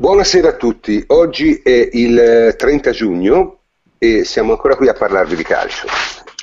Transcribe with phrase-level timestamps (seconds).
[0.00, 3.62] Buonasera a tutti, oggi è il 30 giugno
[3.98, 5.88] e siamo ancora qui a parlarvi di calcio.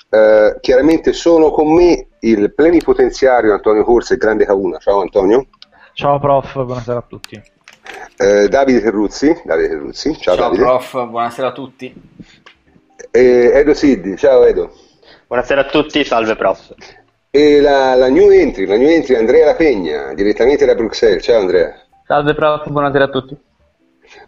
[0.10, 4.78] Uh, chiaramente sono con me il plenipotenziario Antonio Corsa e Grande Cauna.
[4.80, 5.46] Ciao Antonio.
[5.94, 7.42] Ciao prof, buonasera a tutti.
[8.18, 9.42] Uh, Davide Terruzzi.
[9.46, 10.18] Davide Terruzzi.
[10.18, 10.62] Ciao, ciao Davide.
[10.62, 11.94] prof, buonasera a tutti.
[13.10, 14.74] E Edo Siddi, ciao Edo.
[15.28, 16.74] Buonasera a tutti, salve prof.
[17.30, 21.24] E la, la new entry, la new entry Andrea La Pegna, direttamente da Bruxelles.
[21.24, 21.85] Ciao Andrea.
[22.08, 23.36] Salve prof, buonasera a tutti.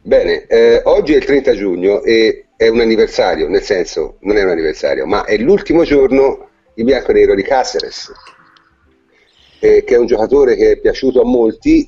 [0.01, 4.43] Bene, eh, oggi è il 30 giugno e è un anniversario, nel senso, non è
[4.43, 8.11] un anniversario, ma è l'ultimo giorno in bianco nero di Caceres,
[9.59, 11.87] eh, che è un giocatore che è piaciuto a molti,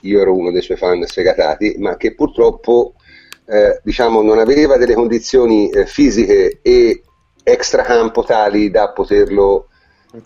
[0.00, 2.94] io ero uno dei suoi fan sfegatati, ma che purtroppo
[3.44, 7.02] eh, diciamo, non aveva delle condizioni eh, fisiche e
[7.42, 9.68] extracampo tali da poterlo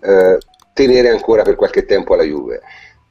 [0.01, 0.39] eh,
[0.73, 2.61] tenere ancora per qualche tempo alla Juve.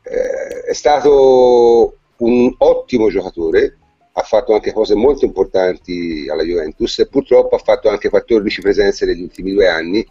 [0.03, 3.77] Eh, è stato un ottimo giocatore,
[4.13, 9.05] ha fatto anche cose molto importanti alla Juventus e purtroppo ha fatto anche 14 presenze
[9.05, 10.05] negli ultimi due anni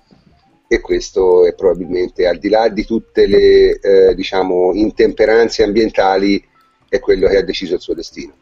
[0.67, 6.43] e questo è probabilmente al di là di tutte le eh, diciamo, intemperanze ambientali
[6.89, 8.35] è quello che ha deciso il suo destino.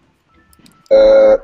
[0.88, 1.41] Uh,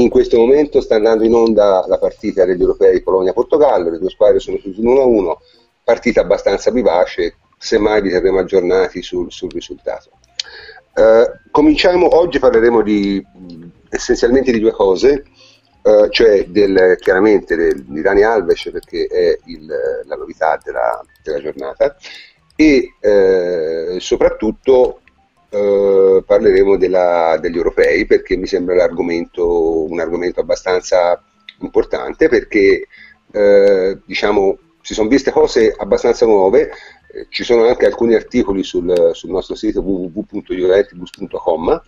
[0.00, 4.38] in questo momento sta andando in onda la partita degli europei Polonia-Portogallo, le due squadre
[4.38, 5.36] sono chiuse 1-1,
[5.84, 10.10] partita abbastanza vivace, semmai vi terremo aggiornati sul, sul risultato.
[10.94, 13.24] Uh, cominciamo, oggi parleremo di,
[13.90, 15.24] essenzialmente di due cose,
[15.82, 19.66] uh, cioè del, chiaramente del, di Dani Alves perché è il,
[20.04, 21.96] la novità della, della giornata
[22.56, 25.00] e uh, soprattutto
[25.50, 31.24] parleremo della, degli europei perché mi sembra un argomento abbastanza
[31.60, 32.86] importante perché
[34.04, 36.70] diciamo, si sono viste cose abbastanza nuove
[37.30, 41.82] ci sono anche alcuni articoli sul, sul nostro sito www.juventus.com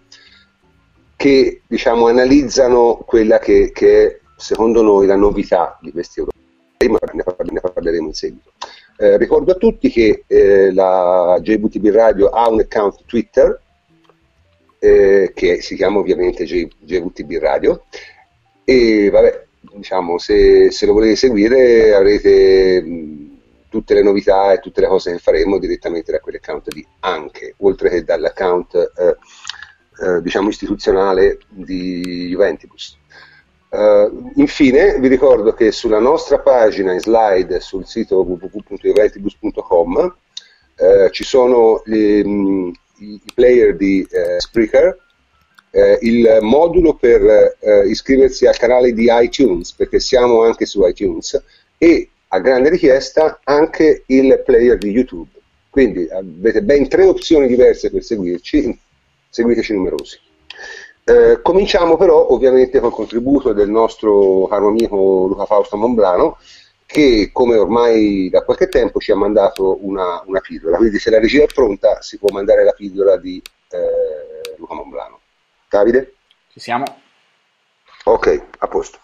[1.17, 6.99] che diciamo, analizzano quella che, che, è secondo noi la novità di questi europei, ma
[7.13, 7.23] ne,
[7.61, 8.53] parleremo, in seguito.
[8.97, 13.61] Eh, ricordo a tutti che eh, la JVTB Radio ha un account Twitter
[14.79, 17.85] eh, che si chiama ovviamente JVTB Radio
[18.65, 19.45] e vabbè,
[19.75, 22.83] diciamo, se, se, lo volete seguire avrete
[23.71, 27.89] tutte le novità e tutte le cose che faremo direttamente da quell'account lì, anche oltre
[27.89, 29.17] che dall'account eh,
[30.03, 32.99] eh, diciamo istituzionale di Juventus.
[33.69, 40.17] Uh, infine vi ricordo che sulla nostra pagina in slide sul sito www.juventus.com
[40.77, 44.99] uh, ci sono gli, mh, i, player di uh, Spreaker,
[46.01, 51.41] il modulo per iscriversi al canale di iTunes, perché siamo anche su iTunes,
[51.79, 55.29] e a grande richiesta anche il player di YouTube.
[55.69, 58.79] Quindi avete ben tre opzioni diverse per seguirci,
[59.29, 60.19] seguiteci numerosi.
[61.05, 66.39] Eh, cominciamo però ovviamente col contributo del nostro caro amico Luca Fausto Monblano
[66.87, 71.21] che come ormai da qualche tempo ci ha mandato una, una pillola, quindi se la
[71.21, 75.21] regia è pronta si può mandare la pillola di eh, Luca Monblano.
[75.69, 76.15] Davide?
[76.53, 76.85] Ci siamo.
[78.05, 78.99] Ok, a posto.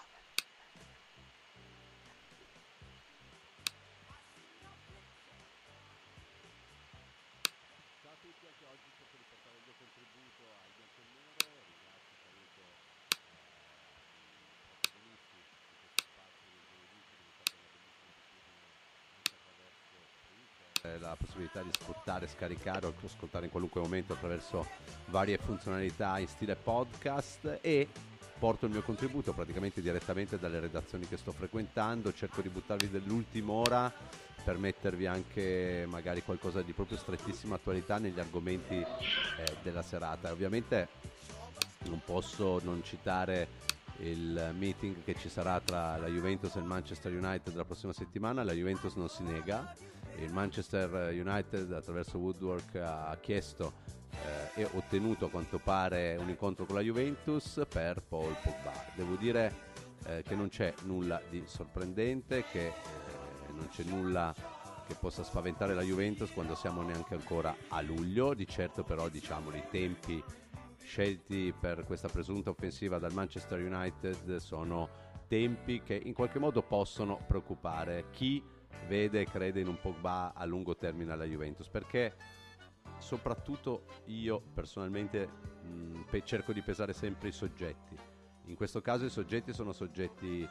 [21.57, 24.67] Possibilità di ascoltare, scaricare o ascoltare in qualunque momento attraverso
[25.07, 27.87] varie funzionalità in stile podcast e
[28.37, 33.51] porto il mio contributo praticamente direttamente dalle redazioni che sto frequentando, cerco di buttarvi dell'ultima
[33.53, 33.91] ora
[34.43, 38.85] per mettervi anche magari qualcosa di proprio strettissima attualità negli argomenti eh,
[39.61, 40.31] della serata.
[40.31, 40.87] Ovviamente
[41.87, 47.11] non posso non citare il meeting che ci sarà tra la Juventus e il Manchester
[47.11, 49.73] United la prossima settimana, la Juventus non si nega,
[50.19, 53.73] il Manchester United attraverso Woodwork ha chiesto
[54.55, 58.71] eh, e ottenuto a quanto pare un incontro con la Juventus per Paul Pogba.
[58.95, 59.53] Devo dire
[60.05, 62.73] eh, che non c'è nulla di sorprendente, che eh,
[63.53, 64.33] non c'è nulla
[64.87, 69.53] che possa spaventare la Juventus quando siamo neanche ancora a luglio, di certo però diciamo
[69.53, 70.23] i tempi
[70.81, 74.89] scelti per questa presunta offensiva dal Manchester United sono
[75.27, 78.41] tempi che in qualche modo possono preoccupare chi
[78.87, 82.15] vede e crede in un Pogba a lungo termine alla Juventus perché
[82.99, 87.95] soprattutto io personalmente mh, pe- cerco di pesare sempre i soggetti.
[88.45, 90.47] In questo caso i soggetti sono soggetti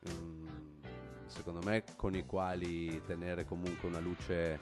[0.00, 4.58] mh, secondo me con i quali tenere comunque una luce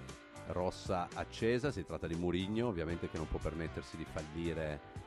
[0.49, 1.73] rossa accesa.
[1.73, 5.05] Si tratta di Murigno ovviamente che non può permettersi di fallire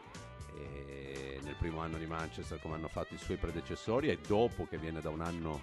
[1.49, 5.01] nel primo anno di Manchester come hanno fatto i suoi predecessori e dopo che viene
[5.01, 5.59] da un anno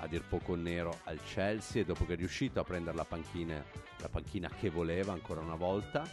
[0.00, 3.62] a dir poco nero al Chelsea e dopo che è riuscito a prendere la panchina,
[3.98, 6.04] la panchina che voleva ancora una volta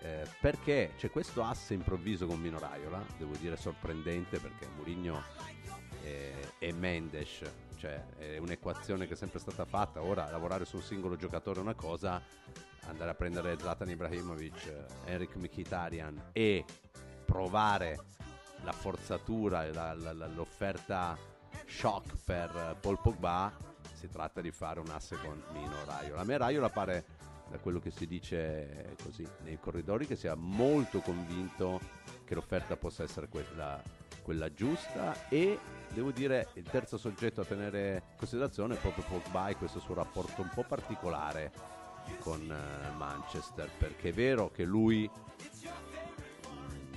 [0.00, 5.22] eh, perché c'è questo asse improvviso con Mino Raiola devo dire sorprendente perché Mourinho
[6.02, 7.42] e, e Mendes
[7.78, 10.02] cioè è un'equazione che è sempre stata fatta.
[10.02, 12.20] Ora lavorare su un singolo giocatore è una cosa
[12.86, 16.64] andare a prendere Zlatan Ibrahimovic Eric Mkhitaryan e
[17.24, 17.98] provare
[18.64, 21.16] la forzatura la, la, la, l'offerta
[21.66, 23.52] shock per Paul Pogba.
[23.92, 26.20] Si tratta di fare un asse con Mino Raiola.
[26.20, 27.04] A me Raiola pare
[27.50, 31.80] da quello che si dice così nei corridori che sia molto convinto
[32.24, 33.82] che l'offerta possa essere quella,
[34.22, 35.28] quella giusta.
[35.28, 35.58] E
[35.92, 39.94] devo dire il terzo soggetto a tenere in considerazione è proprio Pogba e questo suo
[39.94, 41.52] rapporto un po' particolare
[42.20, 45.10] con uh, Manchester perché è vero che lui
[46.48, 46.92] mm,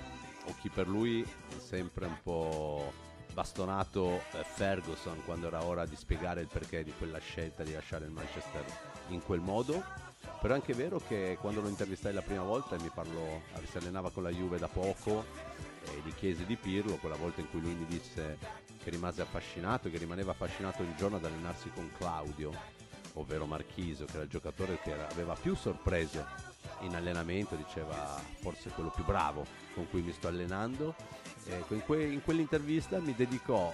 [0.47, 5.95] o chi per lui è sempre un po' bastonato eh, Ferguson quando era ora di
[5.95, 8.63] spiegare il perché di quella scelta di lasciare il Manchester
[9.09, 9.83] in quel modo.
[10.39, 13.77] Però è anche vero che quando lo intervistai la prima volta e mi parlò si
[13.77, 15.25] allenava con la Juve da poco
[15.85, 18.37] e gli chiesi di Pirlo quella volta in cui lui mi disse
[18.83, 22.51] che rimase affascinato che rimaneva affascinato il giorno ad allenarsi con Claudio
[23.13, 26.50] ovvero Marchisio che era il giocatore che aveva più sorprese
[26.81, 30.95] in allenamento diceva forse quello più bravo con cui mi sto allenando
[31.45, 33.73] ecco, in, que- in quell'intervista mi dedicò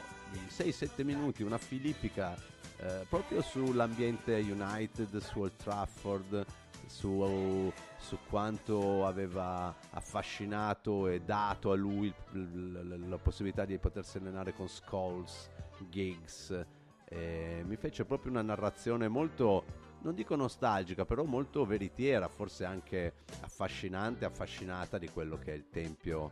[0.50, 2.36] 6-7 minuti una filippica
[2.80, 6.46] eh, proprio sull'ambiente United, su Old Trafford,
[6.86, 14.68] su, su, quanto aveva affascinato e dato a lui la possibilità di potersi allenare con
[14.68, 15.50] Scholes,
[15.90, 16.66] Giggs.
[17.10, 19.66] Eh, mi fece proprio una narrazione molto,
[20.02, 25.70] non dico nostalgica, però molto veritiera, forse anche affascinante, affascinata di quello che è il
[25.70, 26.32] tempio.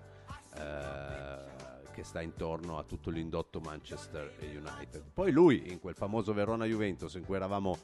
[0.57, 5.01] Eh, che sta intorno a tutto l'indotto Manchester United.
[5.13, 7.77] Poi lui, in quel famoso Verona-Juventus in cui eravamo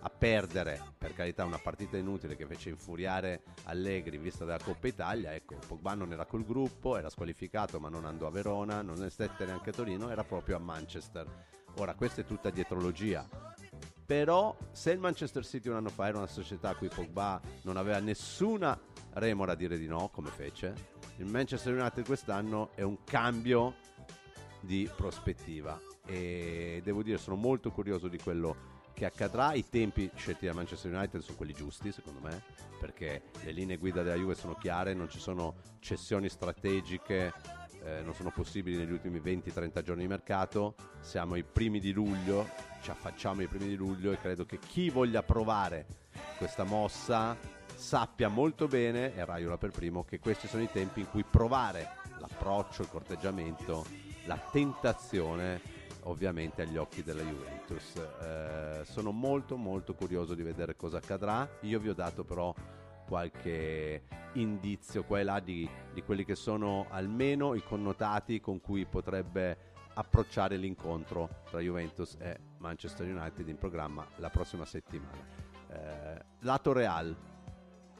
[0.00, 4.86] a perdere, per carità una partita inutile che fece infuriare Allegri in vista della Coppa
[4.86, 9.06] Italia, ecco, Pogba non era col gruppo, era squalificato ma non andò a Verona, non
[9.10, 11.26] stette neanche a Torino, era proprio a Manchester.
[11.76, 13.28] Ora, questa è tutta dietrologia,
[14.08, 17.76] però se il Manchester City un anno fa era una società a cui Pogba non
[17.76, 18.80] aveva nessuna
[19.12, 20.72] remora a dire di no, come fece,
[21.18, 23.74] il Manchester United quest'anno è un cambio
[24.62, 29.52] di prospettiva e devo dire sono molto curioso di quello che accadrà.
[29.52, 32.44] I tempi scelti da Manchester United sono quelli giusti, secondo me,
[32.80, 37.34] perché le linee guida della Juve sono chiare, non ci sono cessioni strategiche,
[37.84, 40.74] eh, non sono possibili negli ultimi 20-30 giorni di mercato.
[41.00, 42.48] Siamo ai primi di luglio,
[42.82, 45.86] ci affacciamo ai primi di luglio e credo che chi voglia provare
[46.36, 47.36] questa mossa
[47.74, 51.96] sappia molto bene, e Raiola per primo, che questi sono i tempi in cui provare
[52.18, 53.86] l'approccio, il corteggiamento,
[54.26, 55.60] la tentazione
[56.02, 57.94] ovviamente agli occhi della Juventus.
[57.96, 61.48] Eh, sono molto molto curioso di vedere cosa accadrà.
[61.60, 62.52] Io vi ho dato però
[63.08, 64.02] qualche
[64.34, 69.66] indizio qua e là di, di quelli che sono almeno i connotati con cui potrebbe
[69.94, 75.46] approcciare l'incontro tra Juventus e Manchester United in programma la prossima settimana.
[75.70, 77.16] Eh, lato Real,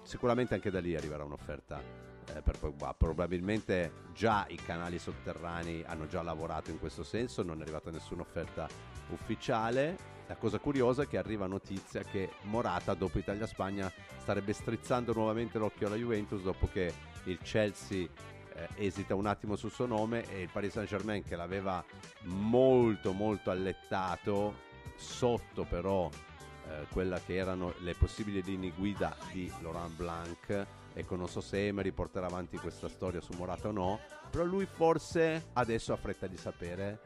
[0.03, 1.81] sicuramente anche da lì arriverà un'offerta
[2.35, 2.95] eh, per Pogba.
[2.95, 8.23] Probabilmente già i canali sotterranei hanno già lavorato in questo senso, non è arrivata nessuna
[8.23, 8.69] offerta
[9.11, 10.18] ufficiale.
[10.29, 15.87] La cosa curiosa è che arriva notizia che Morata dopo Italia-Spagna starebbe strizzando nuovamente l'occhio
[15.87, 16.93] alla Juventus dopo che
[17.25, 18.07] il Chelsea
[18.53, 21.83] eh, esita un attimo sul suo nome e il Paris Saint-Germain che l'aveva
[22.25, 24.67] molto molto allettato
[24.97, 26.11] sotto però
[26.69, 30.67] eh, quella che erano le possibili linee guida di Laurent Blanc.
[30.93, 34.67] Ecco non so se Emery porterà avanti questa storia su Morata o no però lui
[34.67, 37.01] forse adesso ha fretta di sapere.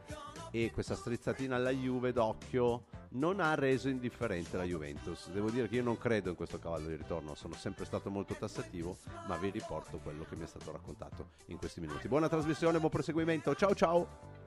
[0.50, 5.30] E questa strizzatina alla Juve d'occhio non ha reso indifferente la Juventus.
[5.30, 7.34] Devo dire che io non credo in questo cavallo di ritorno.
[7.34, 11.56] Sono sempre stato molto tassativo ma vi riporto quello che mi è stato raccontato in
[11.56, 12.08] questi minuti.
[12.08, 13.54] Buona trasmissione buon proseguimento.
[13.54, 14.41] Ciao ciao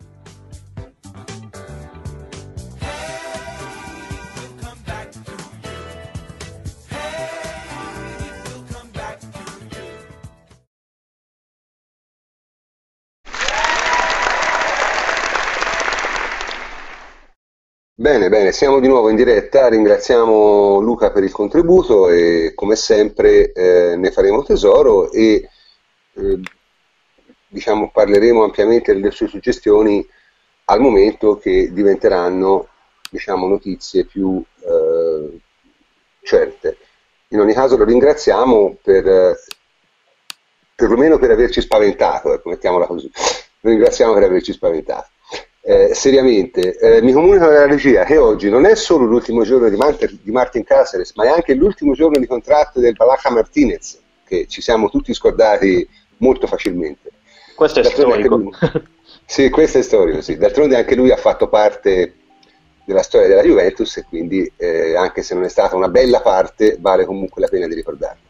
[18.05, 23.51] Bene, bene, siamo di nuovo in diretta, ringraziamo Luca per il contributo e come sempre
[23.51, 25.50] eh, ne faremo tesoro e
[26.13, 26.39] eh,
[27.47, 30.07] diciamo, parleremo ampiamente delle sue suggestioni
[30.65, 32.67] al momento che diventeranno
[33.09, 35.39] diciamo, notizie più eh,
[36.21, 36.77] certe.
[37.29, 39.35] In ogni caso lo ringraziamo per
[40.75, 43.12] perlomeno per averci spaventato, ecco, mettiamola così.
[43.62, 45.07] Lo ringraziamo per averci spaventato.
[45.67, 49.75] Eh, seriamente, eh, mi comunicano dalla regia che oggi non è solo l'ultimo giorno di,
[49.75, 54.45] Manter, di, Martin Caceres, ma è anche l'ultimo giorno di contratto del Balaca Martinez, che
[54.48, 57.10] ci siamo tutti scordati molto facilmente.
[57.55, 58.36] Questo è storico.
[58.36, 58.51] Lui,
[59.25, 60.38] sì, questo è storico, sì.
[60.38, 62.13] D'altronde anche lui ha fatto parte
[62.86, 66.77] della storia della Juventus e quindi, eh, anche se non è stata una bella parte,
[66.79, 68.22] vale comunque la pena di ricordarlo.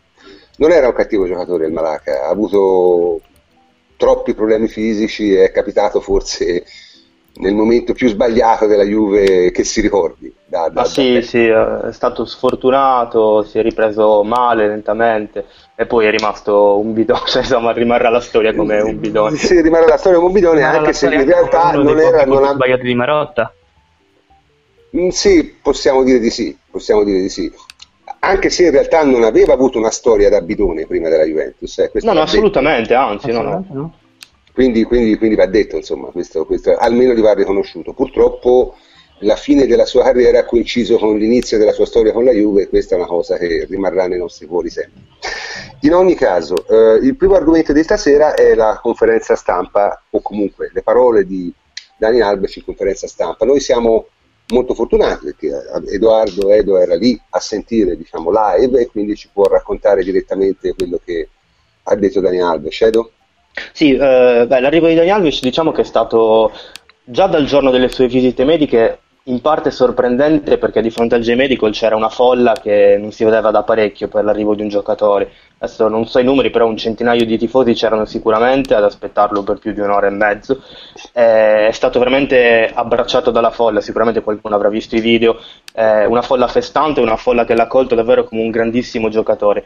[0.56, 3.20] Non era un cattivo giocatore il Malaca, ha avuto
[3.98, 6.64] troppi problemi fisici, è capitato forse
[7.38, 10.34] nel momento più sbagliato della Juve che si ricordi.
[10.46, 16.06] Da, da, ah, sì, sì, è stato sfortunato, si è ripreso male lentamente e poi
[16.06, 19.36] è rimasto un bidone, cioè, insomma rimarrà la storia come un bidone.
[19.36, 22.26] Sì, rimarrà la storia come un bidone, anche se in realtà non era...
[22.26, 23.54] Non ha sbagliato di Marotta.
[24.96, 27.52] Mm, sì, possiamo dire di sì, possiamo dire di sì.
[28.20, 31.78] Anche se in realtà non aveva avuto una storia da bidone prima della Juventus.
[31.80, 33.80] Eh, no, no, assolutamente, anzi, assolutamente no.
[33.82, 33.94] no.
[34.56, 37.92] Quindi, quindi, quindi, va detto, insomma, questo, questo, almeno gli va riconosciuto.
[37.92, 38.78] Purtroppo
[39.20, 42.62] la fine della sua carriera ha coinciso con l'inizio della sua storia con la Juve
[42.64, 45.02] e questa è una cosa che rimarrà nei nostri cuori sempre.
[45.82, 50.72] In ogni caso, eh, il primo argomento di stasera è la conferenza stampa, o comunque
[50.74, 51.54] le parole di
[51.98, 53.44] Dani Alves in conferenza stampa.
[53.44, 54.08] Noi siamo
[54.48, 55.52] molto fortunati perché
[55.88, 60.98] Edoardo Edo era lì a sentire diciamo, live e quindi ci può raccontare direttamente quello
[61.04, 61.28] che
[61.84, 62.82] ha detto Dani Alves.
[62.82, 63.12] Edo?
[63.72, 66.52] Sì, eh, beh, l'arrivo di Dani Alves diciamo che è stato
[67.04, 71.72] già dal giorno delle sue visite mediche in parte sorprendente perché di fronte al J-Medical
[71.72, 75.32] c'era una folla che non si vedeva da parecchio per l'arrivo di un giocatore.
[75.58, 79.58] Adesso non so i numeri, però un centinaio di tifosi c'erano sicuramente ad aspettarlo per
[79.58, 80.62] più di un'ora e mezzo.
[81.14, 85.40] Eh, è stato veramente abbracciato dalla folla, sicuramente qualcuno avrà visto i video.
[85.74, 89.66] Eh, una folla festante, una folla che l'ha accolto davvero come un grandissimo giocatore.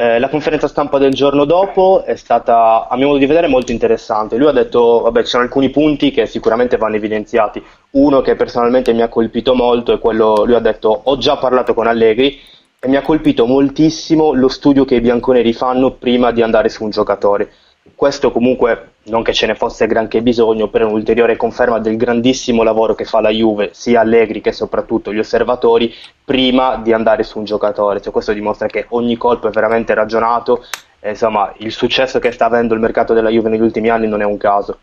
[0.00, 3.72] Eh, la conferenza stampa del giorno dopo è stata, a mio modo di vedere, molto
[3.72, 4.36] interessante.
[4.36, 7.60] Lui ha detto, vabbè, ci sono alcuni punti che sicuramente vanno evidenziati.
[7.90, 11.74] Uno che personalmente mi ha colpito molto è quello, lui ha detto, ho già parlato
[11.74, 12.38] con Allegri
[12.78, 16.84] e mi ha colpito moltissimo lo studio che i bianconeri fanno prima di andare su
[16.84, 17.50] un giocatore.
[17.94, 22.62] Questo comunque non che ce ne fosse granché bisogno, però è un'ulteriore conferma del grandissimo
[22.62, 25.92] lavoro che fa la Juve, sia Allegri che soprattutto gli osservatori,
[26.24, 28.00] prima di andare su un giocatore.
[28.00, 30.64] Cioè, questo dimostra che ogni colpo è veramente ragionato,
[31.00, 34.20] e, insomma il successo che sta avendo il mercato della Juve negli ultimi anni non
[34.20, 34.78] è un caso.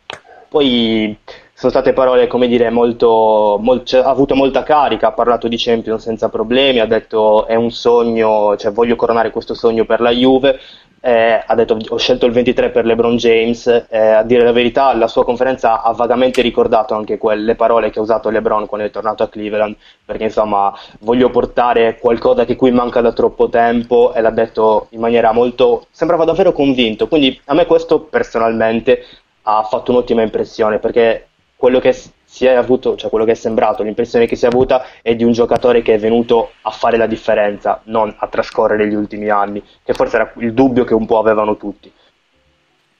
[0.47, 1.17] Poi
[1.53, 5.55] sono state parole, come dire, molto, molto cioè, ha avuto molta carica, ha parlato di
[5.57, 10.11] Champions senza problemi, ha detto è un sogno, cioè voglio coronare questo sogno per la
[10.11, 10.59] Juve,
[11.05, 14.91] eh, ha detto ho scelto il 23 per LeBron James, eh, a dire la verità
[14.95, 18.89] la sua conferenza ha vagamente ricordato anche quelle parole che ha usato LeBron quando è
[18.89, 24.21] tornato a Cleveland, perché insomma voglio portare qualcosa che qui manca da troppo tempo e
[24.21, 29.05] l'ha detto in maniera molto, sembrava davvero convinto, quindi a me questo personalmente
[29.43, 31.27] ha fatto un'ottima impressione perché
[31.65, 34.85] quello che si è avuto, cioè quello che è sembrato, l'impressione che si è avuta
[35.01, 38.93] è di un giocatore che è venuto a fare la differenza, non a trascorrere gli
[38.93, 41.91] ultimi anni, che forse era il dubbio che un po' avevano tutti.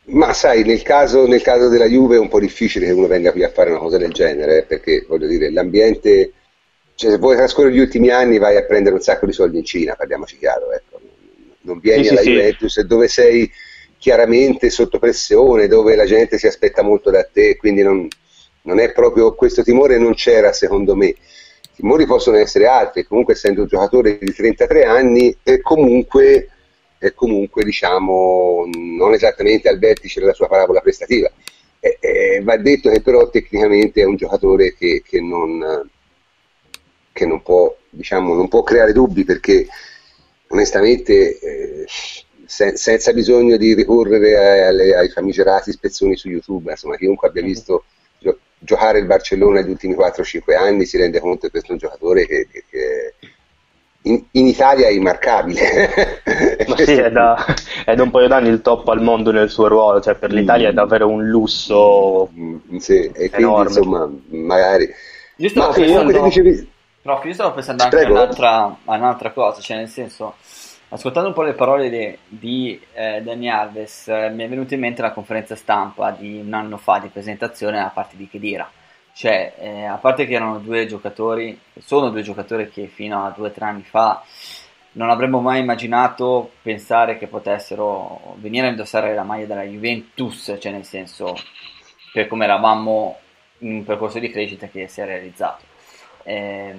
[0.06, 3.32] Ma sai, nel caso, nel caso della Juve è un po' difficile che uno venga
[3.32, 6.32] qui a fare una cosa del genere, perché voglio dire, l'ambiente,
[6.96, 9.66] cioè se vuoi trascorrere gli ultimi anni vai a prendere un sacco di soldi in
[9.66, 11.00] Cina, parliamoci chiaro, ecco.
[11.62, 12.88] non vieni sì, alla sì, Juventus sì.
[12.88, 13.52] dove sei
[14.00, 18.08] chiaramente sotto pressione, dove la gente si aspetta molto da te, quindi non,
[18.66, 21.08] non è proprio questo timore non c'era secondo me.
[21.08, 21.18] I
[21.76, 26.50] timori possono essere altri, comunque essendo un giocatore di 33 anni è comunque,
[26.98, 31.32] è comunque diciamo, non esattamente al vertice della sua parabola prestativa.
[31.80, 35.88] E, e va detto che però tecnicamente è un giocatore che, che, non,
[37.12, 39.68] che non, può, diciamo, non, può, creare dubbi perché
[40.48, 41.86] onestamente eh,
[42.46, 47.84] se, senza bisogno di ricorrere ai, ai famigerati spezzoni su YouTube, insomma chiunque abbia visto
[48.66, 52.26] giocare il Barcellona negli ultimi 4-5 anni si rende conto che questo è un giocatore
[52.26, 53.14] che, che, che
[54.02, 56.24] in, in, Italia è immarcabile.
[56.68, 57.46] Ma sì, è da,
[57.86, 60.70] è da, un paio d'anni il top al mondo nel suo ruolo, cioè per l'Italia
[60.70, 60.76] è mm.
[60.76, 62.30] davvero un lusso.
[62.38, 63.68] Mm, sì, e quindi enorme.
[63.70, 64.94] insomma, magari.
[65.38, 66.70] Io stavo, Ma, pensando, dicevi...
[67.02, 70.36] no, io stavo pensando anche a un'altra, a un'altra cosa, cioè nel senso
[70.96, 74.80] Ascoltando un po' le parole di, di eh, Dani Alves, eh, mi è venuta in
[74.80, 78.72] mente la conferenza stampa di un anno fa di presentazione da parte di Kedira.
[79.12, 83.50] Cioè, eh, a parte che erano due giocatori, sono due giocatori che fino a due
[83.50, 84.24] o tre anni fa
[84.94, 90.72] non avremmo mai immaginato pensare che potessero venire a indossare la maglia della Juventus, cioè
[90.72, 91.36] nel senso
[92.14, 93.18] per come eravamo
[93.58, 95.62] in un percorso di crescita che si è realizzato.
[96.24, 96.74] Eh,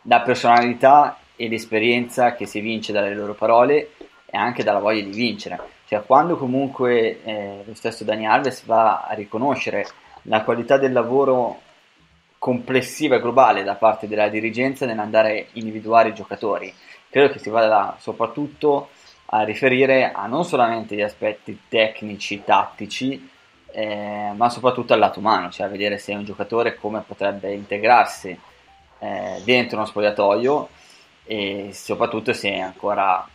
[0.00, 3.92] la personalità e l'esperienza che si vince dalle loro parole
[4.26, 5.58] e anche dalla voglia di vincere.
[5.86, 9.86] Cioè, quando comunque eh, lo stesso Dani Alves va a riconoscere
[10.22, 11.60] la qualità del lavoro
[12.38, 16.74] complessiva e globale da parte della dirigenza nell'andare a individuare i giocatori,
[17.08, 18.90] credo che si vada soprattutto
[19.26, 23.30] a riferire a non solamente gli aspetti tecnici, tattici,
[23.70, 28.38] eh, ma soprattutto al lato umano, cioè a vedere se un giocatore come potrebbe integrarsi
[28.98, 30.68] eh, dentro uno spogliatoio
[31.28, 33.28] e soprattutto se è ancora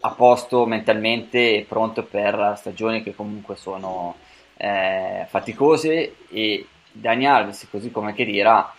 [0.00, 4.16] a posto mentalmente e pronto per stagioni che comunque sono
[4.56, 6.16] eh, faticose.
[6.28, 8.74] E Dani Alves, così come Chedira,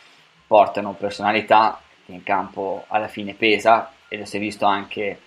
[0.46, 5.20] portano personalità che in campo alla fine pesa e lo si è visto anche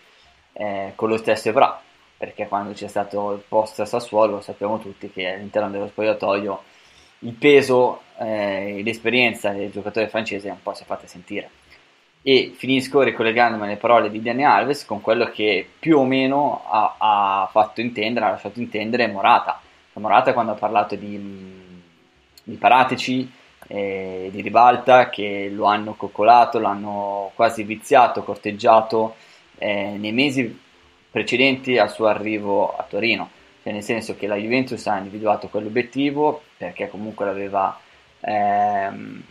[0.52, 1.80] eh, con lo stesso Evra,
[2.19, 6.62] perché quando c'è stato il post a Sassuolo sappiamo tutti che all'interno dello spogliatoio
[7.21, 11.59] il peso eh, l'esperienza del giocatore francese un po' si è fatta sentire
[12.22, 16.94] e finisco ricollegandomi alle parole di Dani Alves con quello che più o meno ha,
[16.98, 19.60] ha fatto intendere, ha lasciato intendere Morata.
[19.94, 21.18] Morata quando ha parlato di,
[22.42, 23.30] di Paratici,
[23.66, 29.16] eh, di Ribalta, che lo hanno coccolato, l'hanno quasi viziato, corteggiato
[29.58, 30.58] eh, nei mesi
[31.10, 33.30] precedenti al suo arrivo a Torino.
[33.62, 37.78] Cioè nel senso che la Juventus ha individuato quell'obiettivo perché comunque l'aveva...
[38.20, 39.22] Ehm,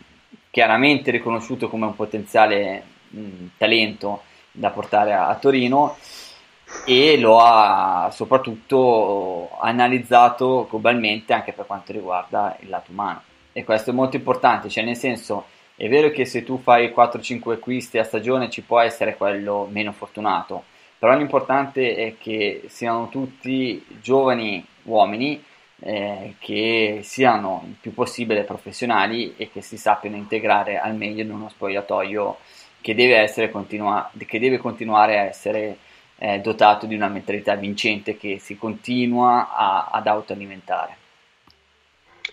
[0.51, 5.98] chiaramente riconosciuto come un potenziale mh, talento da portare a, a, Torino
[6.86, 13.22] e lo ha soprattutto analizzato globalmente anche per quanto riguarda il lato umano.
[13.51, 17.53] E questo è molto importante, cioè nel senso è vero che se tu fai 4-5
[17.53, 20.63] acquisti a stagione ci può essere quello meno fortunato,
[20.98, 25.44] però l'importante è che siano tutti giovani uomini
[25.81, 31.31] eh, che siano il più possibile professionali e che si sappiano integrare al meglio in
[31.31, 32.38] uno spogliatoio
[32.81, 35.77] che deve, continua- che deve continuare a essere
[36.17, 40.98] eh, dotato di una mentalità vincente che si continua a- ad autoalimentare.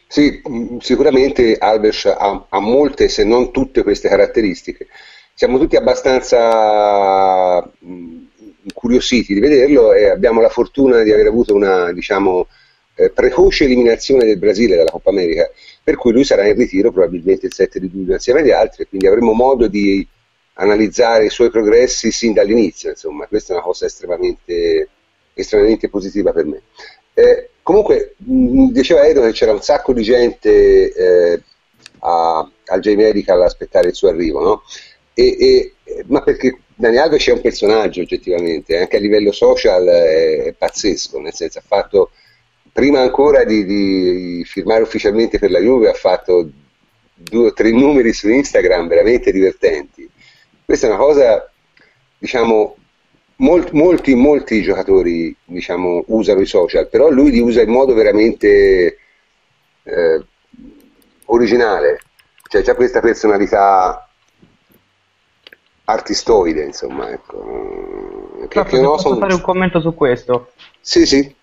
[0.08, 4.86] Sì, mm, sicuramente Albers ha, ha, molte, se non tutte queste caratteristiche.
[5.34, 8.24] Siamo tutti abbastanza mm,
[8.62, 12.46] incuriositi di vederlo e abbiamo la fortuna di aver avuto una, diciamo,
[12.96, 15.48] eh, precoce eliminazione del Brasile dalla Coppa America,
[15.82, 19.06] per cui lui sarà in ritiro probabilmente il 7 di luglio insieme agli altri, quindi
[19.06, 20.06] avremo modo di
[20.54, 24.88] analizzare i suoi progressi sin dall'inizio, insomma, questa è una cosa estremamente,
[25.34, 26.62] estremamente positiva per me.
[27.12, 31.42] Eh, comunque, mh, diceva Edo che c'era un sacco di gente eh,
[32.00, 34.62] a, al J-Medical a aspettare il suo arrivo, no?
[35.12, 40.42] E, e, ma perché Daniel Alves è un personaggio oggettivamente, anche a livello social è,
[40.44, 42.10] è pazzesco, nel senso ha fatto
[42.76, 46.46] prima ancora di, di, firmare ufficialmente per la Juve ha fatto
[47.14, 50.06] due o tre numeri su Instagram veramente divertenti.
[50.62, 51.50] Questa è una cosa,
[52.18, 52.76] diciamo,
[53.36, 58.98] molti, molti, molti giocatori diciamo, usano i social, però lui li usa in modo veramente
[59.82, 60.24] eh,
[61.24, 62.00] originale,
[62.46, 64.06] cioè c'è questa personalità
[65.84, 67.10] artistoide, insomma.
[67.10, 68.46] Ecco.
[68.48, 69.16] Che, che posso sono...
[69.16, 70.50] fare un commento su questo?
[70.78, 71.34] Sì, sì.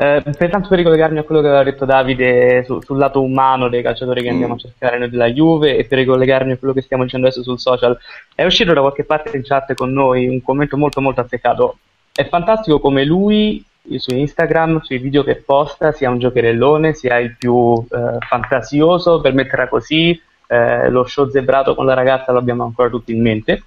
[0.00, 3.82] Eh, pertanto per ricollegarmi a quello che aveva detto Davide su, sul lato umano dei
[3.82, 4.32] calciatori che mm.
[4.32, 7.42] andiamo a cercare noi della Juve e per ricollegarmi a quello che stiamo dicendo adesso
[7.42, 7.98] sul social,
[8.34, 11.76] è uscito da qualche parte in chat con noi un commento molto molto azzeccato.
[12.14, 13.62] È fantastico come lui
[13.96, 19.34] su Instagram, sui video che posta, sia un giocherellone, sia il più eh, fantasioso, per
[19.34, 23.64] metterla così, eh, lo show zebrato con la ragazza lo abbiamo ancora tutti in mente.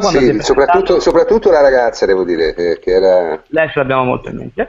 [0.00, 3.40] Sì, soprattutto, soprattutto, la ragazza, devo dire, che era...
[3.48, 4.66] Lei ce l'abbiamo molto in mente.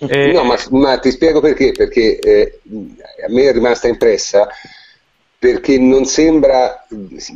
[0.00, 2.60] Eh, no, ma, ma, ti spiego perché, perché eh,
[3.26, 4.48] a me è rimasta impressa
[5.38, 6.84] perché non sembra,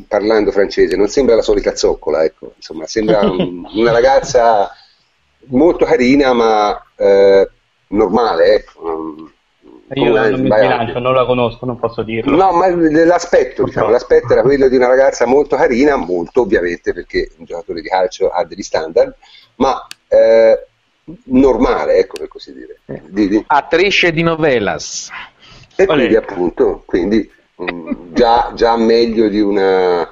[0.09, 4.71] parlando francese, non sembra la solita zoccola, ecco, insomma, sembra un, una ragazza
[5.47, 7.49] molto carina ma eh,
[7.89, 9.31] normale, ecco.
[9.95, 12.35] Io non, non mi sbilancio, non la conosco, non posso dirlo.
[12.35, 12.69] No, ma
[13.05, 17.83] l'aspetto, diciamo, l'aspetto era quello di una ragazza molto carina, molto ovviamente perché un giocatore
[17.83, 19.15] di calcio ha degli standard,
[19.57, 20.67] ma eh,
[21.25, 22.81] normale, ecco per così dire.
[22.87, 23.03] Eh.
[23.09, 23.45] Di, di...
[23.47, 25.11] Attrice di novelas.
[25.77, 25.95] E Olè.
[25.95, 30.11] quindi appunto, quindi, mh, mm, già, già meglio di una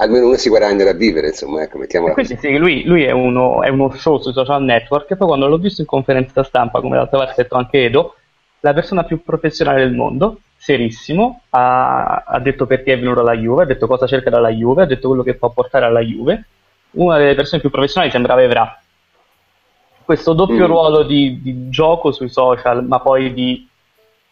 [0.00, 3.62] almeno uno si guadagna da vivere, insomma, ecco, mettiamola Quindi sì, lui, lui è, uno,
[3.62, 6.96] è, uno, show sui social network e poi quando l'ho visto in conferenza stampa, come
[6.96, 8.14] l'altra volta ha detto anche Edo,
[8.60, 13.62] la persona più professionale del mondo, serissimo, ha, ha, detto perché è venuto alla Juve,
[13.62, 16.44] ha detto cosa cerca dalla Juve, ha detto quello che può portare alla Juve.
[16.92, 18.80] Una delle persone più professionali sembrava Evra,
[20.10, 20.66] questo doppio mm.
[20.66, 23.64] ruolo di, di, gioco sui social, ma poi di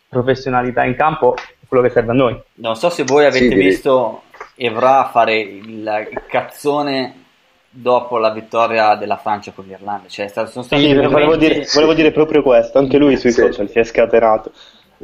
[0.09, 2.37] professionalità in campo, è quello che serve a noi.
[2.55, 4.23] Non so se voi avete sì, visto
[4.57, 7.27] Evra fare il, cazzone
[7.71, 10.09] dopo la vittoria della Francia con l'Irlanda.
[10.09, 11.13] Cioè, sono stati sì, momenti...
[11.13, 13.43] volevo, dire, volevo, dire, proprio questo, anche lui sui sì.
[13.43, 14.51] social si è scatenato.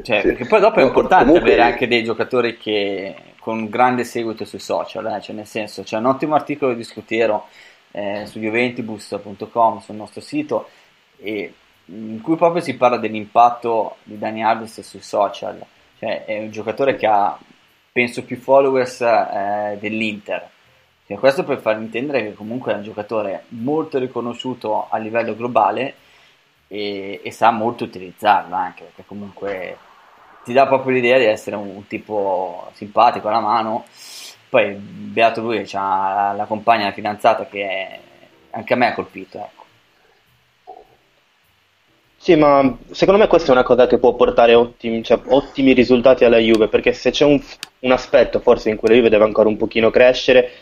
[0.02, 0.26] Cioè, sì.
[0.26, 1.52] Perché poi dopo è importante Comunque...
[1.52, 5.20] avere anche dei giocatori che con un grande seguito sui social, eh?
[5.20, 7.46] cioè, nel senso c'è un ottimo articolo di Scutiero
[7.94, 10.68] eh, su juventibus.com sul nostro sito
[11.86, 15.64] in cui proprio si parla dell'impatto di Dani Alves sui social,
[15.98, 17.38] cioè è un giocatore che ha
[17.92, 20.50] penso più followers eh, dell'Inter
[21.06, 25.94] cioè, questo per far intendere che comunque è un giocatore molto riconosciuto a livello globale
[26.66, 29.76] e, e sa molto utilizzarlo anche, perché comunque
[30.44, 33.84] ti dà proprio l'idea di essere un, un tipo simpatico alla mano.
[34.54, 37.88] Poi, beato lui, ha la, compagna, la fidanzata che
[38.50, 39.38] anche a me ha colpito.
[39.38, 39.64] Ecco.
[42.16, 46.24] Sì, ma secondo me questa è una cosa che può portare ottimi, cioè, ottimi risultati
[46.24, 47.42] alla Juve, perché se c'è un,
[47.80, 50.52] un, aspetto forse in cui la Juve deve ancora un pochino crescere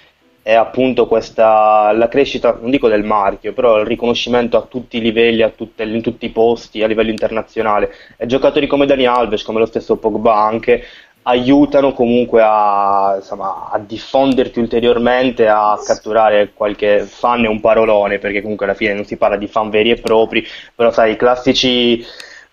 [0.40, 5.00] è appunto questa, la crescita, non dico del marchio, però il riconoscimento a tutti i
[5.00, 7.92] livelli, tutte, in tutti i posti, a livello internazionale.
[8.16, 10.82] E giocatori come Dani Alves, come lo stesso Pogba anche,
[11.22, 18.42] aiutano comunque a, insomma, a diffonderti ulteriormente, a catturare qualche fan e un parolone, perché
[18.42, 22.04] comunque alla fine non si parla di fan veri e propri, però sai, i classici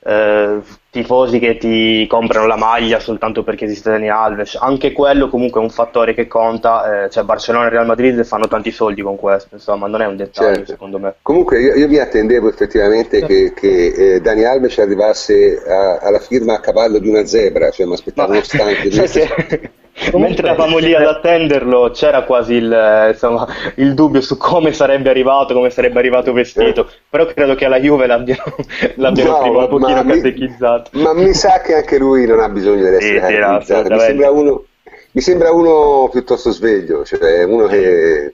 [0.02, 0.60] eh,
[0.92, 5.64] tifosi che ti comprano la maglia soltanto perché esiste Dani Alves, anche quello comunque è
[5.64, 9.50] un fattore che conta, eh, cioè Barcellona e Real Madrid fanno tanti soldi con questo,
[9.54, 10.72] insomma non è un dettaglio certo.
[10.72, 11.16] secondo me.
[11.22, 13.34] Comunque io, io mi attendevo effettivamente certo.
[13.34, 17.86] che, che eh, Dani Alves arrivasse a, alla firma a cavallo di una zebra, cioè
[17.86, 18.90] mi aspettavo uno stante.
[19.10, 19.72] Cioè,
[20.14, 25.54] Mentre eravamo lì ad attenderlo c'era quasi il, insomma, il, dubbio su come sarebbe arrivato,
[25.54, 28.44] come sarebbe arrivato vestito, però credo che alla Juve l'abbiano,
[28.96, 30.79] l'abbiano no, prima un pochino catechizzato.
[30.92, 34.32] Ma mi sa che anche lui non ha bisogno di essere sì, catechizzato, mi sembra,
[34.32, 34.66] uno,
[35.12, 38.34] mi sembra uno piuttosto sveglio, cioè uno che...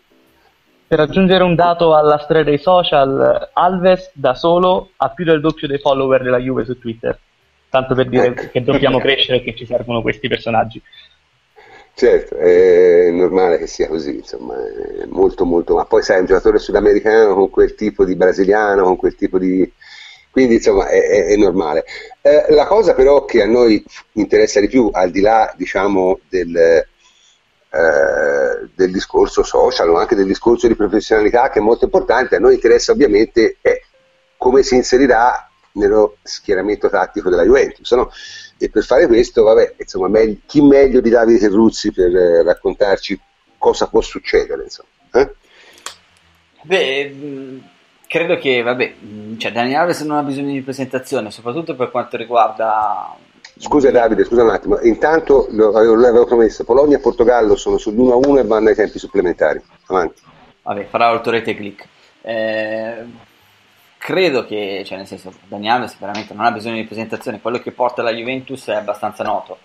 [0.87, 5.67] Per aggiungere un dato alla storia dei social, Alves da solo ha più del doppio
[5.67, 7.17] dei follower della Juve su Twitter,
[7.69, 8.49] tanto per dire ecco.
[8.51, 10.81] che dobbiamo crescere e che ci servono questi personaggi.
[11.97, 16.59] Certo, è normale che sia così, insomma, è molto molto, ma poi sai, un giocatore
[16.59, 19.71] sudamericano con quel tipo di brasiliano, con quel tipo di...
[20.35, 21.85] quindi insomma è, è, è normale.
[22.21, 23.81] Eh, la cosa però che a noi
[24.15, 26.87] interessa di più, al di là diciamo del, eh,
[28.75, 32.55] del discorso social o anche del discorso di professionalità che è molto importante, a noi
[32.55, 33.79] interessa ovviamente è
[34.35, 37.89] come si inserirà nello schieramento tattico della Juventus.
[37.93, 38.11] No?
[38.57, 43.17] E per fare questo, vabbè, insomma, meglio, chi meglio di Davide Terruzzi per eh, raccontarci
[43.57, 44.63] cosa può succedere?
[44.63, 45.33] Insomma, eh?
[46.63, 47.15] Beh,
[48.15, 52.15] credo che, vabbè, mm, cioè Dani Alves non ha bisogno di presentazione, soprattutto per quanto
[52.15, 53.13] riguarda
[53.57, 58.69] Scusa Davide, scusa un attimo, intanto l'avevo promesso, Polonia e Portogallo sono sull'1-1 e vanno
[58.69, 59.61] ai tempi supplementari.
[59.87, 60.21] Avanti.
[60.61, 61.87] Vabbè, farà l'autorete click.
[62.21, 63.03] Eh,
[63.97, 67.71] credo che, cioè nel senso, Dani Alves veramente non ha bisogno di presentazione, quello che
[67.71, 69.57] porta la Juventus è abbastanza noto.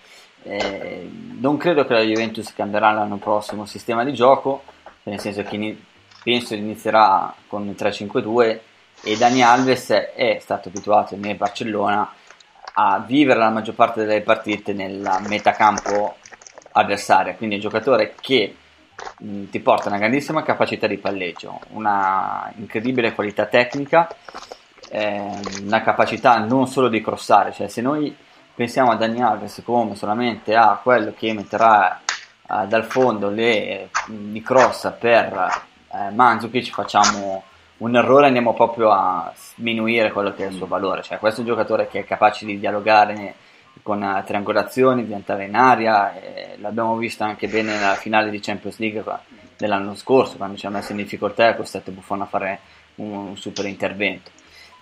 [0.43, 1.09] Eh,
[1.39, 4.63] non credo che la Juventus cambierà l'anno prossimo il sistema di gioco,
[5.03, 5.77] nel senso che
[6.23, 8.59] penso inizierà con il 3-5-2
[9.03, 12.13] e Dani Alves è stato abituato nel Barcellona
[12.73, 16.15] a vivere la maggior parte delle partite nella metacampo
[16.73, 18.55] avversaria, quindi è un giocatore che
[19.23, 24.07] Mm, ti porta una grandissima capacità di palleggio, una incredibile qualità tecnica,
[24.89, 28.15] eh, una capacità non solo di crossare, cioè se noi
[28.53, 33.89] pensiamo a Dani Alves come solamente a quello che metterà eh, dal fondo le,
[34.33, 37.43] i cross per eh, Mandzukic facciamo
[37.77, 41.43] un errore andiamo proprio a sminuire quello che è il suo valore, cioè questo è
[41.43, 43.35] un giocatore che è capace di dialogare
[43.81, 46.13] con eh, triangolazioni, di entrare in aria,
[46.57, 49.03] l'abbiamo visto anche bene nella finale di Champions League
[49.57, 52.59] dell'anno scorso, quando ci ha messo in difficoltà e ha costretto Buffon a fare
[52.95, 54.29] un, un super intervento.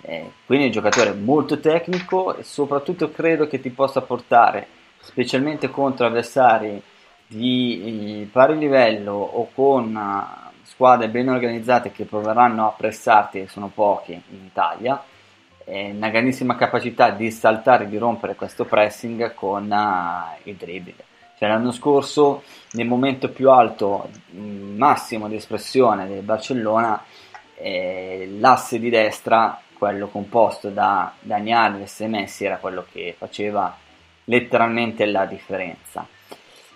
[0.02, 4.68] Eh, quindi è un giocatore molto tecnico e soprattutto credo che ti possa portare,
[5.02, 6.82] specialmente contro avversari
[7.28, 10.39] di pari livello o con uh,
[10.80, 15.04] squadre ben organizzate che proveranno a pressarti, e sono pochi in Italia,
[15.66, 21.04] una grandissima capacità di saltare, di rompere questo pressing con uh, il dribbling.
[21.38, 27.04] Cioè, l'anno scorso, nel momento più alto, massimo di espressione del Barcellona,
[27.58, 33.76] eh, l'asse di destra, quello composto da Dani Alves e Messi, era quello che faceva
[34.24, 36.08] letteralmente la differenza.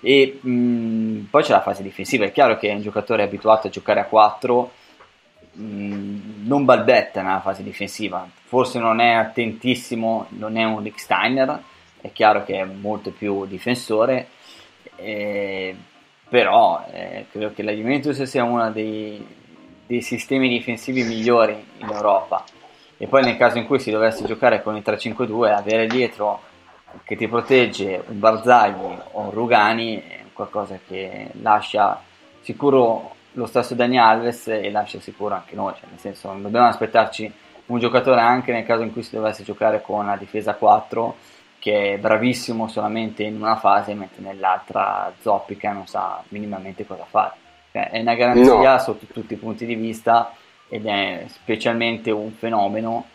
[0.03, 3.69] E mh, poi c'è la fase difensiva, è chiaro che è un giocatore abituato a
[3.71, 4.71] giocare a 4
[5.59, 11.61] Mm, non balbetta nella fase difensiva, forse non è attentissimo, non è un Rick Steiner,
[12.01, 14.29] è chiaro che è molto più difensore,
[14.95, 15.75] eh,
[16.27, 19.23] però eh, credo che la Juventus sia uno dei,
[19.85, 22.43] dei sistemi difensivi migliori in Europa.
[22.97, 26.41] E poi nel caso in cui si dovesse giocare con il 3-5-2, avere dietro
[27.03, 28.75] che ti protegge un Barzagli
[29.11, 32.01] o un Rugani è qualcosa che lascia
[32.41, 36.67] sicuro lo stesso Dani Alves e lascia sicuro anche noi, cioè nel senso non dobbiamo
[36.67, 37.31] aspettarci
[37.65, 41.15] un giocatore anche nel caso in cui si dovesse giocare con una difesa 4
[41.59, 47.35] che è bravissimo solamente in una fase mentre nell'altra zoppica non sa minimamente cosa fare.
[47.71, 48.77] Cioè, è una garanzia no.
[48.79, 50.33] sotto tutti i punti di vista
[50.67, 53.05] ed è specialmente un fenomeno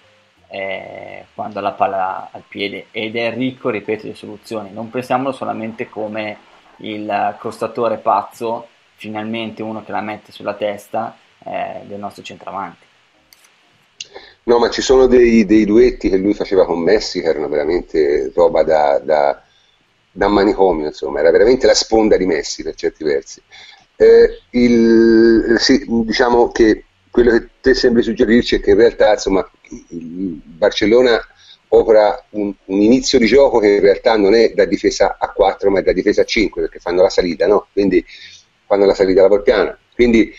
[0.48, 4.72] eh, quando ha la palla al piede ed è ricco, ripeto, di soluzioni.
[4.72, 6.36] Non pensiamolo solamente come
[6.78, 12.86] il costatore pazzo, finalmente uno che la mette sulla testa eh, del nostro centravanti.
[14.42, 18.32] No, ma ci sono dei, dei, duetti che lui faceva con Messi che erano veramente
[18.34, 19.40] roba da, da,
[20.10, 23.40] da manicomio, insomma, era veramente la sponda di Messi per certi versi.
[23.94, 26.86] Eh, il, sì, diciamo che
[27.18, 29.48] quello che te sembri suggerirci è che in realtà insomma,
[29.90, 31.20] Barcellona
[31.70, 35.68] opera un, un, inizio di gioco che in realtà non è da difesa a 4
[35.68, 37.66] ma è da difesa a 5 perché fanno la salita, no?
[37.72, 38.04] quindi
[38.66, 39.76] fanno la salita alla porpiana.
[39.92, 40.32] Quindi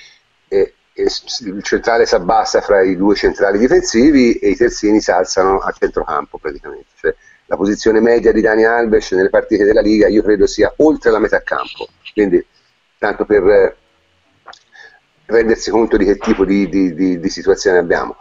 [0.48, 5.60] eh, il centrale si abbassa fra i due centrali difensivi e i terzini si alzano
[5.60, 6.88] a centrocampo praticamente.
[6.98, 7.14] Cioè,
[7.48, 11.20] la posizione media di Dani Alves nelle partite della Liga io credo sia oltre la
[11.20, 11.90] metà campo.
[12.14, 12.44] Quindi,
[12.98, 13.76] tanto per eh,
[15.30, 18.18] rendersi conto di che tipo di, di, di, di situazione abbiamo.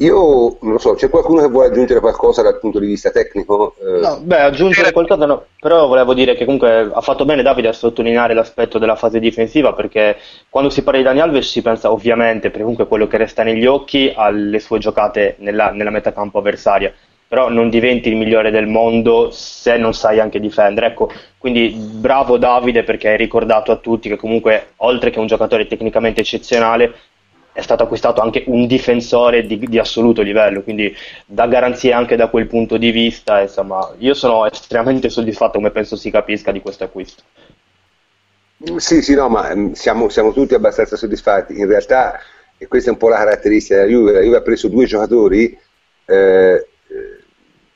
[0.00, 3.74] Io non lo so, c'è qualcuno che vuole aggiungere qualcosa dal punto di vista tecnico?
[3.80, 4.00] Eh...
[4.00, 7.72] No, beh, aggiungere qualcosa no, però volevo dire che comunque ha fatto bene Davide a
[7.72, 10.18] sottolineare l'aspetto della fase difensiva perché
[10.50, 13.64] quando si parla di Dani Alves si pensa ovviamente, per comunque quello che resta negli
[13.64, 16.92] occhi, alle sue giocate nella, nella metacampo avversaria
[17.28, 20.88] però non diventi il migliore del mondo se non sai anche difendere.
[20.88, 25.66] Ecco, quindi bravo Davide perché hai ricordato a tutti che comunque oltre che un giocatore
[25.66, 26.94] tecnicamente eccezionale
[27.56, 32.28] è stato acquistato anche un difensore di, di, assoluto livello, quindi dà garanzie anche da
[32.28, 33.40] quel punto di vista.
[33.40, 37.22] Insomma, io sono estremamente soddisfatto, come penso si capisca, di questo acquisto.
[38.76, 41.58] Sì, sì, no, ma mm, siamo, siamo tutti abbastanza soddisfatti.
[41.58, 42.20] In realtà,
[42.58, 45.58] e questa è un po' la caratteristica della Juve, la Juve ha preso due giocatori,
[46.04, 46.66] eh,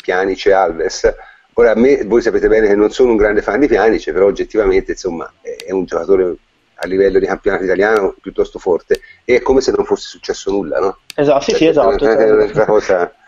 [0.00, 1.14] Pjanic e Alves.
[1.54, 4.26] Ora, a me, voi sapete bene che non sono un grande fan di Pjanic, però
[4.26, 6.36] oggettivamente, insomma, è un giocatore
[6.82, 10.78] a livello di campionato italiano piuttosto forte e è come se non fosse successo nulla,
[10.78, 10.98] no?
[11.14, 12.06] Esatto, sì, sì, esatto.
[12.06, 13.12] È un'altra cosa.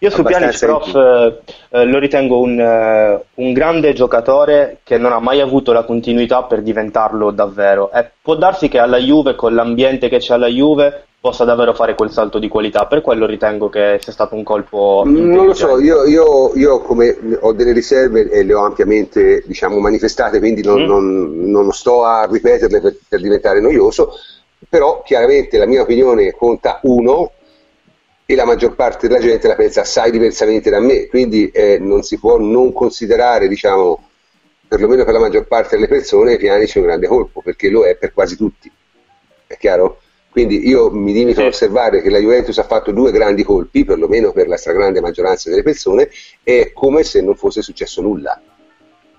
[0.00, 5.12] Io su Pjanic, prof, eh, eh, lo ritengo un, eh, un, grande giocatore che non
[5.12, 7.90] ha mai avuto la continuità per diventarlo davvero.
[7.90, 11.96] Eh, può darsi che alla Juve, con l'ambiente che c'è alla Juve, possa davvero fare
[11.96, 12.86] quel salto di qualità.
[12.86, 15.02] Per quello ritengo che sia stato un colpo.
[15.04, 19.80] Non lo so, io, io, io come ho delle riserve e le ho ampiamente diciamo,
[19.80, 20.86] manifestate, quindi non, mm.
[20.86, 24.12] non, non sto a ripeterle per, per diventare noioso.
[24.68, 27.32] Però chiaramente la mia opinione conta uno
[28.24, 32.02] e la maggior parte della gente la pensa assai diversamente da me, quindi eh, non
[32.02, 34.08] si può non considerare, diciamo,
[34.68, 38.12] perlomeno per la maggior parte delle persone, Pianic un grande colpo, perché lo è per
[38.12, 38.70] quasi tutti.
[39.44, 40.00] È chiaro?
[40.36, 44.32] Quindi io mi limito ad osservare che la Juventus ha fatto due grandi colpi, perlomeno
[44.32, 46.10] per la stragrande maggioranza delle persone,
[46.42, 48.38] è come se non fosse successo nulla.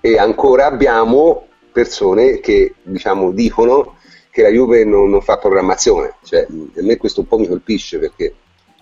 [0.00, 3.96] E ancora abbiamo persone che diciamo, dicono
[4.30, 6.14] che la Juve non, non fa programmazione.
[6.22, 8.34] Cioè, a me questo un po' mi colpisce perché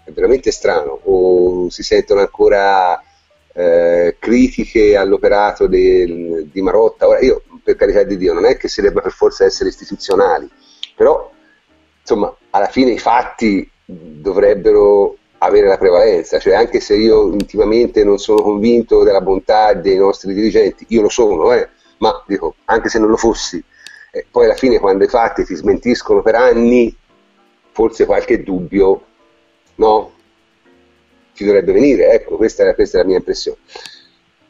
[0.05, 3.03] è veramente strano, o si sentono ancora
[3.55, 7.09] eh, critiche all'operato del, di Marotta.
[7.09, 10.47] Ora, io, per carità di Dio, non è che si debba per forza essere istituzionali,
[10.95, 11.33] però,
[12.07, 18.19] insomma, alla fine i fatti dovrebbero avere la prevalenza, cioè anche se io intimamente non
[18.19, 23.01] sono convinto della bontà dei nostri dirigenti, io lo sono, eh, ma dico, anche se
[23.01, 23.63] non lo fossi,
[24.13, 26.95] eh, poi alla fine quando i fatti ti smentiscono per anni,
[27.73, 29.03] forse qualche dubbio
[29.77, 30.13] no?
[31.33, 33.59] Ci dovrebbe venire, ecco, questa questa è la mia impressione.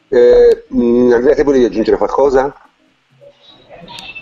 [0.09, 2.66] Eh, mm, Andrea, te volevi aggiungere qualcosa?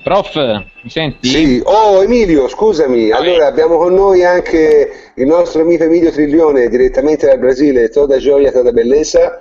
[0.06, 0.36] Prof,
[0.84, 1.28] mi senti?
[1.28, 1.62] Sì.
[1.64, 3.10] Oh, Emilio, scusami.
[3.10, 8.52] Allora, abbiamo con noi anche il nostro amico Emilio Triglione, direttamente dal Brasile, toda gioia,
[8.52, 9.40] toda bellezza.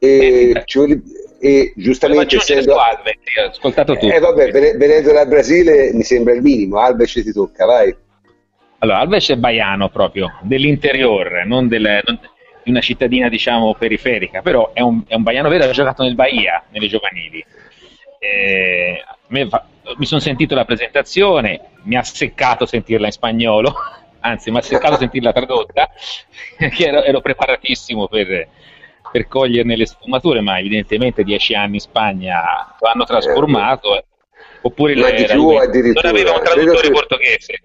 [0.00, 1.00] E, eh, ci,
[1.40, 2.76] e giustamente essendo...
[2.76, 4.12] Alves, ho ascoltato tutto.
[4.12, 6.80] Eh, vabbè, venendo dal Brasile mi sembra il minimo.
[6.80, 7.94] Alves ti tocca, vai.
[8.78, 12.18] Allora, Alves è baiano proprio, dell'interior, non, del, non
[12.64, 16.16] di una cittadina diciamo periferica, però è un, è un baiano vero, ha giocato nel
[16.16, 17.44] Bahia, nelle giovanili.
[18.18, 19.04] Eh,
[19.48, 23.74] fa, mi sono sentito la presentazione, mi ha seccato sentirla in spagnolo,
[24.20, 25.90] anzi mi ha seccato sentirla tradotta,
[26.56, 28.48] perché ero, ero preparatissimo per,
[29.10, 34.04] per, coglierne le sfumature, ma evidentemente dieci anni in Spagna lo hanno trasformato
[34.62, 36.10] Oppure ma di più addirittura.
[36.10, 36.90] Non aveva un traduttore che...
[36.90, 37.62] portoghese.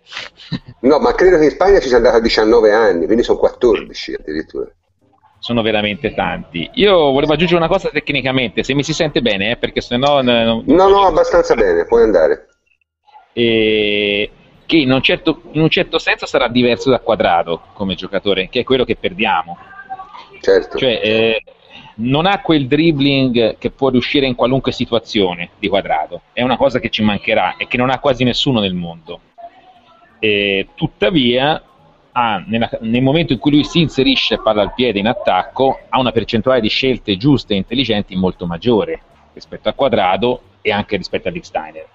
[0.81, 4.13] No, ma credo che in Spagna ci sia andato a 19 anni, quindi sono 14
[4.13, 4.71] addirittura.
[5.45, 6.67] Sono veramente tanti.
[6.73, 10.19] Io volevo aggiungere una cosa tecnicamente, se mi si sente bene, eh, perché se no...
[10.23, 12.47] No, no, abbastanza bene, puoi andare.
[13.31, 14.31] E
[14.65, 18.62] che in un, certo, in un certo senso sarà diverso da quadrato come giocatore, che
[18.62, 19.55] è quello che perdiamo.
[20.41, 20.79] Certo.
[20.79, 21.43] Cioè, eh,
[21.97, 26.79] non ha quel dribbling che può riuscire in qualunque situazione di quadrato, è una cosa
[26.79, 29.19] che ci mancherà e che non ha quasi nessuno nel mondo.
[30.17, 31.62] E, tuttavia,
[32.17, 35.99] ha, nella, nel momento in cui lui si inserisce palla al piede in attacco, ha
[35.99, 39.01] una percentuale di scelte giuste e intelligenti molto maggiore
[39.34, 41.86] rispetto al quadrato e anche rispetto a Licksteiner.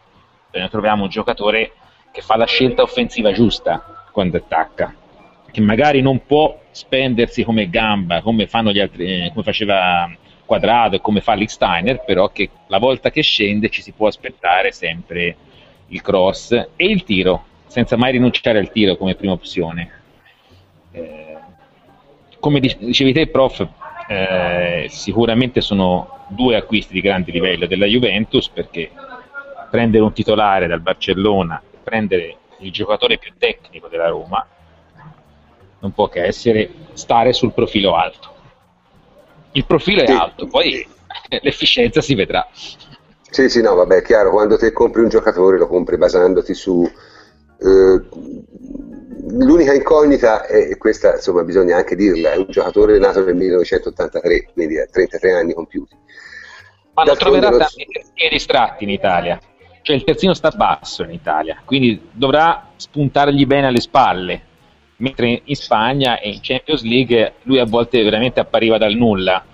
[0.53, 1.73] Noi troviamo un giocatore
[2.13, 4.95] che fa la scelta offensiva giusta quando attacca,
[5.51, 11.23] che magari non può spendersi come gamba, come, altri, eh, come faceva Quadrado e come
[11.23, 15.37] fa Licksteiner, però che la volta che scende ci si può aspettare sempre
[15.87, 20.00] il cross e il tiro, senza mai rinunciare al tiro come prima opzione.
[20.93, 21.39] Eh,
[22.39, 23.67] come dicevi te, prof,
[24.09, 28.91] eh, sicuramente sono due acquisti di grande livello della Juventus perché
[29.71, 34.47] prendere un titolare dal Barcellona prendere il giocatore più tecnico della Roma
[35.81, 38.29] non può che essere stare sul profilo alto.
[39.53, 40.87] Il profilo è alto, poi
[41.41, 42.47] l'efficienza si vedrà.
[42.53, 46.83] Sì, sì, no, vabbè, è chiaro, quando te compri un giocatore lo compri basandoti su...
[46.83, 48.03] Eh,
[49.31, 54.79] l'unica incognita, e questa insomma bisogna anche dirla, è un giocatore nato nel 1983, quindi
[54.79, 55.97] ha 33 anni compiuti.
[56.95, 57.87] Ma non troverà tanti
[58.31, 59.41] distratti in Italia
[59.83, 64.41] cioè il terzino sta basso in Italia, quindi dovrà spuntargli bene alle spalle,
[64.97, 69.45] mentre in Spagna e in Champions League lui a volte veramente appariva dal nulla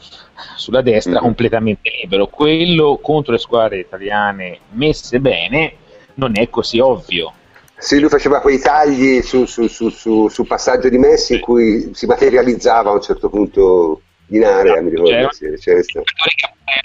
[0.57, 1.23] sulla destra mm-hmm.
[1.23, 2.27] completamente libero.
[2.27, 5.75] Quello contro le squadre italiane messe bene
[6.15, 7.33] non è così ovvio.
[7.79, 11.35] Sì, lui faceva quei tagli su, su, su, su passaggio di Messi sì.
[11.35, 15.29] in cui si materializzava a un certo punto in area, no, mi ricordo.
[15.59, 16.03] C'era, c'era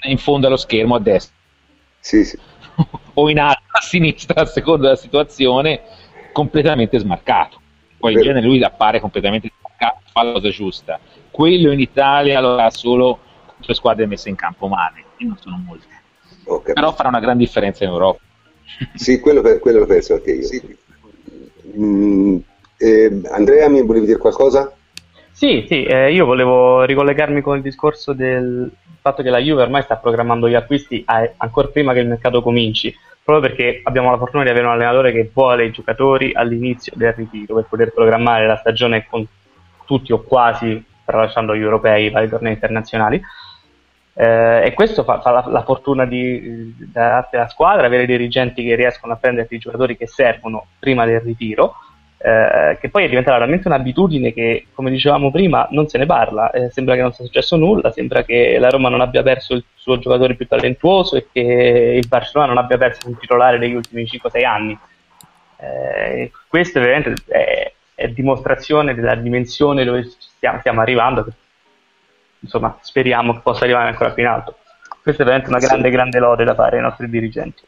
[0.04, 1.34] in fondo allo schermo a destra.
[2.00, 2.38] Sì, sì.
[3.14, 5.82] o in alto a sinistra a seconda della situazione,
[6.34, 7.60] completamente smarcato.
[7.98, 11.00] Poi in genere lui appare completamente smarcato, fa la cosa giusta.
[11.30, 13.20] Quello in Italia lo ha solo
[13.60, 15.86] le squadre messe in campo male, e non sono molte.
[16.44, 16.74] Okay.
[16.74, 18.20] Però farà una gran differenza in Europa.
[18.96, 20.44] Sì, quello, quello lo penso anche io.
[20.44, 20.78] Sì.
[22.78, 24.74] Eh, Andrea, mi volevi dire qualcosa?
[25.32, 28.70] Sì, sì, eh, io volevo ricollegarmi con il discorso del
[29.02, 32.42] fatto che la Juve ormai sta programmando gli acquisti a, ancora prima che il mercato
[32.42, 36.94] cominci, proprio perché abbiamo la fortuna di avere un allenatore che vuole i giocatori all'inizio
[36.96, 39.26] del ritiro per poter programmare la stagione con
[39.86, 43.22] tutti o quasi, tralasciando gli europei, i tornei internazionali.
[44.14, 48.76] Eh, e questo fa, fa la, la, fortuna di, da, della squadra, avere dirigenti che
[48.76, 51.76] riescono a prendere i giocatori che servono prima del ritiro
[52.24, 56.52] eh, che poi è diventata veramente un'abitudine che, come dicevamo prima, non se ne parla,
[56.52, 59.64] eh, sembra che non sia successo nulla, sembra che la Roma non abbia perso il
[59.74, 64.04] suo giocatore più talentuoso e che il Barcellona non abbia perso un titolare degli ultimi
[64.04, 64.78] 5-6 anni.
[65.58, 71.26] Eh, questo veramente è, è, dimostrazione della dimensione dove stiamo, stiamo arrivando,
[72.42, 74.58] insomma speriamo che possa arrivare ancora più in alto.
[75.02, 77.64] Questa è veramente una grande, grande lode da fare ai nostri dirigenti.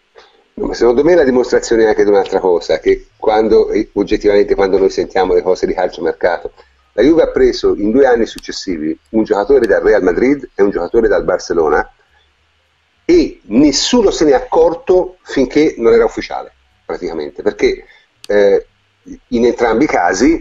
[0.74, 5.34] Secondo me è la dimostrazione anche di un'altra cosa, che quando, oggettivamente quando noi sentiamo
[5.34, 6.54] le cose di calciomercato,
[6.94, 10.70] la Juve ha preso in due anni successivi un giocatore dal Real Madrid e un
[10.70, 11.92] giocatore dal Barcellona
[13.04, 16.54] e nessuno se ne è accorto finché non era ufficiale,
[16.86, 17.86] praticamente, perché
[18.28, 18.68] eh,
[19.30, 20.40] in entrambi i casi,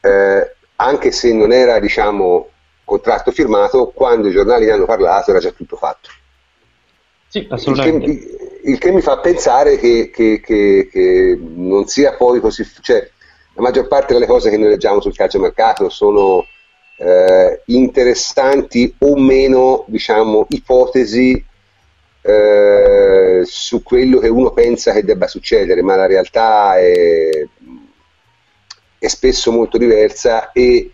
[0.00, 2.50] eh, anche se non era diciamo,
[2.84, 6.10] contratto firmato, quando i giornali ne hanno parlato era già tutto fatto.
[7.28, 8.10] Sì, assolutamente.
[8.10, 12.64] Il che, il che mi fa pensare che, che, che, che, non sia poi così...
[12.80, 13.10] Cioè,
[13.54, 16.44] la maggior parte delle cose che noi leggiamo sul calciomercato sono
[16.96, 21.44] eh, interessanti o meno, diciamo, ipotesi
[22.22, 27.46] eh, su quello che uno pensa che debba succedere, ma la realtà è,
[28.98, 30.90] è spesso molto diversa e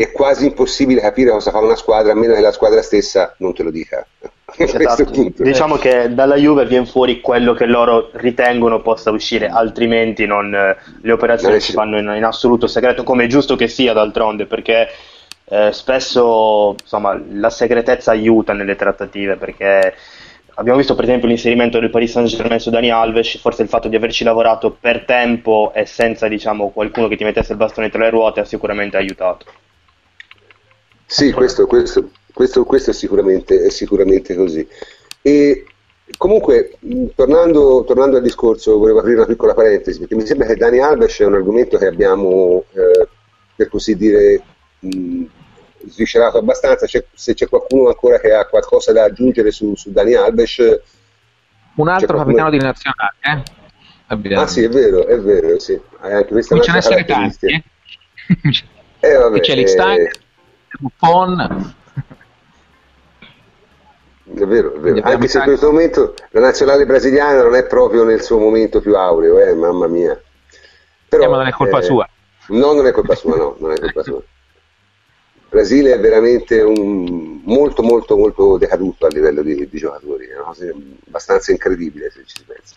[0.00, 3.52] è quasi impossibile capire cosa fa una squadra a meno che la squadra stessa non
[3.52, 4.06] te lo dica.
[4.56, 5.04] Esatto.
[5.36, 10.76] Diciamo che dalla Juve viene fuori quello che loro ritengono possa uscire, altrimenti non, eh,
[11.02, 14.88] le operazioni si fanno in, in, assoluto segreto, come è giusto che sia d'altronde, perché
[15.44, 19.94] eh, spesso insomma, la segretezza aiuta nelle trattative, perché
[20.54, 23.88] abbiamo visto per esempio l'inserimento del Paris Saint Germain su Dani Alves, forse il fatto
[23.88, 28.00] di averci lavorato per tempo e senza diciamo, qualcuno che ti mettesse il bastone tra
[28.00, 29.44] le ruote ha sicuramente aiutato.
[31.10, 34.68] Sì, questo, questo, questo, questo è, sicuramente, è, sicuramente, così.
[35.22, 35.64] E
[36.18, 36.76] comunque,
[37.14, 41.18] tornando, tornando, al discorso, volevo aprire una piccola parentesi, perché mi sembra che Dani Alves
[41.18, 43.08] è un argomento che abbiamo, eh,
[43.56, 44.42] per così dire,
[44.80, 45.24] mh,
[45.88, 46.84] sviscerato abbastanza.
[46.84, 50.58] C'è, se c'è qualcuno ancora che ha qualcosa da aggiungere su, su Dani Alves.
[51.76, 53.42] Un altro capitano di nazionale, eh?
[54.08, 54.42] Abbiamo.
[54.42, 55.80] Ah sì, è vero, è vero, sì.
[56.00, 57.64] Anche questa Cominciano a essere tanti, eh?
[59.00, 60.26] eh vabbè, c'è l'Ixtag, eh...
[60.78, 61.74] Buffon.
[64.34, 65.00] È vero, è vero.
[65.02, 68.94] Anche se in questo momento la nazionale brasiliana non è proprio nel suo momento più
[68.94, 70.20] aureo, eh, mamma mia.
[71.08, 72.08] Però, eh, ma non è colpa eh, sua.
[72.48, 74.18] No, non è colpa sua, no, non è colpa sua.
[74.18, 80.34] Il Brasile è veramente un, molto molto molto decaduto a livello di, di giocatori, è
[80.34, 80.66] una cosa
[81.06, 82.74] abbastanza incredibile se ci si pensa.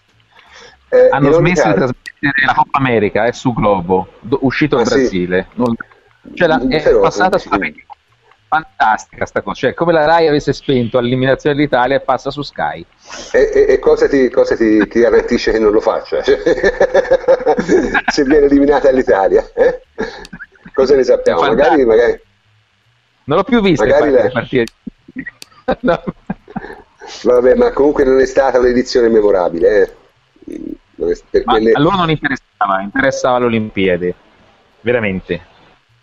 [0.87, 4.87] Eh, Hanno smesso di trasmettere la Coppa America eh, su Globo, do, uscito ah, il
[4.87, 5.47] Brasile.
[5.51, 5.59] Sì.
[5.59, 5.75] Non,
[6.33, 7.83] cioè la, è Però, passata sulla sì.
[8.51, 12.85] Fantastica sta cosa, cioè come la Rai avesse spento l'eliminazione dell'Italia e passa su Sky.
[13.31, 16.21] E, e, e cosa, ti, cosa ti, ti, garantisce che non lo faccia?
[16.21, 16.37] Cioè,
[18.11, 19.83] se viene eliminata l'Italia, eh?
[20.73, 21.39] cosa ne sappiamo?
[21.39, 22.19] Magari, magari,
[23.23, 24.29] Non l'ho più vista magari la...
[24.29, 24.73] partite.
[25.79, 26.03] no.
[27.23, 29.81] Vabbè, ma comunque non è stata un'edizione memorabile.
[29.81, 31.43] Eh?
[31.45, 31.71] Quelle...
[31.71, 34.13] A loro non interessava, interessava l'Olimpiade,
[34.81, 35.50] veramente.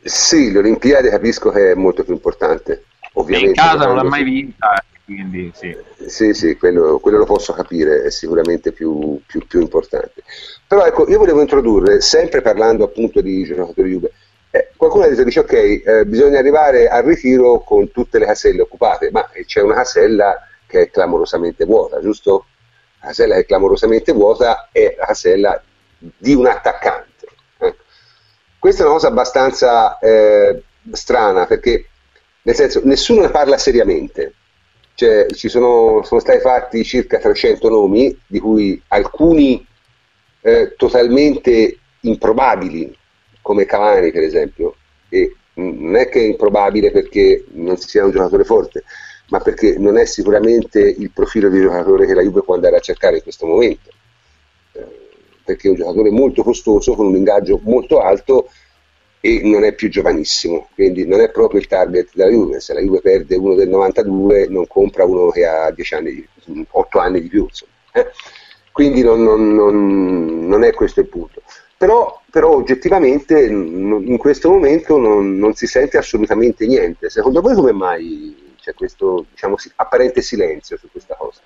[0.03, 2.85] Sì, l'Olimpiade capisco che è molto più importante.
[3.15, 5.77] Ovviamente, in casa non l'ha mai vinta, quindi sì.
[6.07, 10.23] Sì, sì, quello, quello, lo posso capire, è sicuramente più, più, più, importante.
[10.67, 14.13] Però ecco, io volevo introdurre, sempre parlando appunto di giocatori Juve,
[14.51, 18.63] eh, qualcuno ha detto, dice ok, eh, bisogna arrivare al ritiro con tutte le caselle
[18.63, 22.47] occupate, ma c'è una casella che è clamorosamente vuota, giusto?
[23.01, 25.63] La casella che è clamorosamente vuota è la casella
[25.99, 27.08] di un attaccante
[28.59, 31.89] questa è una cosa abbastanza eh, strana perché,
[32.43, 34.35] nel senso, nessuno ne parla seriamente.
[34.95, 39.65] Cioè, ci sono, sono stati fatti circa 300 nomi, di cui alcuni
[40.41, 42.97] eh, totalmente improbabili,
[43.41, 44.75] come Cavani per esempio,
[45.09, 48.83] e non è che è improbabile perché non sia un giocatore forte,
[49.29, 52.81] ma perché non è sicuramente il profilo di giocatore che la Juve può andare a
[52.81, 53.91] cercare in questo momento
[55.49, 58.51] perché è un giocatore molto costoso, con un ingaggio molto alto
[59.21, 62.81] e non è più giovanissimo, quindi non è proprio il target della Juve, se la
[62.81, 66.29] Juve perde uno del 92 non compra uno che ha 10 anni,
[66.69, 67.47] 8 anni di più,
[67.93, 68.09] eh?
[68.73, 71.41] quindi non, non, non, non, è questo il punto.
[71.79, 77.09] Però, però oggettivamente in questo momento non, si sente assolutamente niente.
[77.09, 81.41] Secondo voi come mai c'è questo diciamo, apparente silenzio su questa cosa?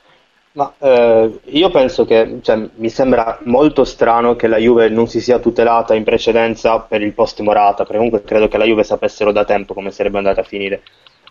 [0.54, 5.20] Ma eh, io penso che cioè, mi sembra molto strano che la Juve non si
[5.20, 9.32] sia tutelata in precedenza per il post Morata, perché comunque credo che la Juve sapessero
[9.32, 10.82] da tempo come sarebbe andata a finire.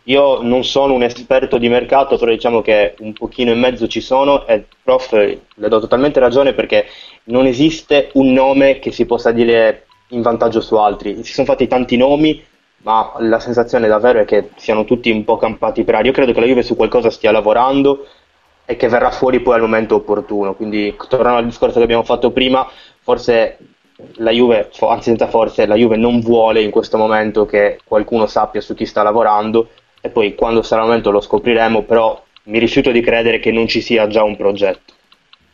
[0.05, 4.01] Io non sono un esperto di mercato, però diciamo che un pochino in mezzo ci
[4.01, 6.87] sono e prof le do totalmente ragione perché
[7.25, 11.23] non esiste un nome che si possa dire in vantaggio su altri.
[11.23, 12.43] Si sono fatti tanti nomi,
[12.77, 16.07] ma la sensazione davvero è che siano tutti un po' campati per aria.
[16.07, 18.07] Io credo che la Juve su qualcosa stia lavorando
[18.65, 20.53] e che verrà fuori poi al momento opportuno.
[20.53, 22.69] Quindi, tornando al discorso che abbiamo fatto prima,
[23.01, 23.57] forse
[24.15, 28.61] la Juve, anzi senza forse, la Juve non vuole in questo momento che qualcuno sappia
[28.61, 29.69] su chi sta lavorando
[30.01, 33.67] e poi quando sarà il momento lo scopriremo, però mi rifiuto di credere che non
[33.67, 34.93] ci sia già un progetto.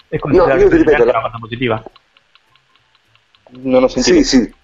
[0.07, 1.83] E no, io ti ripeto, la cosa positiva.
[3.49, 4.17] Non ho sentito.
[4.17, 4.55] Sì, sì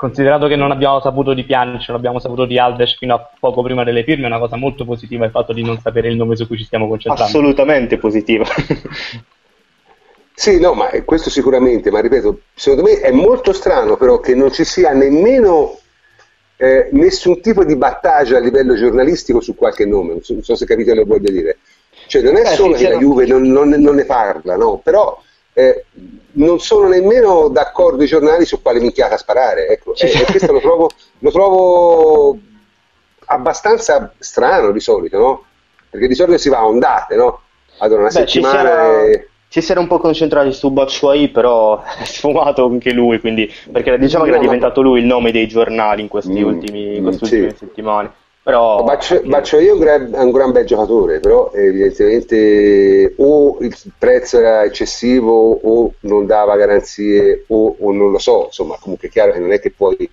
[0.00, 3.60] considerato che non abbiamo saputo di Pjanic, non abbiamo saputo di Alves fino a poco
[3.60, 6.36] prima delle firme, è una cosa molto positiva il fatto di non sapere il nome
[6.36, 7.22] su cui ci stiamo concentrando.
[7.22, 8.46] Assolutamente positiva.
[10.32, 14.50] sì, no, ma questo sicuramente, ma ripeto, secondo me è molto strano però che non
[14.50, 15.78] ci sia nemmeno
[16.56, 20.54] eh, nessun tipo di battaglia a livello giornalistico su qualche nome, non so, non so
[20.54, 21.58] se capite quello che voglio dire.
[22.06, 25.20] Cioè non è Beh, solo che la Juve non, non, non ne parla, no, però
[25.60, 25.84] eh,
[26.32, 29.68] non sono nemmeno d'accordo i giornali su quale minchiata sparare.
[29.68, 29.94] Ecco.
[29.94, 32.38] E, e, questo lo trovo, lo trovo,
[33.26, 35.44] abbastanza strano di solito, no?
[35.90, 37.40] Perché di solito si va a ondate, no?
[37.78, 39.04] Allora, una Beh, settimana...
[39.04, 43.52] Ci, ci si era un po' concentrati su Batshuayi, però è sfumato anche lui, quindi,
[43.70, 46.96] perché diciamo no, che era diventato lui il nome dei giornali in questi mm, ultimi,
[46.96, 47.56] in queste mm, ultime sì.
[47.56, 48.12] settimane.
[48.42, 48.82] Però...
[48.82, 55.52] Baccio, Baccio io è un, gran, bel giocatore, però evidentemente o il prezzo era eccessivo
[55.52, 59.52] o non dava garanzie o, o non lo so, insomma comunque è chiaro che non
[59.52, 60.10] è che puoi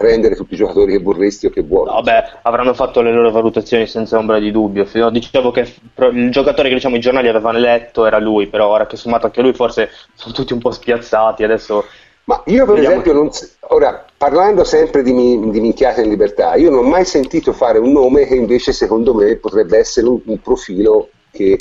[0.00, 1.84] prendere tutti i giocatori che vorresti o che vuoi.
[1.84, 4.86] Vabbè, avranno fatto le loro valutazioni senza ombra di dubbio.
[5.10, 5.70] Dicevo che
[6.12, 9.42] il giocatore che diciamo, i giornali avevano letto era lui, però ora che sommato anche
[9.42, 11.84] lui forse sono tutti un po' spiazzati, adesso
[12.24, 13.00] ma io per Vediamo.
[13.00, 13.30] esempio, non,
[13.68, 17.92] ora parlando sempre di, di minchiate in libertà, io non ho mai sentito fare un
[17.92, 21.58] nome che invece secondo me potrebbe essere un, un profilo che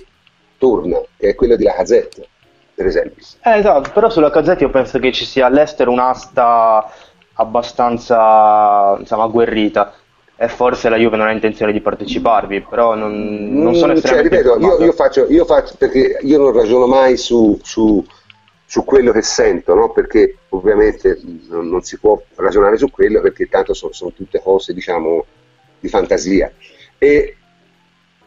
[0.58, 2.28] torna, che è quello di Lacazette,
[2.76, 3.24] per esempio.
[3.44, 6.92] Eh, esatto, però sulla Lacazette io penso che ci sia all'estero un'asta
[7.34, 9.94] abbastanza insomma, agguerrita.
[10.42, 14.44] E forse la Juve non ha intenzione di parteciparvi, però non, non sono estremamente cioè,
[14.56, 18.02] ripeto, io, io, faccio, io, faccio, perché io non ragiono mai su, su,
[18.70, 19.90] su quello che sento, no?
[19.90, 24.76] perché ovviamente non, non, si può ragionare su quello perché tanto sono, sono tutte cose
[24.76, 25.26] diciamo
[25.80, 26.54] di fantasia
[27.00, 27.36] e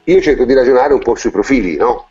[0.03, 2.09] io cerco di ragionare un po' sui profili, no?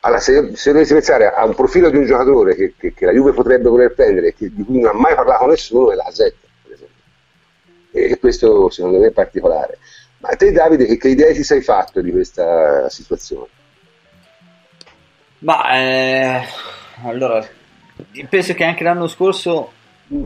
[0.00, 3.12] Allora, se, se dovessi pensare a un profilo di un giocatore che, che, che la
[3.12, 6.34] Juve potrebbe voler prendere, che, di cui non ha mai parlato nessuno, è la Z,
[6.62, 7.02] per esempio.
[7.92, 9.78] E questo secondo me è particolare.
[10.18, 13.48] Ma te Davide, che, che idea ti sei fatto di questa situazione?
[15.38, 16.42] Ma eh,
[17.04, 17.46] allora,
[18.28, 19.72] penso che anche l'anno scorso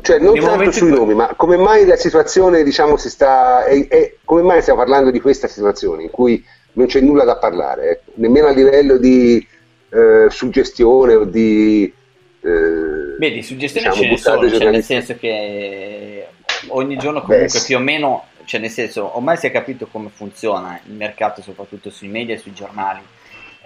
[0.00, 4.14] cioè non tanto sui nomi, ma come mai la situazione diciamo si sta è, è,
[4.24, 8.12] come mai stiamo parlando di questa situazione in cui non c'è nulla da parlare, ecco.
[8.14, 9.46] nemmeno a livello di
[9.90, 11.92] eh, suggestione o di...
[12.40, 16.26] Eh, Beh, di suggestione diciamo, ce ne sono, cioè nel senso che
[16.68, 20.10] ogni giorno comunque Beh, più o meno, cioè nel senso, ormai si è capito come
[20.12, 23.00] funziona il mercato soprattutto sui media e sui giornali.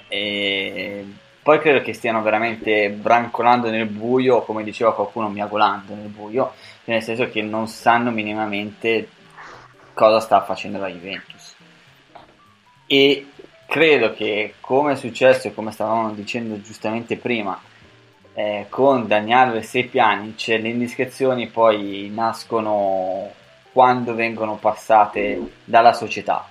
[0.08, 1.04] E
[1.48, 6.52] poi credo che stiano veramente brancolando nel buio, come diceva qualcuno, miagolando nel buio,
[6.84, 9.08] nel senso che non sanno minimamente
[9.94, 11.56] cosa sta facendo la Juventus.
[12.86, 13.28] E
[13.66, 17.58] credo che come è successo e come stavamo dicendo giustamente prima
[18.34, 23.30] eh, con Daniel e sei piani cioè le indiscrezioni poi nascono
[23.72, 26.46] quando vengono passate dalla società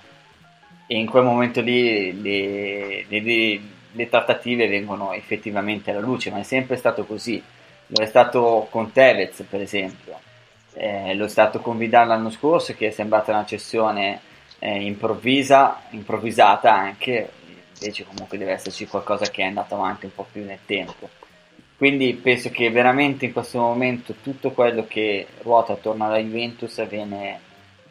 [0.88, 3.62] e in quel momento lì le, le, le
[4.06, 7.42] trattative vengono effettivamente alla luce ma è sempre stato così.
[7.88, 10.20] Lo è stato con Tevez per esempio.
[10.74, 14.22] Eh, lo è stato con Vidal l'anno scorso che è sembrata una cessione
[14.60, 17.32] eh, improvvisa, improvvisata anche,
[17.80, 21.10] invece comunque deve esserci qualcosa che è andato avanti un po' più nel tempo.
[21.78, 27.40] Quindi penso che veramente in questo momento tutto quello che ruota attorno alla Juventus viene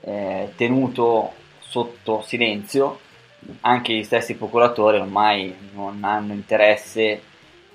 [0.00, 3.00] eh, tenuto sotto silenzio,
[3.60, 7.20] anche gli stessi procuratori ormai non hanno interesse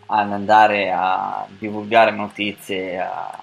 [0.06, 3.42] ad andare a divulgare notizie a,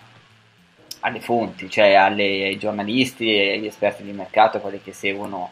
[1.01, 5.51] alle fonti, cioè alle, ai giornalisti e agli esperti di mercato, quelli che seguono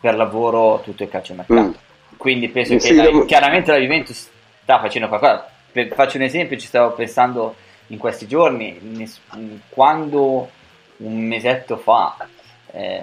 [0.00, 1.60] per lavoro tutto il calciomercato.
[1.60, 1.72] Mm.
[2.16, 4.28] Quindi penso che la, chiaramente la Juventus
[4.62, 5.48] sta facendo qualcosa.
[5.70, 7.54] Per, faccio un esempio, ci stavo pensando
[7.88, 9.06] in questi giorni,
[9.68, 10.50] quando
[10.98, 12.16] un mesetto fa,
[12.72, 13.02] eh,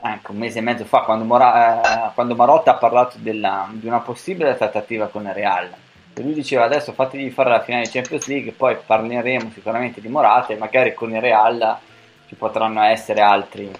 [0.00, 3.86] anche un mese e mezzo fa, quando, Mora, eh, quando Marotta ha parlato della, di
[3.86, 5.68] una possibile trattativa con il Real,
[6.12, 10.08] e lui diceva adesso fatevi fare la finale di Champions League, poi parleremo sicuramente di
[10.08, 11.78] Morata e magari con il Real
[12.26, 13.70] ci potranno essere altri.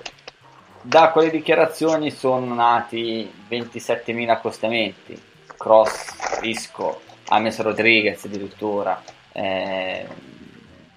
[0.83, 5.21] Da quelle dichiarazioni sono nati 27.000 accostamenti,
[5.57, 9.03] Cross, Isco, Ames Rodriguez addirittura,
[9.33, 10.07] eh,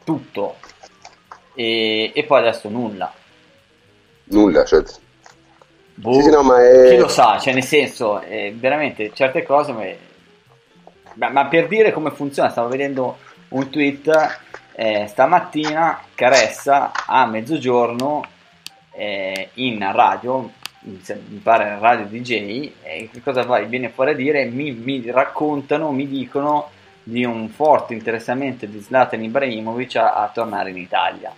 [0.04, 0.58] tutto.
[1.56, 3.12] E, e, poi adesso nulla.
[4.30, 4.94] Nulla, certo.
[5.96, 6.90] Boh, sì, sì, no, è...
[6.90, 8.22] Chi lo sa, cioè nel senso,
[8.54, 9.74] veramente certe cose
[11.16, 13.18] ma, ma, per dire come funziona, stavo vedendo
[13.50, 14.40] un tweet
[14.74, 18.24] eh, stamattina, Caressa a mezzogiorno
[18.92, 20.50] eh, in radio,
[20.82, 24.46] mi pare radio DJ, e che cosa vai, viene fuori a dire?
[24.46, 26.70] Mi, mi, raccontano, mi dicono
[27.04, 31.34] di un forte interessamento di Zlatan Ibrahimovic a, a tornare in Italia.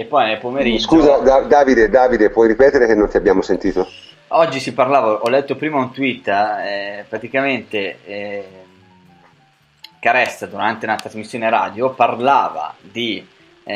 [0.00, 0.80] E poi nel pomeriggio...
[0.80, 3.86] Scusa da- Davide, Davide, puoi ripetere che non ti abbiamo sentito?
[4.28, 8.48] Oggi si parlava, ho letto prima un tweet, eh, praticamente eh,
[9.98, 13.26] Caressa durante una trasmissione radio parlava di
[13.62, 13.74] eh,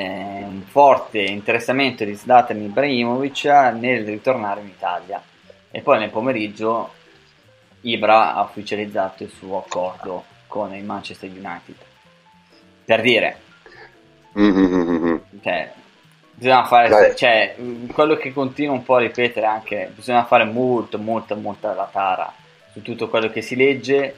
[0.48, 3.44] un forte interessamento di Zlatan Ibrahimovic
[3.78, 5.22] nel ritornare in Italia
[5.70, 6.90] e poi nel pomeriggio
[7.82, 11.76] Ibra ha ufficializzato il suo accordo con il Manchester United
[12.86, 13.36] per dire
[14.38, 15.16] mm-hmm.
[15.42, 15.72] cioè,
[16.34, 17.56] bisogna fare cioè,
[17.92, 22.32] quello che continuo un po' a ripetere anche bisogna fare molto molto molta la tara
[22.72, 24.16] su tutto quello che si legge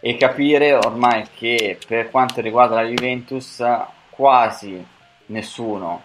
[0.00, 3.62] e capire ormai che per quanto riguarda la Juventus
[4.10, 4.84] quasi
[5.26, 6.02] nessuno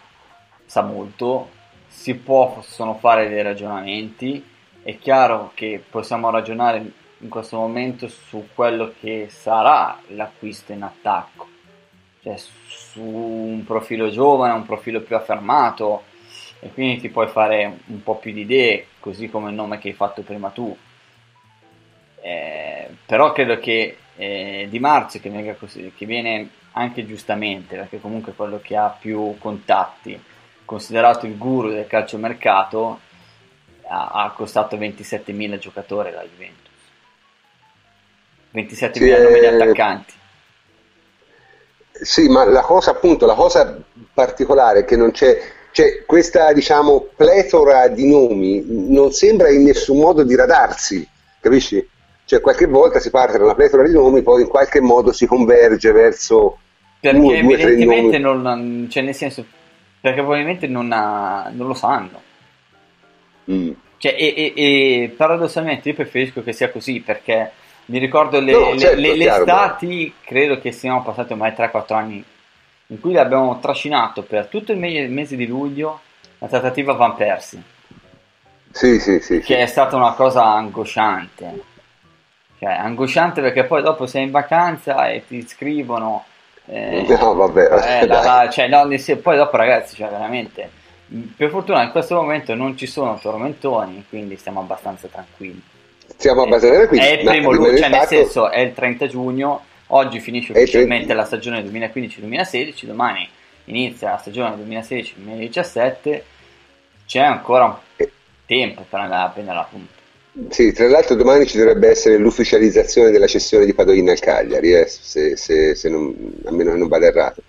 [0.66, 1.50] sa molto,
[1.86, 4.44] si possono fare dei ragionamenti,
[4.82, 6.84] è chiaro che possiamo ragionare
[7.18, 11.46] in questo momento su quello che sarà l'acquisto in attacco,
[12.24, 16.04] cioè su un profilo giovane, un profilo più affermato
[16.58, 19.88] e quindi ti puoi fare un po' più di idee, così come il nome che
[19.88, 20.74] hai fatto prima tu,
[22.22, 28.00] eh, però credo che eh, Di Marzio, che viene, così, che viene anche giustamente, perché
[28.00, 30.18] comunque è quello che ha più contatti,
[30.64, 33.00] considerato il guru del calciomercato,
[33.86, 36.72] ha, ha costato 27.000 giocatori la Juventus.
[38.52, 40.22] 27 sì, nomi di attaccanti.
[42.04, 43.82] Sì, ma la cosa appunto, la cosa
[44.12, 45.40] particolare è che non c'è,
[45.72, 51.06] c'è questa diciamo pletora di nomi, non sembra in nessun modo diradarsi,
[51.40, 51.88] capisci?
[52.26, 55.26] Cioè qualche volta si parte da una pletora di nomi, poi in qualche modo si
[55.26, 56.58] converge verso
[57.00, 59.44] perché uno, due, evidentemente non, cioè nel senso,
[60.00, 62.22] perché probabilmente non, ha, non lo sanno.
[63.50, 63.70] Mm.
[63.96, 67.52] Cioè, e, e, e, paradossalmente io preferisco che sia così perché
[67.86, 72.24] mi ricordo le, no, certo, le, le estati, credo che siano passati ormai 3-4 anni
[72.88, 76.00] in cui abbiamo trascinato per tutto il mese, il mese di luglio
[76.38, 77.62] la trattativa Van Persie.
[78.70, 79.38] Sì, sì, sì.
[79.38, 79.52] Che sì.
[79.52, 81.62] è stata una cosa angosciante.
[82.58, 86.24] Cioè, angosciante perché poi dopo sei in vacanza e ti scrivono.
[86.66, 88.00] Eh, no, vabbè.
[88.00, 88.86] Eh, la, la, cioè, no,
[89.22, 90.70] poi dopo, ragazzi, cioè, veramente.
[91.36, 95.62] Per fortuna in questo momento non ci sono tormentoni, quindi stiamo abbastanza tranquilli.
[96.06, 97.04] Stiamo abbastanza tranquilli.
[97.04, 99.64] È il primo luglio, cioè, nel senso, è il 30 giugno.
[99.88, 103.28] Oggi finisce ufficialmente la stagione 2015-2016, domani
[103.66, 106.20] inizia la stagione 2016-2017.
[107.06, 108.06] C'è ancora un
[108.46, 109.92] tempo per andare a prendere la punta.
[110.48, 114.86] Sì, tra l'altro domani ci dovrebbe essere l'ufficializzazione della cessione di Padoina al Cagliari, eh,
[114.86, 116.12] se, se, se non,
[116.44, 117.42] a meno non vada errato.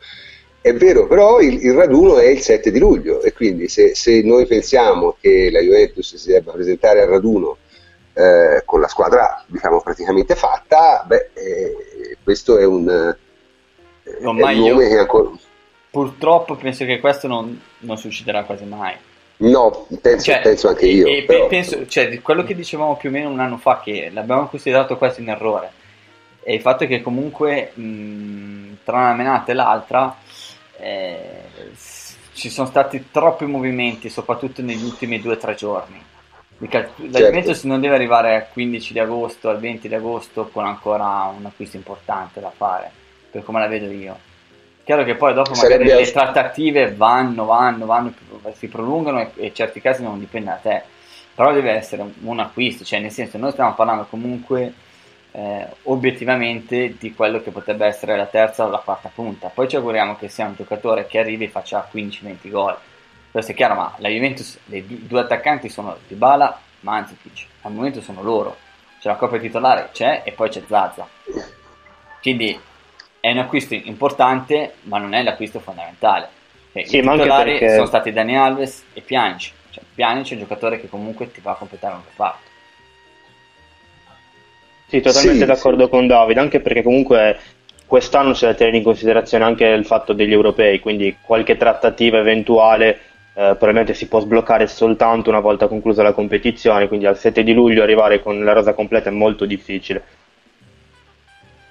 [0.62, 4.22] È vero, però il, il, raduno è il 7 di luglio e quindi se, se,
[4.22, 7.58] noi pensiamo che la Juventus si debba presentare al raduno
[8.16, 12.88] eh, con la squadra diciamo praticamente fatta, beh, eh, questo è un,
[14.04, 15.30] è un nome che ancora...
[15.92, 18.96] Purtroppo penso che questo non, non succederà quasi mai.
[19.38, 21.08] No, penso, cioè, penso anche io.
[21.08, 21.48] E, però...
[21.48, 25.22] penso, cioè, quello che dicevamo più o meno un anno fa, che l'abbiamo considerato quasi
[25.22, 25.72] un errore,
[26.42, 30.16] è il fatto che comunque mh, tra una menata e l'altra
[30.78, 31.44] eh,
[32.34, 36.02] ci sono stati troppi movimenti, soprattutto negli ultimi due o tre giorni.
[36.58, 37.04] La certo.
[37.04, 41.46] Juventus non deve arrivare al 15 di agosto, al 20 di agosto con ancora un
[41.46, 42.90] acquisto importante da fare,
[43.30, 44.18] per come la vedo io.
[44.84, 48.14] Chiaro che poi dopo magari le trattative vanno, vanno, vanno,
[48.56, 50.84] si prolungano e, e in certi casi non dipende da te,
[51.34, 54.74] però deve essere un, un acquisto, cioè nel senso noi stiamo parlando comunque
[55.32, 59.76] eh, obiettivamente di quello che potrebbe essere la terza o la quarta punta, poi ci
[59.76, 62.78] auguriamo che sia un giocatore che arrivi e faccia 15-20 gol,
[63.36, 68.22] questo è chiaro, ma la Juventus, i due attaccanti sono Dybala, Manzic, al momento sono
[68.22, 68.56] loro,
[69.02, 71.06] c'è la coppia titolare, c'è e poi c'è Zazza,
[72.22, 72.58] quindi
[73.20, 76.30] è un acquisto importante, ma non è l'acquisto fondamentale.
[76.72, 77.74] Cioè, sì, I titolari perché...
[77.74, 79.52] sono stati Dani Alves e Pjanic.
[79.70, 82.50] Cioè, Pjanic è un giocatore che comunque ti va a completare un reparto.
[84.88, 85.90] Sì, totalmente sì, d'accordo sì.
[85.90, 87.38] con Davide, anche perché comunque
[87.86, 93.12] quest'anno c'è da tenere in considerazione anche il fatto degli europei, quindi qualche trattativa eventuale
[93.38, 97.54] eh, probabilmente si può sbloccare soltanto una volta conclusa la competizione, quindi al 7 di
[97.54, 100.02] luglio arrivare con la rosa completa è molto difficile.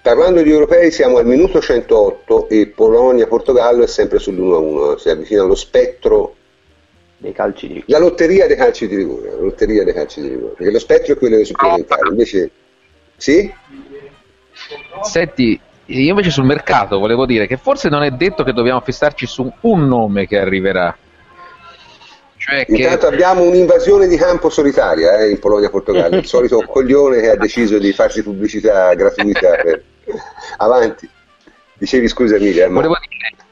[0.02, 5.54] Parlando di europei siamo al minuto 108 e Polonia-Portogallo è sempre sull'1-1, si avvicina allo
[5.54, 6.34] spettro
[7.16, 7.92] dei calci di rigore.
[7.92, 11.14] La lotteria dei calci di rigore, la lotteria dei calci di rigore, perché lo spettro
[11.14, 12.50] è quello dei supplementari, invece
[13.16, 13.50] sì?
[15.00, 19.24] Senti, io invece sul mercato volevo dire che forse non è detto che dobbiamo fissarci
[19.24, 20.94] su un nome che arriverà.
[22.45, 23.14] Cioè Intanto che...
[23.14, 27.90] abbiamo un'invasione di campo solitaria eh, in Polonia-Portogallo, il solito coglione che ha deciso di
[27.92, 29.82] farsi pubblicità gratuita per
[30.59, 31.09] Avanti.
[31.72, 32.68] Dicevi scusa Emilia.
[32.68, 32.74] Ma...
[32.74, 33.45] Volevo dire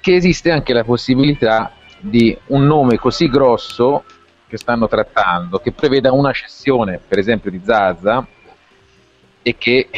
[0.00, 4.04] che esiste anche la possibilità di un nome così grosso
[4.46, 8.26] che stanno trattando, che preveda una cessione, per esempio di Zaza,
[9.42, 9.88] e che,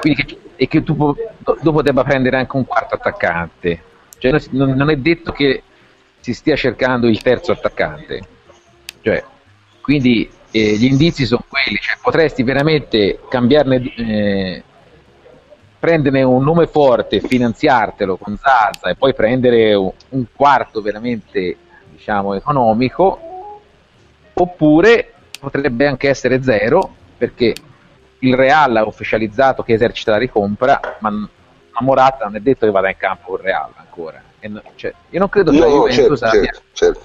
[0.00, 1.16] che, e che tu
[1.60, 3.82] dopo debba prendere anche un quarto attaccante.
[4.18, 5.64] Cioè, non è detto che
[6.22, 8.20] si stia cercando il terzo attaccante.
[9.02, 9.24] Cioè,
[9.80, 14.62] quindi eh, gli indizi sono quelli, cioè potresti veramente cambiarne, eh,
[15.80, 21.56] prenderne un nome forte, finanziartelo con Zaza e poi prendere un, quarto veramente
[21.90, 23.60] diciamo economico,
[24.34, 27.52] oppure potrebbe anche essere zero perché
[28.20, 31.28] il Real ha ufficializzato che esercita la ricompra, ma
[31.80, 34.30] Morata non è detto che vada in campo il Real ancora.
[34.48, 37.04] No, cioè, io non credo che no, la Juventus certo, abbia certo,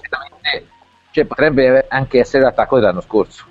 [1.10, 3.44] cioè, potrebbe anche essere l'attacco dell'anno scorso.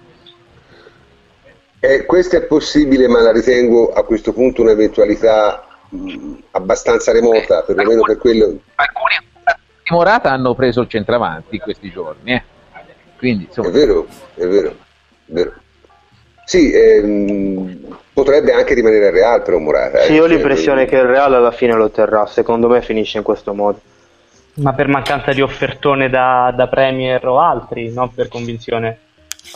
[1.79, 7.65] Eh, questo è possibile, ma la ritengo a questo punto un'eventualità mh, abbastanza remota, eh,
[7.65, 8.59] perlomeno per quello.
[8.75, 9.15] Alcuni
[9.83, 12.43] di Morata hanno preso il centravanti in questi giorni, eh.
[13.17, 13.67] Quindi, insomma...
[13.67, 15.53] È vero, è vero, è vero.
[16.45, 19.99] Sì, ehm, potrebbe anche rimanere Real per un Morata.
[19.99, 23.19] Sì, eh, io ho l'impressione che il Real alla fine lo terrà, secondo me finisce
[23.19, 23.79] in questo modo.
[24.55, 28.97] Ma per mancanza di offertone da, da Premier o altri, non per convinzione?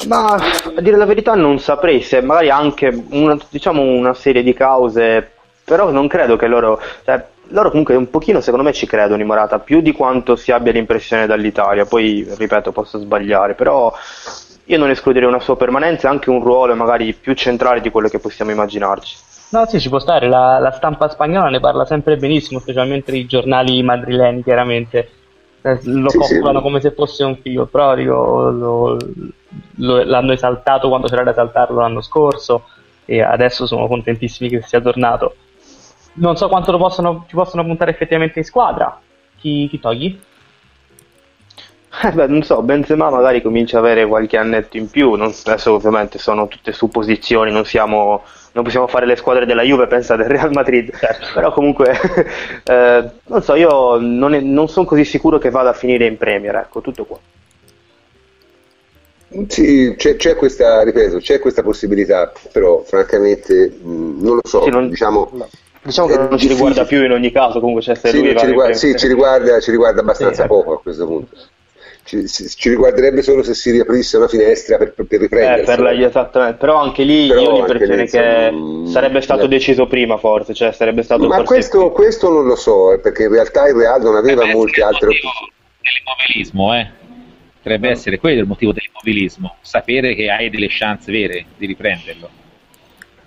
[0.07, 4.53] Ma a dire la verità non saprei se magari anche una, diciamo una serie di
[4.53, 5.27] cause,
[5.63, 9.27] però non credo che loro, cioè, loro comunque un pochino secondo me ci credono in
[9.27, 13.91] Morata, più di quanto si abbia l'impressione dall'Italia, poi ripeto posso sbagliare, però
[14.73, 18.07] io non escluderei una sua permanenza e anche un ruolo magari più centrale di quello
[18.07, 19.17] che possiamo immaginarci.
[19.51, 23.25] No, sì, ci può stare, la, la stampa spagnola ne parla sempre benissimo, specialmente i
[23.25, 25.09] giornali madrileni, chiaramente
[25.61, 26.63] eh, lo sì, calcolano sì.
[26.63, 28.97] come se fosse un figlio, però dico, lo,
[29.75, 32.63] lo, l'hanno esaltato quando c'era da esaltarlo l'anno scorso
[33.03, 35.35] e adesso sono contentissimi che sia tornato.
[36.13, 38.99] Non so quanto lo possono, ci possono puntare effettivamente in squadra.
[39.37, 40.19] Chi, chi togli?
[41.93, 45.73] Eh beh, non so, Benzema magari comincia ad avere qualche annetto in più, non, adesso
[45.73, 48.23] ovviamente sono tutte supposizioni, non, siamo,
[48.53, 51.27] non possiamo fare le squadre della Juve, pensa del Real Madrid, certo.
[51.33, 51.91] però comunque,
[52.63, 56.55] eh, non so, io non, non sono così sicuro che vada a finire in Premier,
[56.55, 57.19] ecco, tutto qua.
[59.47, 64.69] Sì, c'è, c'è, questa, ripeto, c'è questa possibilità, però francamente mh, non lo so, sì,
[64.69, 65.29] non, diciamo...
[65.33, 65.49] No.
[65.83, 68.95] Diciamo che non ci riguarda più in ogni caso, comunque c'è sì, ci riguarda, sì,
[68.95, 71.35] ci riguarda, ci riguarda abbastanza sì, poco a questo punto
[72.03, 75.61] ci, ci, riguarderebbe solo se si riaprisse una finestra per, per, riprendersi.
[75.61, 76.57] Eh, per la, esattamente.
[76.57, 81.03] Però anche lì Però io l'impressione che insomma, sarebbe stato deciso prima forse, cioè sarebbe
[81.03, 84.45] stato Ma questo, questo, non lo so, eh, perché in realtà il Real non aveva
[84.45, 85.51] molte altre opzioni.
[85.81, 86.89] L'immobilismo, eh?
[87.57, 87.93] Potrebbe no.
[87.93, 92.29] essere quello il motivo dell'immobilismo, sapere che hai delle chance vere di riprenderlo.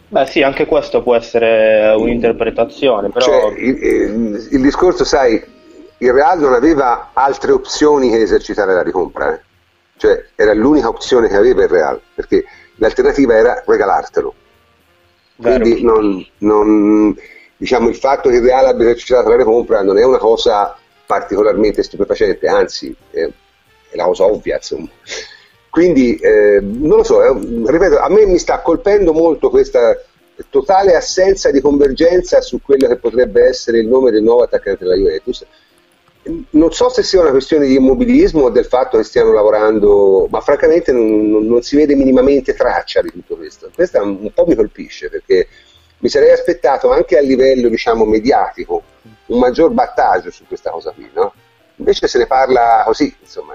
[0.08, 3.24] Beh sì, anche questo può essere un'interpretazione, però...
[3.24, 5.42] Cioè, il, il, il discorso, sai,
[5.98, 9.40] il Real non aveva altre opzioni che esercitare la ricompra, eh.
[9.96, 12.44] cioè era l'unica opzione che aveva il Real, perché
[12.76, 14.34] l'alternativa era regalartelo.
[15.36, 17.16] Quindi non, non,
[17.56, 20.76] diciamo, il fatto che il Real abbia esercitato la ricompra non è una cosa
[21.06, 23.28] particolarmente stupefacente, anzi è,
[23.90, 24.56] è la cosa ovvia.
[24.56, 24.88] Insomma.
[25.70, 30.00] Quindi eh, non lo so, è, ripeto, a me mi sta colpendo molto questa
[30.50, 34.96] totale assenza di convergenza su quello che potrebbe essere il nome del nuovo attaccante della
[34.96, 35.44] Juventus
[36.50, 40.40] non so se sia una questione di immobilismo o del fatto che stiano lavorando, ma
[40.40, 43.70] francamente non, non, non, si vede minimamente traccia di tutto questo.
[43.74, 45.48] Questo un, un po' mi colpisce perché
[45.98, 48.82] mi sarei aspettato anche a livello diciamo, mediatico
[49.26, 51.10] un maggior battaggio su questa cosa qui.
[51.12, 51.34] No?
[51.76, 53.54] Invece se ne parla così, insomma,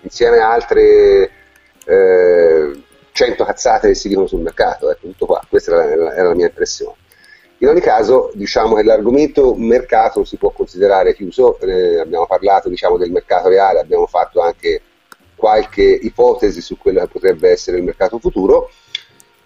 [0.00, 1.30] insieme a altre
[1.84, 2.82] eh,
[3.12, 5.42] 100 cazzate che si dicono sul mercato, ecco, tutto qua.
[5.48, 6.96] Questa era era la mia impressione.
[7.58, 12.98] In ogni caso, diciamo che l'argomento mercato si può considerare chiuso, eh, abbiamo parlato diciamo,
[12.98, 14.82] del mercato reale, abbiamo fatto anche
[15.34, 18.70] qualche ipotesi su quello che potrebbe essere il mercato futuro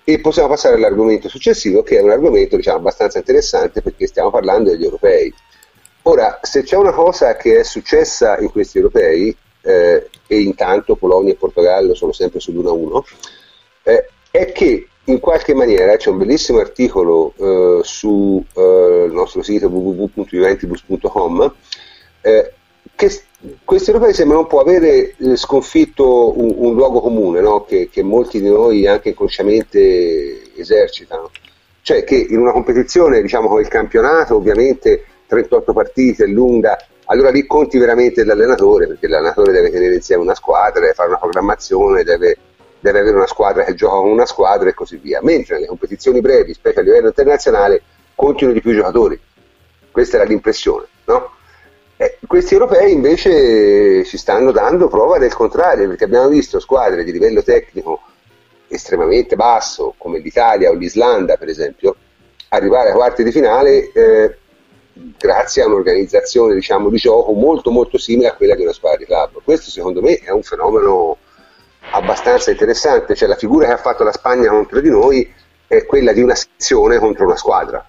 [0.03, 4.71] e possiamo passare all'argomento successivo che è un argomento diciamo, abbastanza interessante perché stiamo parlando
[4.71, 5.33] degli europei.
[6.03, 11.33] Ora, se c'è una cosa che è successa in questi europei, eh, e intanto Polonia
[11.33, 13.03] e Portogallo sono sempre sull'1-1,
[13.83, 19.69] eh, è che in qualche maniera c'è un bellissimo articolo eh, sul eh, nostro sito
[19.69, 21.55] www.juventibus.com
[22.23, 22.53] eh,
[22.95, 23.23] che
[23.65, 27.65] questi europei sembrano un po' avere eh, sconfitto un, un luogo comune no?
[27.65, 31.31] che, che, molti di noi anche inconsciamente esercitano
[31.83, 37.31] cioè che in una competizione diciamo con il campionato ovviamente 38 partite è lunga allora
[37.31, 42.05] lì conti veramente l'allenatore perché l'allenatore deve tenere insieme una squadra deve fare una programmazione
[42.05, 42.37] deve
[42.81, 46.21] deve avere una squadra che gioca con una squadra e così via, mentre nelle competizioni
[46.21, 47.83] brevi, specie a livello internazionale,
[48.15, 49.21] continuano di più giocatori.
[49.91, 51.33] Questa era l'impressione, no?
[51.97, 57.13] Eh, questi europei invece ci stanno dando prova del contrario, perché abbiamo visto squadre di
[57.13, 58.01] livello tecnico
[58.69, 61.97] estremamente basso, come l'Italia o l'Islanda per esempio,
[62.49, 64.37] arrivare ai quarti di finale eh,
[65.19, 69.05] grazie a un'organizzazione diciamo, di gioco molto molto simile a quella di una squadra di
[69.05, 69.43] club.
[69.45, 71.17] Questo secondo me è un fenomeno
[71.93, 75.33] abbastanza interessante, cioè la figura che ha fatto la Spagna contro di noi
[75.67, 77.87] è quella di una sezione contro una squadra.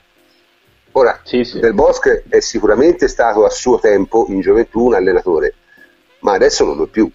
[0.93, 1.59] Ora, sì, sì.
[1.59, 5.53] Del Bosque è sicuramente stato a suo tempo in gioventù un allenatore,
[6.19, 7.09] ma adesso non lo è più.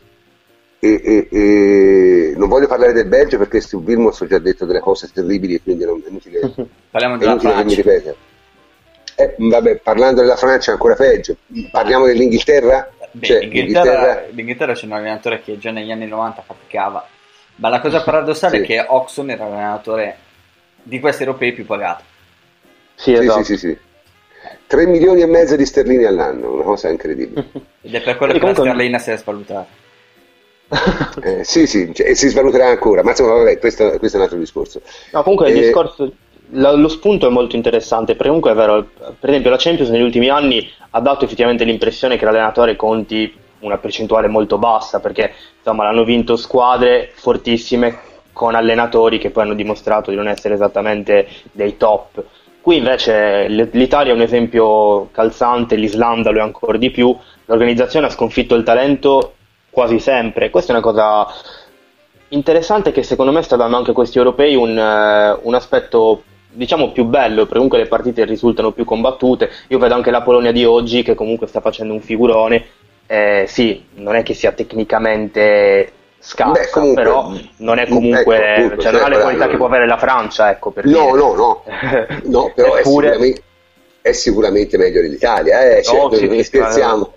[0.78, 4.80] E, e, e non voglio parlare del Belgio perché su Vilmos ho già detto delle
[4.80, 6.53] cose terribili e quindi non è inutile,
[6.91, 8.14] Parliamo della inutile che mi ripeta.
[9.18, 11.37] Eh, vabbè, parlando della Francia è ancora peggio.
[11.70, 12.93] Parliamo dell'Inghilterra?
[13.16, 17.08] Beh, cioè, l'Inghilterra, l'Inghilterra c'è un allenatore che già negli anni 90 faticava,
[17.56, 18.62] ma la cosa paradossale sì.
[18.62, 20.18] è che Oxon era l'allenatore
[20.82, 22.04] di questi europei più pagato.
[22.94, 23.42] Sì, esatto.
[23.42, 23.78] sì, sì, sì,
[24.66, 27.46] 3 milioni e mezzo di sterline all'anno, una cosa incredibile.
[27.80, 28.64] Ed è per quello che comunque...
[28.64, 29.84] la sterlina si è svalutata.
[31.22, 34.26] eh, sì, sì, cioè, e si svaluterà ancora, ma insomma, vabbè, questo, questo è un
[34.26, 34.82] altro discorso.
[35.12, 36.12] No, comunque eh, il discorso
[36.51, 38.88] lo, lo, spunto è molto interessante, perché comunque è vero,
[39.18, 43.78] per esempio la Champions negli ultimi anni ha dato effettivamente l'impressione che l'allenatore conti una
[43.78, 47.99] percentuale molto bassa perché insomma l'hanno vinto squadre fortissime
[48.32, 52.22] con allenatori che poi hanno dimostrato di non essere esattamente dei top.
[52.61, 58.11] Qui invece l'Italia è un esempio calzante, l'Islanda lo è ancora di più, l'organizzazione ha
[58.11, 59.34] sconfitto il talento
[59.70, 61.26] quasi sempre, questa è una cosa
[62.28, 66.22] interessante che secondo me sta dando anche a questi europei un, uh, un aspetto
[66.57, 69.50] diciamo più bello, perché comunque le partite risultano più combattute.
[69.68, 72.64] Io vedo anche la Polonia di oggi che comunque sta facendo un figurone.
[73.07, 78.64] Eh, sì, non è che sia tecnicamente scarsa, Beh, comunque, però non è comunque, ecco,
[78.64, 81.12] appunto, cioè, non ha le qualità che può avere la Francia, ecco, per No, dire.
[81.12, 81.62] no, no,
[82.24, 83.09] no, però Eppure...
[83.09, 83.42] è sicuramente
[84.07, 85.82] è sicuramente meglio dell'Italia, eh?
[85.82, 87.12] cioè, no, sì, scherziamo.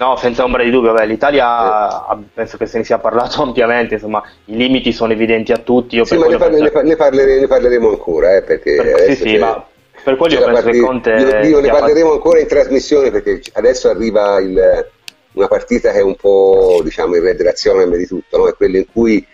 [0.00, 2.16] No, senza ombra di dubbio, beh, l'Italia eh.
[2.32, 5.96] penso che se ne sia parlato ampiamente, insomma i limiti sono evidenti a tutti.
[5.96, 6.80] Io sì, ma ne, par- penso...
[6.80, 9.62] ne, parleremo, ne, parleremo, ancora, eh, perché per, sì, sì, ma
[10.02, 11.10] per quello io penso partita, che Conte...
[11.10, 12.14] Io, io ne parleremo fatto...
[12.14, 14.88] ancora in trasmissione perché adesso arriva il,
[15.32, 18.48] una partita che è un po' diciamo il redazione di tutto, no?
[18.48, 19.24] è quella in cui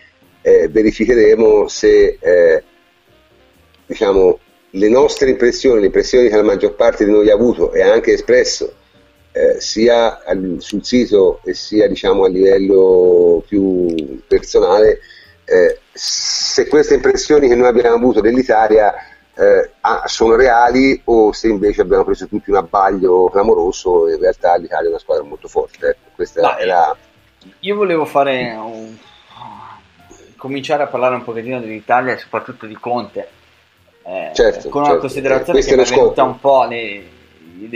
[0.43, 2.63] eh, verificheremo se eh,
[3.87, 4.41] diciamo
[4.71, 7.93] le nostre impressioni, le impressioni che la maggior parte di noi ha avuto e ha
[7.93, 8.73] anche espresso,
[9.37, 15.01] eh, sia al, sul sito e sia diciamo, a livello più personale,
[15.45, 18.95] eh, se queste impressioni che noi abbiamo avuto dell'Italia
[19.35, 19.71] eh,
[20.07, 24.87] sono reali o se invece abbiamo preso tutti un abbaglio clamoroso e in realtà l'Italia
[24.87, 25.97] è una squadra molto forte.
[26.15, 26.97] Questa è la...
[27.61, 28.97] Io volevo fare un...
[30.37, 33.29] cominciare a parlare un pochettino dell'Italia e soprattutto di Conte
[34.03, 35.07] eh, certo, con una certo.
[35.07, 37.05] considerazione che mi è venuta un po' nei,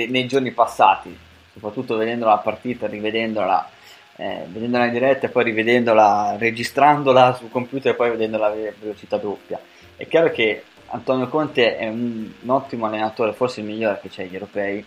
[0.09, 3.69] nei, giorni passati, soprattutto vedendo la partita, rivedendola,
[4.17, 9.17] eh, vedendola in diretta e poi rivedendola, registrandola sul computer e poi vedendola a velocità
[9.17, 9.61] doppia.
[9.97, 14.25] È chiaro che Antonio Conte è un, un ottimo allenatore, forse il migliore che c'è
[14.25, 14.85] agli europei,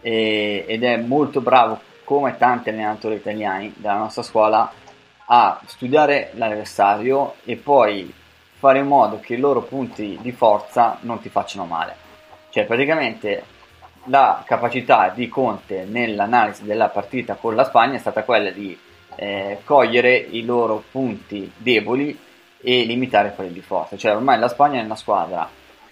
[0.00, 4.72] e, ed è molto bravo, come tanti allenatori italiani della nostra scuola,
[5.32, 8.12] a studiare l'avversario e poi
[8.58, 11.94] fare in modo che i loro punti di forza non ti facciano male.
[12.50, 13.44] Cioè praticamente
[14.04, 18.76] la capacità di Conte nell'analisi della partita con la Spagna è stata quella di
[19.16, 22.18] eh, cogliere i loro punti deboli
[22.62, 23.96] e limitare quelli di forza.
[23.96, 25.48] Cioè ormai la Spagna è una squadra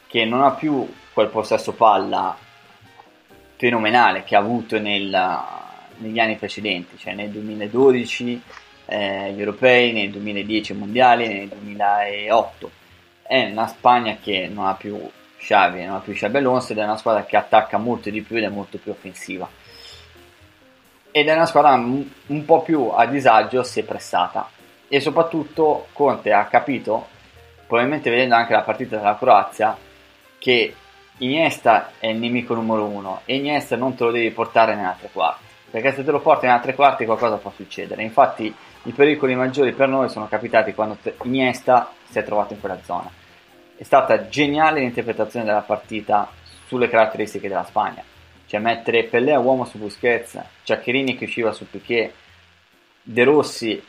[0.07, 2.37] che non ha più quel possesso palla
[3.57, 5.43] fenomenale che ha avuto nel,
[5.97, 8.43] negli anni precedenti, cioè nel 2012
[8.87, 12.71] eh, gli europei, nel 2010 mondiali, nel 2008.
[13.23, 14.99] È una Spagna che non ha più
[15.39, 18.37] Xavi, non ha più Xabi Alonso ed è una squadra che attacca molto di più
[18.37, 19.49] ed è molto più offensiva.
[21.11, 24.51] Ed è una squadra un po' più a disagio se pressata.
[24.89, 27.09] E soprattutto Conte ha capito,
[27.67, 29.77] probabilmente vedendo anche la partita della Croazia,
[30.39, 30.75] che
[31.21, 35.09] Iniesta è il nemico numero uno e Iniesta non te lo devi portare nelle altre
[35.13, 39.35] quarti perché se te lo porti nelle altre quarti qualcosa può succedere infatti i pericoli
[39.35, 43.11] maggiori per noi sono capitati quando Iniesta si è trovato in quella zona.
[43.79, 46.29] È stata geniale l'interpretazione della partita
[46.67, 48.03] sulle caratteristiche della Spagna,
[48.47, 52.13] cioè mettere Pellè a uomo su Busquets, Ciaccherini che usciva su Piquet,
[53.01, 53.81] De Rossi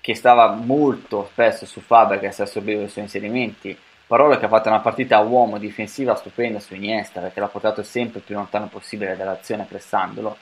[0.00, 3.76] che stava molto spesso su Fabregas e assorbiva i suoi inserimenti,
[4.06, 7.82] Parola che ha fatto una partita a uomo difensiva stupenda su Iniesta perché l'ha portato
[7.82, 10.36] sempre più lontano possibile dall'azione pressandolo.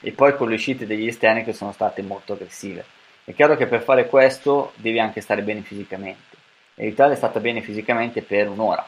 [0.00, 2.84] E poi con le uscite degli esterni che sono state molto aggressive.
[3.24, 6.31] È chiaro che per fare questo devi anche stare bene fisicamente
[6.74, 8.86] e l'Italia è stata bene fisicamente per un'ora.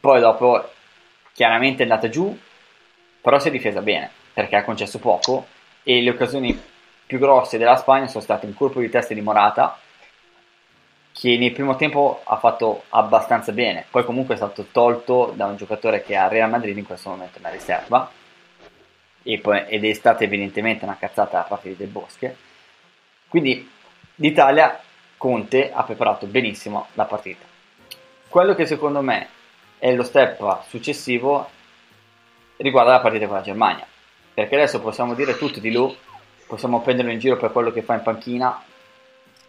[0.00, 0.70] Poi dopo
[1.32, 2.36] chiaramente è andata giù,
[3.20, 5.46] però si è difesa bene perché ha concesso poco
[5.82, 6.60] e le occasioni
[7.06, 9.78] più grosse della Spagna sono state un colpo di testa di Morata
[11.12, 15.56] che nel primo tempo ha fatto abbastanza bene, poi comunque è stato tolto da un
[15.56, 18.08] giocatore che a Real Madrid in questo momento è una riserva
[19.40, 22.36] poi, ed è stata evidentemente una cazzata da parte Del Bosche
[23.28, 23.68] quindi
[24.16, 24.80] l'Italia,
[25.18, 27.44] Conte, ha preparato benissimo la partita.
[28.28, 29.28] Quello che secondo me
[29.78, 31.50] è lo step successivo
[32.56, 33.86] riguarda la partita con la Germania,
[34.32, 35.96] perché adesso possiamo dire tutto di lui,
[36.46, 38.62] possiamo prenderlo in giro per quello che fa in panchina,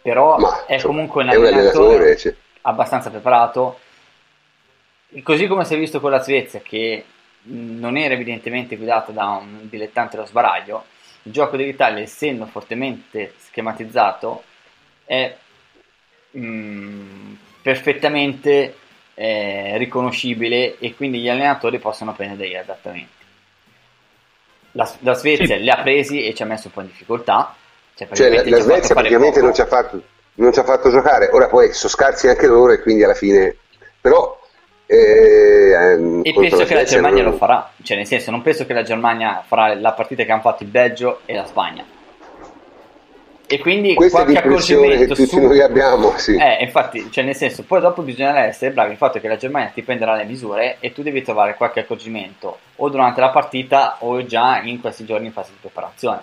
[0.02, 2.34] però Ma, è comunque un allenatore cioè.
[2.62, 3.78] abbastanza preparato,
[5.22, 7.04] così come si è visto con la Svezia che
[7.42, 10.84] non era evidentemente guidata da un dilettante allo sbaraglio,
[11.22, 14.42] il gioco dell'Italia, essendo fortemente schematizzato,
[15.04, 15.36] è
[16.36, 18.74] mm, perfettamente
[19.14, 23.18] eh, riconoscibile e quindi gli allenatori possono prendere degli adattamenti.
[24.72, 25.62] La, la Svezia sì.
[25.62, 27.54] li ha presi e ci ha messo un po' in difficoltà.
[27.94, 30.02] Cioè, cioè la, la Svezia praticamente non ci, fatto,
[30.34, 33.56] non ci, ha fatto, giocare, ora poi sono scarsi anche loro e quindi alla fine...
[34.00, 34.40] Però
[34.86, 37.32] e, ehm, e penso che la Germania non...
[37.32, 40.40] lo farà, cioè nel senso non penso che la Germania farà la partita che hanno
[40.40, 41.84] fatto il Belgio e la Spagna.
[43.52, 45.40] E quindi questa è l'impressione che tutti su...
[45.40, 46.36] noi abbiamo sì.
[46.36, 49.36] eh, infatti cioè nel senso poi dopo bisogna essere bravi il fatto è che la
[49.36, 53.96] Germania ti prenderà le misure e tu devi trovare qualche accorgimento o durante la partita
[54.00, 56.20] o già in questi giorni in fase di preparazione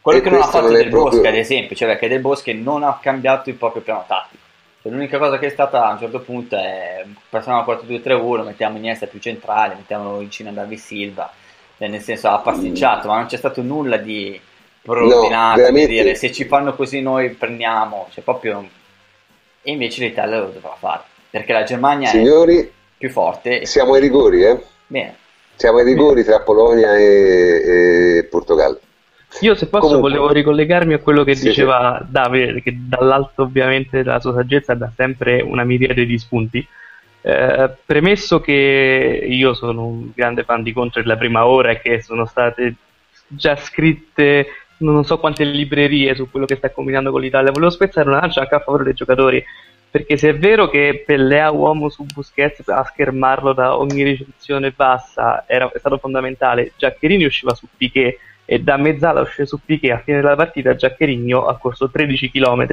[0.00, 1.10] quello e che non ha fatto non Del proprio...
[1.10, 4.44] Bosque ad esempio cioè perché Del Bosque non ha cambiato il proprio piano tattico
[4.82, 8.76] cioè, l'unica cosa che è stata a un certo punto è passiamo al 4-2-3-1 mettiamo
[8.76, 11.28] Iniesta più centrale mettiamo vicino a David Silva
[11.76, 13.10] cioè, nel senso ha pasticciato mm.
[13.10, 14.40] ma non c'è stato nulla di
[14.86, 15.88] preordinato, no, veramente...
[15.88, 18.66] dire se ci fanno così noi prendiamo, cioè proprio...
[19.62, 23.66] E invece l'Italia lo dovrà fare, perché la Germania Signori, è più forte.
[23.66, 24.62] Siamo ai rigori, eh?
[24.86, 25.16] Bene.
[25.56, 26.26] Siamo ai rigori Bene.
[26.26, 28.78] tra Polonia e, e Portogallo.
[29.40, 32.10] Io se posso Comunque, volevo ricollegarmi a quello che sì, diceva sì.
[32.10, 36.66] Davide, che dall'alto ovviamente della sua saggezza dà sempre una miriade di spunti.
[37.20, 42.00] Eh, premesso che io sono un grande fan di Contro della prima ora e che
[42.00, 42.74] sono state
[43.26, 44.46] già scritte
[44.78, 47.52] non so quante librerie su quello che sta combinando con l'Italia.
[47.52, 49.42] Volevo spezzare una lancia anche a favore dei giocatori,
[49.90, 55.44] perché se è vero che Pellea uomo su Busquets a schermarlo da ogni ricezione bassa
[55.46, 59.98] era, è stato fondamentale, Giaccherini usciva su Piquet e da mezzala uscire su Piquet a
[59.98, 62.66] fine della partita Giaccherini ha corso 13 km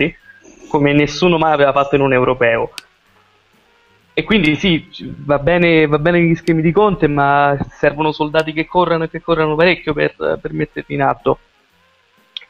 [0.68, 2.72] come nessuno mai aveva fatto in un europeo.
[4.16, 8.66] E quindi sì, va bene, va bene gli schemi di Conte, ma servono soldati che
[8.66, 11.40] corrano e che corrano parecchio per, per metterli in atto.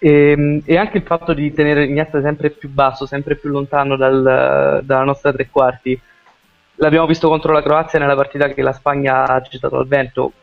[0.03, 3.95] E, ehm, e, anche il fatto di tenere Iniesta sempre più basso, sempre più lontano
[3.95, 5.97] dal, dalla nostra tre quarti.
[6.75, 10.33] L'abbiamo visto contro la Croazia nella partita che la Spagna ha gettato al vento.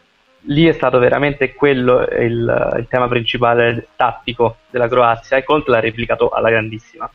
[0.44, 5.80] Lì è stato veramente quello il, il tema principale tattico della Croazia e Conte l'ha
[5.80, 7.10] replicato alla grandissima.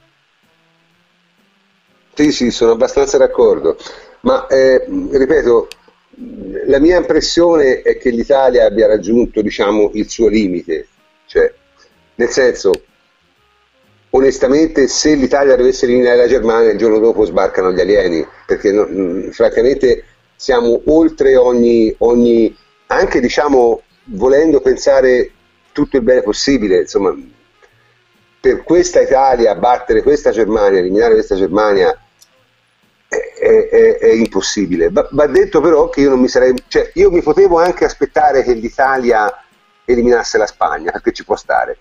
[2.14, 3.76] Sì, sì, sono abbastanza d'accordo,
[4.22, 5.68] ma eh, ripeto,
[6.68, 10.88] la mia impressione è che l'Italia abbia raggiunto diciamo, il suo limite,
[11.26, 11.52] cioè
[12.16, 12.72] nel senso,
[14.11, 19.32] onestamente, se l'Italia dovesse eliminare la Germania, il giorno dopo sbarcano gli alieni, perché mh,
[19.32, 20.05] francamente
[20.36, 22.55] siamo oltre ogni, ogni,
[22.88, 25.32] anche diciamo, volendo pensare
[25.72, 27.13] tutto il bene possibile, insomma,
[28.39, 31.97] per questa Italia battere questa Germania, eliminare questa Germania
[33.07, 34.89] è, è, è impossibile.
[34.91, 38.43] Va, va, detto però che io non mi sarei, cioè io mi potevo anche aspettare
[38.43, 39.32] che l'Italia
[39.84, 41.78] eliminasse la Spagna, perché ci può stare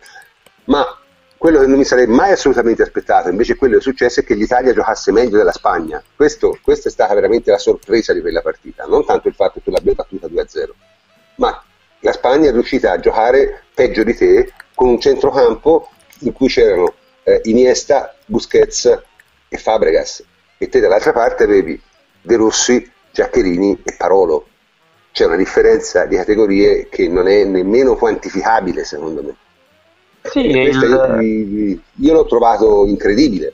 [0.65, 0.99] ma
[1.37, 4.35] quello che non mi sarei mai assolutamente aspettato, invece quello che è successo è che
[4.35, 6.03] l'Italia giocasse meglio della Spagna.
[6.17, 9.62] Questo, questa è stata veramente la sorpresa di quella partita, non tanto il fatto che
[9.62, 10.71] tu l'abbia battuta 2-0,
[11.37, 11.62] ma
[12.01, 15.91] la Spagna è riuscita a giocare peggio di te con un centrocampo
[16.21, 16.95] in cui c'erano
[17.25, 19.03] eh, Iniesta, Busquets
[19.49, 20.25] e Fabregas
[20.59, 21.81] e te dall'altra parte avevi
[22.21, 24.47] De Rossi, Giaccherini e Parolo.
[25.12, 29.37] C'è una differenza di categorie che non è nemmeno quantificabile secondo me.
[30.31, 30.57] Sì, il...
[30.57, 33.53] io, io l'ho trovato incredibile.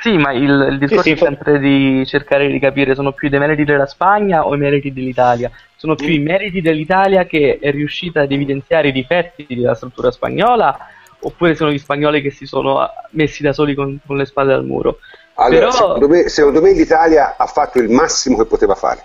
[0.00, 3.28] Sì, ma il, il discorso sì, sì, è sempre di cercare di capire sono più
[3.28, 5.50] i meriti della Spagna o i meriti dell'Italia.
[5.76, 6.12] Sono più mm.
[6.12, 10.76] i meriti dell'Italia che è riuscita ad evidenziare i difetti della struttura spagnola
[11.20, 14.64] oppure sono gli spagnoli che si sono messi da soli con, con le spalle al
[14.64, 14.98] muro.
[15.34, 15.70] Allora, Però...
[15.72, 19.04] secondo, me, secondo me l'Italia ha fatto il massimo che poteva fare,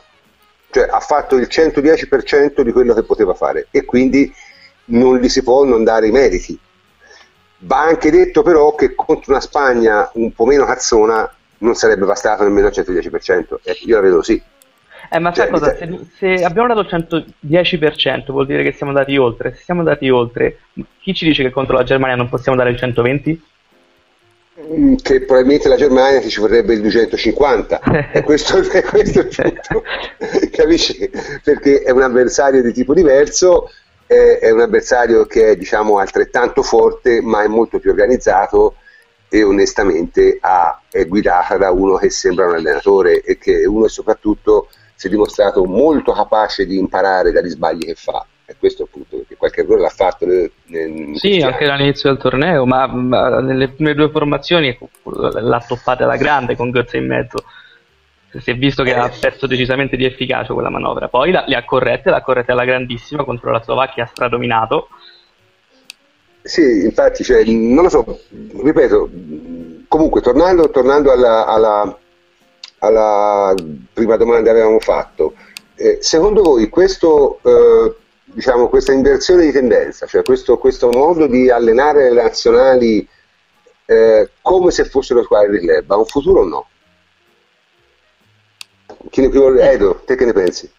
[0.72, 4.34] cioè ha fatto il 110% di quello che poteva fare e quindi
[4.86, 6.58] non gli si può non dare i meriti.
[7.60, 11.30] Va anche detto però che contro una Spagna un po' meno cazzona
[11.60, 14.42] non sarebbe bastato nemmeno il 110%, eh, io la vedo così.
[15.10, 15.76] Eh, ma sai cioè, cosa?
[15.76, 19.54] Se, se, abbiamo dato il 110% vuol dire che siamo andati oltre.
[19.56, 20.60] Se siamo andati oltre,
[21.00, 23.38] chi ci dice che contro la Germania non possiamo dare il 120%?
[24.58, 27.82] Mm, che probabilmente la Germania ci vorrebbe il 250
[28.14, 29.84] e questo, è questo il punto
[30.50, 31.10] capisci?
[31.44, 33.70] perché è un avversario di tipo diverso
[34.08, 38.76] è, è un avversario che è diciamo, altrettanto forte, ma è molto più organizzato
[39.28, 44.70] e onestamente ha, è guidata da uno che sembra un allenatore e che uno soprattutto
[44.94, 48.26] si è dimostrato molto capace di imparare dagli sbagli che fa.
[48.48, 52.66] E questo appunto, perché qualche errore l'ha fatto nel, nel Sì, anche all'inizio del torneo,
[52.68, 57.44] ma, ma nelle prime due formazioni l'ha toppata alla grande con Götze in mezzo
[58.40, 61.08] si è visto che ha perso decisamente di efficacia quella manovra.
[61.08, 64.90] Poi la, le ha corrette, l'ha corretta alla grandissima contro la Slovacchia, ha stradominato.
[66.42, 68.20] Sì, infatti, cioè, non lo so,
[68.62, 69.10] ripeto,
[69.88, 71.98] comunque tornando, tornando alla, alla,
[72.80, 73.54] alla,
[73.92, 75.34] prima domanda che avevamo fatto,
[75.76, 81.50] eh, secondo voi questo, eh, diciamo, questa inversione di tendenza, cioè questo, questo, modo di
[81.50, 83.08] allenare le nazionali
[83.86, 86.68] eh, come se fossero squadre di club, ha un futuro o no?
[89.10, 90.70] Chi ne più Edo, te che ne pensi?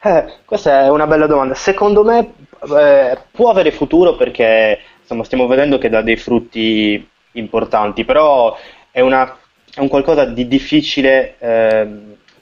[0.00, 1.54] Eh, questa è una bella domanda.
[1.54, 2.34] Secondo me
[2.78, 8.56] eh, può avere futuro perché insomma, stiamo vedendo che dà dei frutti importanti, però
[8.90, 9.36] è, una,
[9.74, 11.88] è un qualcosa di difficile, eh,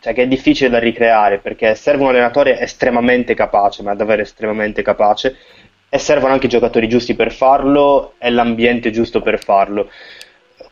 [0.00, 4.82] cioè che è difficile da ricreare, perché serve un allenatore estremamente capace, ma davvero estremamente
[4.82, 5.36] capace,
[5.88, 9.88] e servono anche i giocatori giusti per farlo e l'ambiente giusto per farlo.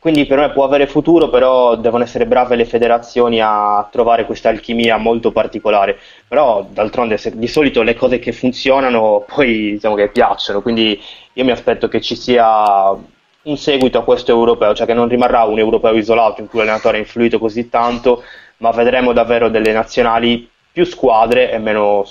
[0.05, 4.51] Quindi per me può avere futuro, però devono essere brave le federazioni a trovare questa
[4.51, 5.99] alchimia molto particolare.
[6.29, 11.01] Però d'altronde di solito le cose che funzionano poi diciamo che piacciono, quindi
[11.33, 15.45] io mi aspetto che ci sia un seguito a questo europeo, cioè che non rimarrà
[15.45, 18.25] un europeo isolato in cui l'allenatore ha influito così tanto,
[18.59, 22.05] ma vedremo davvero delle nazionali più squadre e meno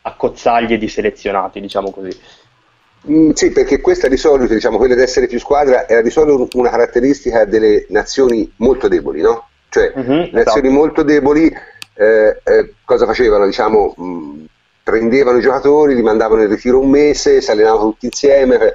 [0.00, 2.18] accozzaglie di selezionati, diciamo così.
[3.08, 6.48] Mm, sì, perché questa di solito, diciamo, quella di essere più squadra, era di solito
[6.58, 9.48] una caratteristica delle nazioni molto deboli, no?
[9.68, 10.70] Cioè, uh-huh, nazioni esatto.
[10.70, 11.50] molto deboli
[11.94, 13.46] eh, eh, cosa facevano?
[13.46, 14.44] Diciamo, mh, mm,
[14.82, 18.74] prendevano i giocatori, li mandavano in ritiro un mese, si allenavano tutti insieme, per...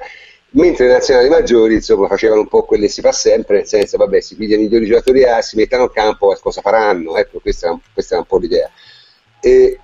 [0.50, 3.96] mentre le nazionali maggiori insomma, facevano un po' quello che si fa sempre, nel senso,
[3.96, 7.16] vabbè, si pigliano i migliori giocatori A, si mettono in campo e cosa faranno?
[7.16, 8.68] Ecco, questa questa è un po' l'idea.
[9.40, 9.78] E,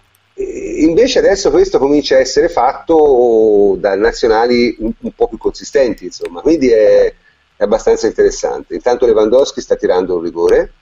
[0.83, 6.41] Invece adesso questo comincia a essere fatto da nazionali un, un po' più consistenti, insomma,
[6.41, 7.15] quindi è,
[7.57, 8.75] è, abbastanza interessante.
[8.75, 10.73] Intanto Lewandowski sta tirando un rigore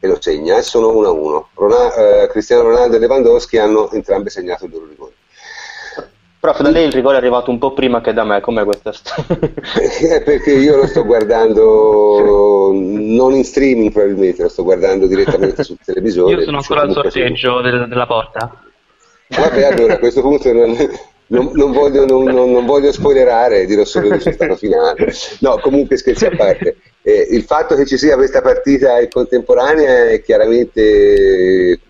[0.00, 1.44] e lo segna, e sono 1-1.
[1.54, 5.12] Ronald, eh, Cristiano Ronaldo e Lewandowski hanno entrambi segnato il loro rigore.
[6.38, 8.92] Prof, da lei il rigore è arrivato un po' prima che da me, com'è questa
[8.92, 9.36] storia?
[10.22, 16.34] Perché io lo sto guardando non in streaming probabilmente, lo sto guardando direttamente sul televisore.
[16.34, 18.62] Io sono ancora al sorteggio del, della porta.
[19.28, 20.76] Vabbè, allora a questo punto non,
[21.28, 25.12] non, non, voglio, non, voglio, spoilerare, dirò solo il risultato finale.
[25.40, 26.76] No, comunque scherzi a parte.
[27.02, 31.80] Eh, il fatto che ci sia questa partita in contemporanea è chiaramente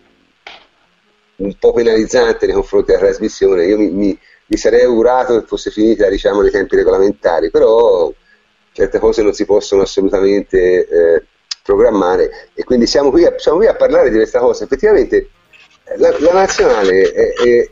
[1.37, 3.67] un po' penalizzante nei confronti della trasmissione.
[3.67, 8.13] Io mi, mi mi sarei augurato che fosse finita diciamo, nei tempi regolamentari, però
[8.73, 11.25] certe cose non si possono assolutamente eh,
[11.63, 14.65] programmare e quindi siamo qui, a, siamo qui, a, parlare di questa cosa.
[14.65, 15.31] Effettivamente
[15.97, 17.71] la, la nazionale è, è,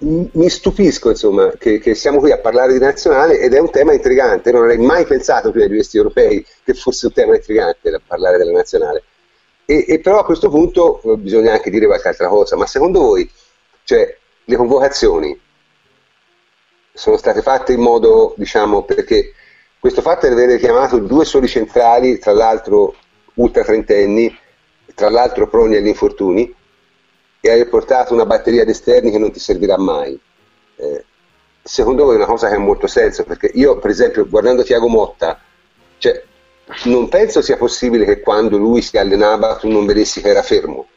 [0.00, 3.92] mi stupisco insomma che, che, siamo qui a parlare di nazionale ed è un tema
[3.92, 8.00] intrigante, non avrei mai pensato prima di questi europei che fosse un tema intrigante da
[8.04, 9.02] parlare della nazionale.
[9.64, 13.00] E, e però a questo punto eh, bisogna anche dire qualche altra cosa, ma secondo
[13.00, 13.30] voi,
[13.84, 14.16] cioè,
[14.48, 15.38] le convocazioni
[16.94, 19.34] sono state fatte in modo, diciamo, perché
[19.78, 22.96] questo fatto di aver chiamato due soli centrali, tra l'altro
[23.34, 24.36] ultra trentenni,
[24.94, 26.52] tra l'altro proni agli infortuni,
[27.40, 30.18] e aver portato una batteria di esterni che non ti servirà mai.
[30.76, 31.04] Eh,
[31.62, 34.88] secondo voi è una cosa che ha molto senso, perché io, per esempio, guardando Tiago
[34.88, 35.38] Motta,
[35.98, 36.24] cioè,
[36.84, 40.88] non penso sia possibile che quando lui si allenava tu non vedessi che era fermo.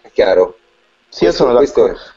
[0.00, 0.58] È chiaro?
[1.08, 2.13] Sì, questo, io sono d'accordo.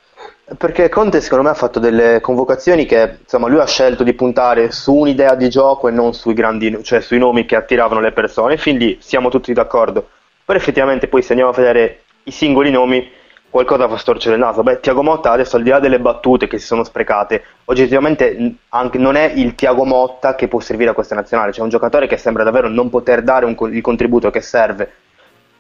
[0.56, 4.72] Perché Conte secondo me ha fatto delle convocazioni che insomma lui ha scelto di puntare
[4.72, 8.56] su un'idea di gioco e non sui grandi, cioè sui nomi che attiravano le persone,
[8.56, 10.08] fin lì siamo tutti d'accordo.
[10.46, 13.12] Però effettivamente poi se andiamo a vedere i singoli nomi
[13.50, 14.64] qualcosa fa storcere il naso.
[14.64, 18.98] Beh, Tiago Motta adesso al di là delle battute che si sono sprecate, oggettivamente anche,
[18.98, 22.16] non è il Tiago Motta che può servire a questa nazionale, c'è un giocatore che
[22.16, 24.92] sembra davvero non poter dare un, il contributo che serve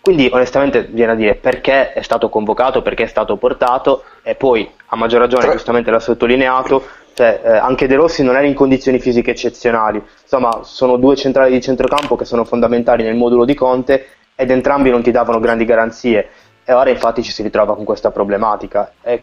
[0.07, 4.65] quindi onestamente viene a dire perché è stato convocato, perché è stato portato e poi
[4.85, 6.81] a maggior ragione, giustamente l'ha sottolineato,
[7.13, 11.51] cioè, eh, anche De Rossi non era in condizioni fisiche eccezionali, insomma sono due centrali
[11.51, 15.65] di centrocampo che sono fondamentali nel modulo di Conte ed entrambi non ti davano grandi
[15.65, 16.29] garanzie
[16.63, 18.93] e ora infatti ci si ritrova con questa problematica.
[19.01, 19.21] È,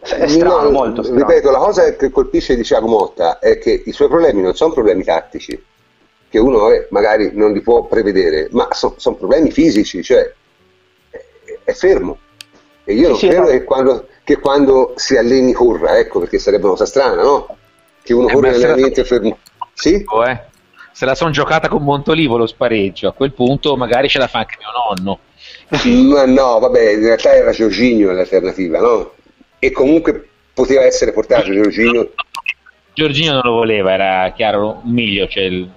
[0.00, 1.28] è strano, no, molto strano.
[1.28, 5.04] Ripeto, la cosa che colpisce di Motta è che i suoi problemi non sono problemi
[5.04, 5.64] tattici,
[6.28, 10.30] che uno magari non li può prevedere, ma sono son problemi fisici, cioè
[11.10, 11.18] è,
[11.64, 12.18] è fermo.
[12.84, 16.64] E io non sì, credo che quando, che quando, si alleni corra, ecco, perché sarebbe
[16.64, 17.56] una cosa strana, no?
[18.02, 19.38] Che uno eh, corre nell'allenamento fermo.
[19.74, 19.94] Sì?
[19.94, 20.40] Eh.
[20.92, 24.38] Se la sono giocata con Montolivo lo spareggio, a quel punto magari ce la fa
[24.38, 25.20] anche mio nonno.
[26.14, 29.12] Ma no, vabbè, in realtà era Giorginio l'alternativa, no?
[29.58, 32.12] E comunque poteva essere portato Giorginio.
[32.94, 35.70] Giorginio non lo voleva, era chiaro un miglio, cioè il,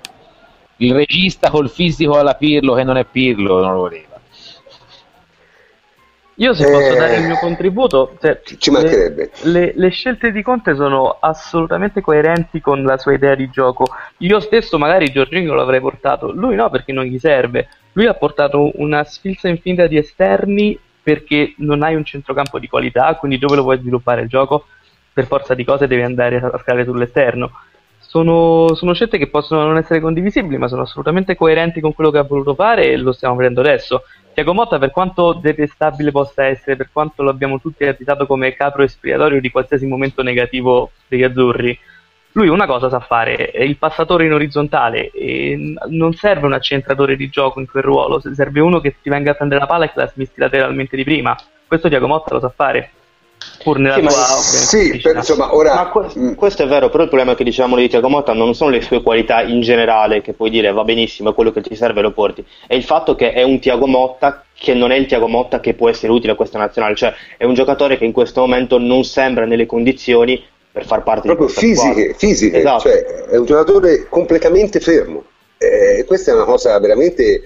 [0.81, 4.09] il regista col fisico alla Pirlo che non è Pirlo non lo voleva.
[6.35, 9.29] Io se posso dare il mio eh, contributo, cioè, ci mancherebbe.
[9.43, 13.85] Le, le, le, scelte di Conte sono assolutamente coerenti con la sua idea di gioco.
[14.19, 17.67] Io stesso magari Giorginio l'avrei portato, lui no perché non gli serve.
[17.91, 23.13] Lui ha portato una sfilza infinita di esterni perché non hai un centrocampo di qualità,
[23.17, 24.65] quindi dove lo vuoi sviluppare il gioco?
[25.13, 27.51] Per forza di cose devi andare a scalare sull'esterno
[28.11, 32.17] sono, sono, scelte che possono non essere condivisibili, ma sono assolutamente coerenti con quello che
[32.17, 34.03] ha voluto fare e lo stiamo vedendo adesso.
[34.33, 38.83] Tiago Motta, per quanto detestabile possa essere, per quanto lo abbiamo tutti additato come capro
[38.83, 41.79] espiatorio di qualsiasi momento negativo degli azzurri,
[42.33, 45.11] lui una cosa sa fare, è il passatore in orizzontale
[45.87, 49.35] non serve un accentratore di gioco in quel ruolo, serve uno che ti venga a
[49.35, 51.33] prendere la palla e che la smisti lateralmente di prima.
[51.65, 52.91] Questo Tiago Motta lo sa fare
[53.63, 55.75] pur nella sì, tua sì, per, insomma, ora...
[55.75, 56.33] ma que- mm.
[56.33, 59.01] questo è vero, però il problema che dicevamo di Tiago Motta non sono le sue
[59.01, 62.45] qualità in generale, che puoi dire va benissimo, è quello che ti serve lo porti,
[62.67, 65.73] è il fatto che è un Tiago Motta che non è il Tiago Motta che
[65.73, 69.03] può essere utile a questa nazionale, cioè è un giocatore che in questo momento non
[69.03, 72.17] sembra nelle condizioni per far parte proprio di questa fisiche, squadra.
[72.17, 72.81] fisiche, esatto.
[72.81, 75.23] cioè è un giocatore completamente fermo.
[75.57, 77.41] Eh, questa è una cosa veramente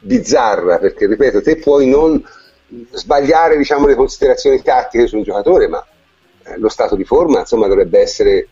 [0.00, 2.22] bizzarra, perché ripeto, te puoi non
[2.90, 5.84] sbagliare diciamo, le considerazioni tattiche su un giocatore, ma
[6.44, 8.48] eh, lo stato di forma insomma, dovrebbe essere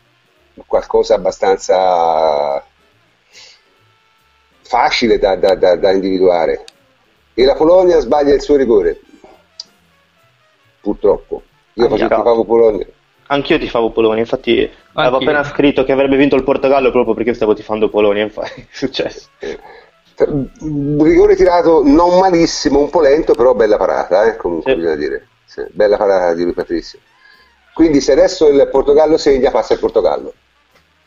[0.67, 2.65] qualcosa abbastanza
[4.63, 6.65] facile da, da, da, da, individuare.
[7.35, 9.01] E la Polonia sbaglia il suo rigore.
[10.81, 11.43] Purtroppo.
[11.75, 12.87] Io facevo tifavo Polonia.
[13.27, 14.77] Anch'io tifavo Polonia, infatti Anch'io.
[14.93, 18.67] avevo appena scritto che avrebbe vinto il Portogallo proprio perché stavo tifando Polonia, infatti è
[18.71, 19.29] successo.
[20.17, 24.79] Eh rigore tirato non malissimo, un po' lento, però bella parata, eh, comunque sì.
[24.79, 25.29] bisogna dire.
[25.45, 26.99] Sì, bella parata di lui Patrizio.
[27.73, 30.33] Quindi se adesso il Portogallo segna, passa il Portogallo.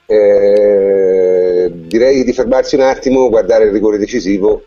[0.06, 4.66] Eh, direi di fermarsi un attimo, guardare il rigore decisivo.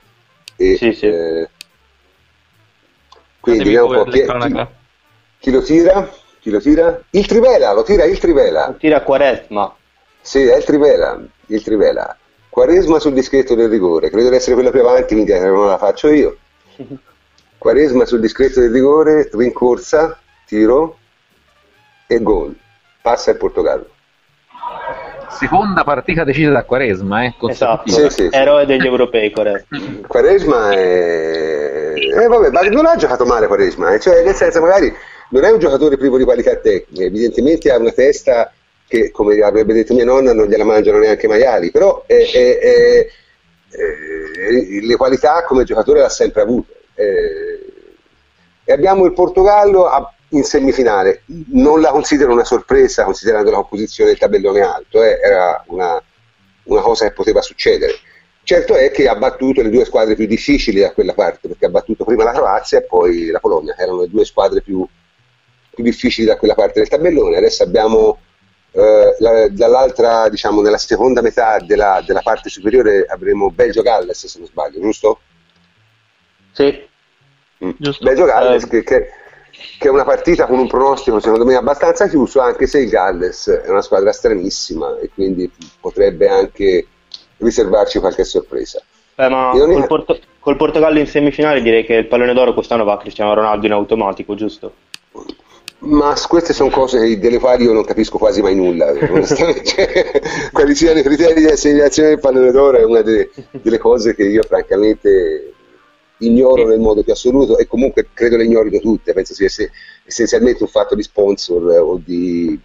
[0.57, 1.07] E, sì, sì.
[1.07, 1.49] Eh,
[3.41, 4.67] quindi vediamo un po' chi, chi,
[5.39, 6.11] chi, lo tira?
[6.41, 7.03] Chi lo tira?
[7.11, 8.69] Il Trivela, lo tira il Trivela.
[8.69, 9.75] Lo tira Quaresma.
[10.21, 12.17] Sì, è il Trivela, il Trivela.
[12.51, 16.09] Quaresma sul discreto del rigore, credo di essere quella più avanti, quindi non la faccio
[16.09, 16.37] io.
[17.57, 20.99] Quaresma sul discreto del rigore, rincorsa, tiro
[22.09, 22.57] e gol.
[23.01, 23.87] Passa il Portogallo.
[25.31, 27.35] Seconda partita decisa da Quaresma, eh?
[27.49, 28.29] Esatto, sì, sì, sì.
[28.33, 29.77] eroe degli europei, corretto.
[30.07, 31.93] Quaresma è...
[31.95, 34.01] Eh, vabbè, ma non ha giocato male Quaresma, eh?
[34.01, 34.93] cioè nel senso magari
[35.31, 38.53] non è un giocatore privo di qualità tecniche, evidentemente ha una testa
[38.91, 43.11] che come avrebbe detto mia nonna non gliela mangiano neanche i maiali, però eh, eh,
[43.71, 46.75] eh, le qualità come giocatore l'ha sempre avute.
[48.65, 51.23] e abbiamo il Portogallo a, in semifinale,
[51.53, 56.03] non la considero una sorpresa considerando la composizione del tabellone alto, eh, era una,
[56.65, 57.95] una cosa che poteva succedere.
[58.43, 61.71] Certo è che ha battuto le due squadre più difficili da quella parte, perché ha
[61.71, 64.85] battuto prima la Croazia e poi la Polonia, erano le due squadre più,
[65.73, 67.37] più difficili da quella parte del tabellone.
[67.37, 68.19] Adesso abbiamo
[68.73, 74.47] eh, la, dall'altra, diciamo, nella seconda metà della, della parte superiore avremo Belgio-Galles, se non
[74.47, 75.21] sbaglio, giusto?
[76.53, 76.89] Sì.
[77.65, 77.71] Mm.
[78.01, 78.69] Belgio-Galles, eh.
[78.69, 79.09] che, che,
[79.79, 83.49] che, è una partita con un pronostico, secondo me, abbastanza chiuso, anche se il Galles
[83.49, 86.87] è una squadra stranissima e quindi potrebbe anche
[87.39, 88.81] riservarci qualche sorpresa.
[89.17, 92.95] Eh, ma col, Porto- col Portogallo in semifinale direi che il pallone d'oro quest'anno va
[92.95, 94.73] a Cristiano Ronaldo in automatico, giusto?
[95.81, 100.21] Ma queste sono cose delle quali io non capisco quasi mai nulla, onestamente.
[100.53, 104.25] Quali siano i criteri di assegnazione del pallone d'oro è una delle, delle, cose che
[104.25, 105.55] io francamente
[106.19, 109.49] ignoro nel modo più assoluto e comunque credo le ignorino tutte, penso sia
[110.05, 112.61] essenzialmente un fatto di sponsor o di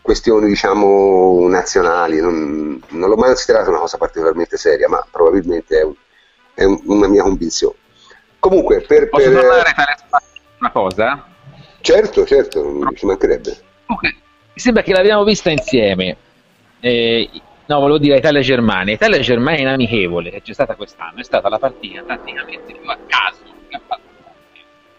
[0.00, 5.82] questioni diciamo nazionali, non, non l'ho mai considerato una cosa particolarmente seria, ma probabilmente è,
[5.82, 5.94] un,
[6.54, 7.74] è un, una mia convinzione.
[8.38, 9.08] Comunque, per...
[9.08, 9.40] Posso per...
[9.40, 9.74] tornare
[10.10, 10.22] a
[10.60, 11.33] una cosa?
[11.84, 13.58] Certo, certo, non ci mancherebbe.
[13.84, 14.10] Okay.
[14.54, 16.16] Mi sembra che l'abbiamo vista insieme.
[16.80, 17.28] Eh,
[17.66, 18.94] no, volevo dire Italia-Germania.
[18.94, 23.42] Italia-Germania in amichevole, che c'è stata quest'anno, è stata la partita praticamente più a caso
[23.68, 24.00] che ha fatto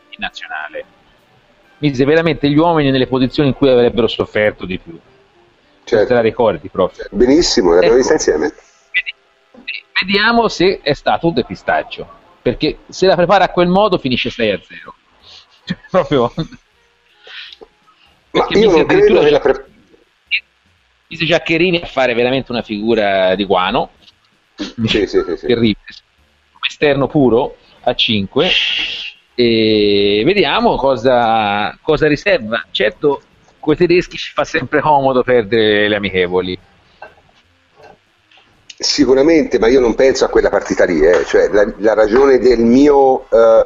[0.10, 0.86] in nazionale.
[1.80, 5.00] Mise veramente gli uomini nelle posizioni in cui avrebbero sofferto di più.
[5.86, 6.06] Certo.
[6.06, 7.06] te la ricordi proprio.
[7.10, 7.98] Benissimo, l'abbiamo ecco.
[7.98, 8.54] vista insieme.
[10.00, 12.08] Vediamo se è stato un depistaggio.
[12.44, 14.96] Perché se la prepara a quel modo finisce 6 a 0.
[15.66, 16.32] Cioè, proprio
[18.36, 19.66] ma io non credo che la pre...
[21.08, 23.92] Mise Giaccherini a fare veramente una figura di guano.
[24.56, 25.78] Sì, sì, sì, terribile.
[26.68, 28.50] Esterno puro a 5
[29.36, 32.66] e vediamo cosa, cosa riserva.
[32.72, 33.22] Certo,
[33.60, 36.58] con i tedeschi ci fa sempre comodo perdere le amichevoli.
[38.78, 41.24] Sicuramente, ma io non penso a quella partita lì, eh.
[41.26, 43.66] cioè, la, la, ragione del mio, eh,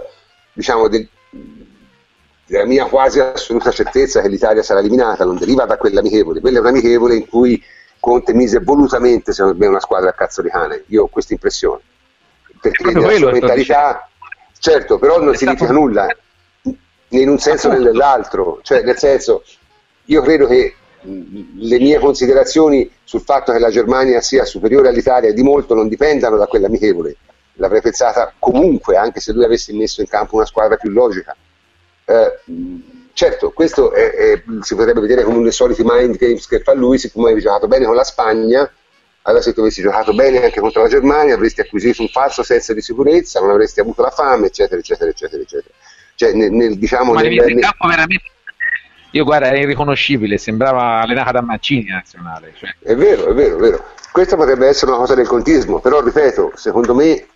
[0.53, 1.07] diciamo, del,
[2.49, 6.61] la mia quasi assoluta certezza che l'Italia sarà eliminata non deriva da quell'amichevole, quella è
[6.61, 7.61] un'amichevole in cui
[7.99, 10.83] Conte mise volutamente, secondo me, una squadra a cazzo di cane.
[10.87, 11.81] Io ho questa impressione.
[12.59, 14.09] Perché la sua mentalità,
[14.57, 16.07] certo, però non significa nulla,
[16.63, 18.59] né in un senso né nell'altro.
[18.61, 19.43] Cioè, nel senso,
[20.05, 25.43] io credo che le mie considerazioni sul fatto che la Germania sia superiore all'Italia di
[25.43, 27.15] molto non dipendano da quell'amichevole,
[27.53, 31.35] l'avrei pensata comunque, anche se lui avesse messo in campo una squadra più logica.
[32.09, 32.39] Eh,
[33.13, 36.73] certo, questo è, è, si potrebbe vedere come uno dei soliti mind games che fa
[36.73, 38.71] lui, siccome avevi giocato bene con la Spagna,
[39.21, 42.73] allora se tu avessi giocato bene anche contro la Germania avresti acquisito un falso senso
[42.73, 45.73] di sicurezza, non avresti avuto la fame, eccetera, eccetera, eccetera, eccetera.
[46.15, 48.23] Cioè, nel, nel, diciamo, Ma nel, nel campo veramente
[49.11, 52.53] io guarda, era irriconoscibile, sembrava allenata da Mancini nazionale.
[52.55, 52.75] Cioè.
[52.79, 53.85] È vero, è vero, è vero.
[54.11, 57.27] Questa potrebbe essere una cosa del contismo, però ripeto, secondo me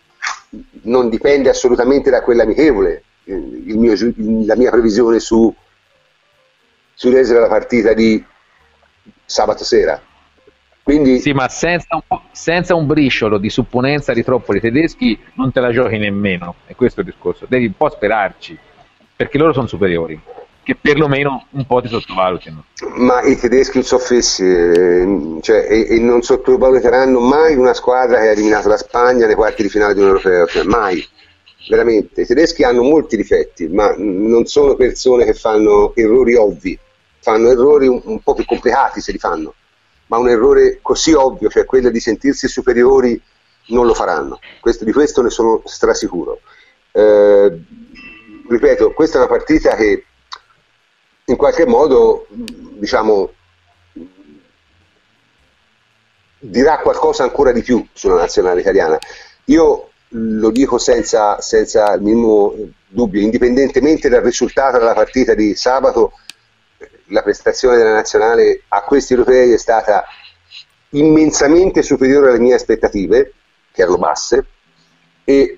[0.84, 3.94] non dipende assolutamente da quella amichevole mio,
[4.46, 5.54] la mia previsione su,
[6.94, 8.24] sull'esito della partita di
[9.26, 10.02] sabato sera.
[10.84, 15.52] Quindi, sì, ma senza un, senza un, briciolo di supponenza di troppo i tedeschi non
[15.52, 17.46] te la giochi nemmeno, è questo il discorso.
[17.48, 18.58] Devi un po' sperarci,
[19.16, 20.22] perché loro sono superiori
[20.64, 22.64] che perlomeno un po' ti sottovalutino.
[22.96, 28.32] Ma i tedeschi insoffessi eh, cioè, e, e, non sottovaluteranno mai una squadra che ha
[28.32, 31.06] eliminato la Spagna nei quarti di finale di un europeo, cioè, mai,
[31.68, 32.22] veramente.
[32.22, 36.78] I tedeschi hanno molti difetti, ma non sono persone che fanno errori ovvi,
[37.20, 39.54] fanno errori un, un po' più complicati se li fanno,
[40.08, 43.22] ma un errore così ovvio, cioè quello di sentirsi superiori,
[43.68, 44.40] non lo faranno.
[44.60, 46.40] Questo, di questo ne sono strasicuro.
[46.92, 47.60] Eh,
[48.50, 50.06] ripeto, questa è una partita che
[51.26, 53.32] in qualche modo, diciamo,
[56.40, 58.98] dirà qualcosa ancora di più sulla nazionale italiana.
[59.46, 62.54] Io lo dico senza, senza il minimo
[62.88, 66.14] dubbio, indipendentemente dal risultato della partita di sabato,
[67.08, 70.04] la prestazione della nazionale a questi europei è stata
[70.90, 73.34] immensamente superiore alle mie aspettative,
[73.72, 74.46] che erano basse,
[75.24, 75.58] e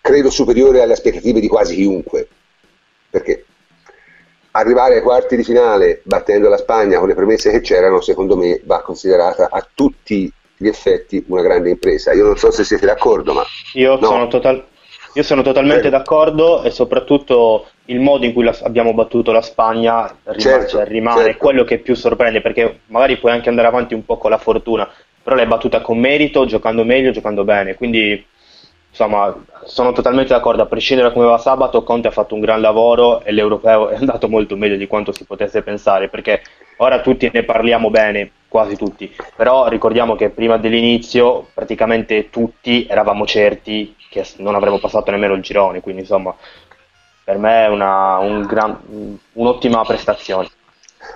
[0.00, 2.28] credo superiore alle aspettative di quasi chiunque,
[3.08, 3.46] perché
[4.50, 8.60] arrivare ai quarti di finale battendo la Spagna con le premesse che c'erano, secondo me
[8.64, 12.12] va considerata a tutti gli effetti una grande impresa.
[12.12, 13.44] Io non so se siete d'accordo, ma...
[13.74, 14.06] Io, no.
[14.06, 14.64] sono, total-
[15.14, 15.90] io sono, totalmente eh.
[15.90, 20.86] d'accordo e soprattutto il modo in cui la- abbiamo battuto la Spagna rimane, certo, cioè,
[20.86, 21.38] rimane certo.
[21.38, 24.88] quello che più sorprende, perché magari puoi anche andare avanti un po' con la fortuna,
[25.22, 28.24] però l'hai battuta con merito, giocando meglio, giocando bene, quindi
[28.94, 32.60] insomma, sono totalmente d'accordo, a prescindere da come va sabato, Conte ha fatto un gran
[32.60, 36.42] lavoro e l'europeo è andato molto meglio di quanto si potesse pensare, perché
[36.76, 43.26] ora tutti ne parliamo bene, quasi tutti, però ricordiamo che prima dell'inizio praticamente tutti eravamo
[43.26, 46.32] certi che non avremmo passato nemmeno il girone, quindi insomma,
[47.24, 48.78] per me è una, un gran,
[49.32, 50.48] un'ottima prestazione.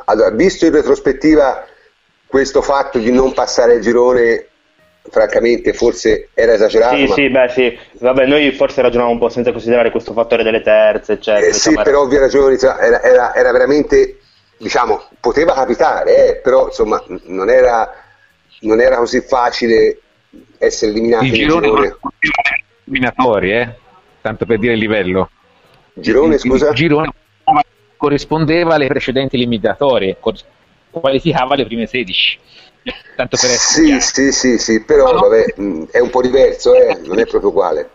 [0.06, 1.64] Allora, visto in retrospettiva
[2.26, 4.48] questo fatto di non passare il girone
[5.08, 6.96] francamente forse era esagerato.
[6.96, 7.14] Sì, ma...
[7.14, 7.78] sì, beh, sì.
[8.00, 11.46] Vabbè, noi forse ragioniamo un po' senza considerare questo fattore delle terze, eccetera.
[11.46, 14.17] Eh, sì, per ovvie ragioni, era, era, era, veramente,
[14.58, 17.90] diciamo, poteva capitare, eh, però insomma non era,
[18.60, 20.00] non era, così facile
[20.58, 21.66] essere eliminati il girone.
[21.66, 21.96] girone.
[22.84, 23.74] Eliminatori, eh?
[24.20, 25.30] tanto per dire il livello.
[25.94, 26.68] Girone, il, scusa?
[26.68, 27.12] Il girone
[27.96, 30.18] corrispondeva alle precedenti eliminatorie,
[30.90, 32.38] qualificava le prime 16
[33.16, 36.74] tanto per essere sì, sì, sì, sì, però no, vabbè, mm, è un po' diverso,
[36.74, 37.00] eh?
[37.04, 37.90] non è proprio uguale.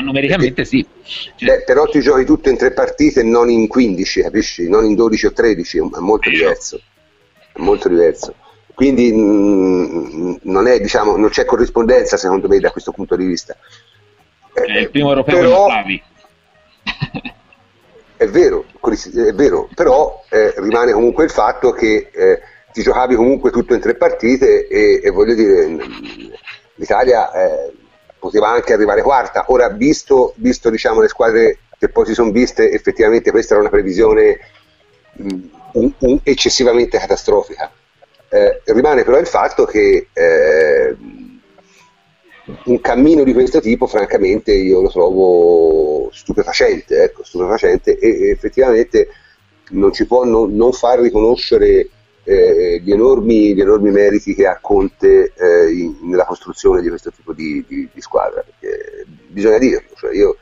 [0.00, 0.84] Ma numericamente sì.
[1.02, 4.68] Cioè, Beh, però ti giochi tutto in tre partite, non in 15, capisci?
[4.68, 6.80] Non in 12 o 13, è molto diverso.
[7.52, 8.34] È molto diverso.
[8.74, 13.26] Quindi mh, mm, non, è, diciamo, non c'è corrispondenza secondo me da questo punto di
[13.26, 13.54] vista.
[14.52, 15.68] È il primo europeo però,
[18.16, 22.40] è vero, è vero, però eh, rimane comunque il fatto che eh,
[22.72, 25.76] ti giocavi comunque tutto in tre partite e, e voglio dire,
[26.74, 27.72] l'Italia eh,
[28.20, 29.46] poteva anche arrivare quarta.
[29.48, 33.70] Ora, visto, visto diciamo, le squadre che poi si sono viste, effettivamente questa era una
[33.70, 34.38] previsione
[35.14, 35.38] mh,
[35.72, 37.72] un, un eccessivamente catastrofica.
[38.28, 40.96] Eh, rimane però il fatto che eh,
[42.64, 49.08] un cammino di questo tipo, francamente, io lo trovo stupefacente, ecco, stupefacente e, e effettivamente
[49.70, 51.88] non ci può non, non far riconoscere
[52.24, 57.10] eh, gli, enormi, gli, enormi, meriti che ha Conte eh, in, nella costruzione di questo
[57.10, 60.36] tipo di, di, di squadra, perché bisogna dirlo, cioè io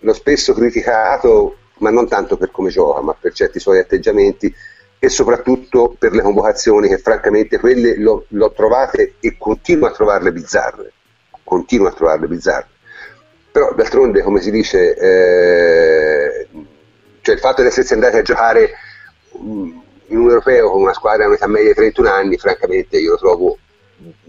[0.00, 4.52] l'ho spesso criticato, ma non tanto per come gioca, ma per certi suoi atteggiamenti
[4.98, 10.32] e soprattutto per le convocazioni che francamente quelle l'ho, l'ho trovate e continuo a trovarle
[10.32, 10.92] bizzarre,
[11.42, 12.66] continuo a trovarle bizzarre.
[13.50, 16.48] Però d'altronde, come si dice, eh,
[17.22, 18.70] cioè il fatto di essersi andati a giocare
[19.32, 19.78] mh,
[20.10, 23.18] in un europeo con una squadra a metà media di 31 anni, francamente io lo
[23.18, 23.58] trovo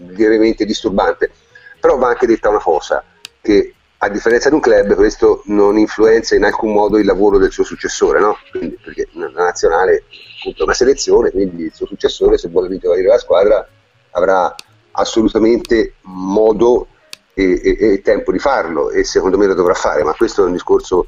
[0.08, 1.30] lievemente disturbante.
[1.78, 3.04] Però va anche detta una cosa,
[3.40, 7.52] che a differenza di un club questo non influenza in alcun modo il lavoro del
[7.52, 8.36] suo successore, no?
[8.50, 10.04] quindi, perché la nazionale
[10.38, 13.66] appunto, è una selezione, quindi il suo successore se vuole vincere la squadra
[14.10, 14.52] avrà
[14.92, 16.88] assolutamente modo
[17.34, 20.46] e, e, e tempo di farlo e secondo me lo dovrà fare, ma questo è
[20.46, 21.06] un discorso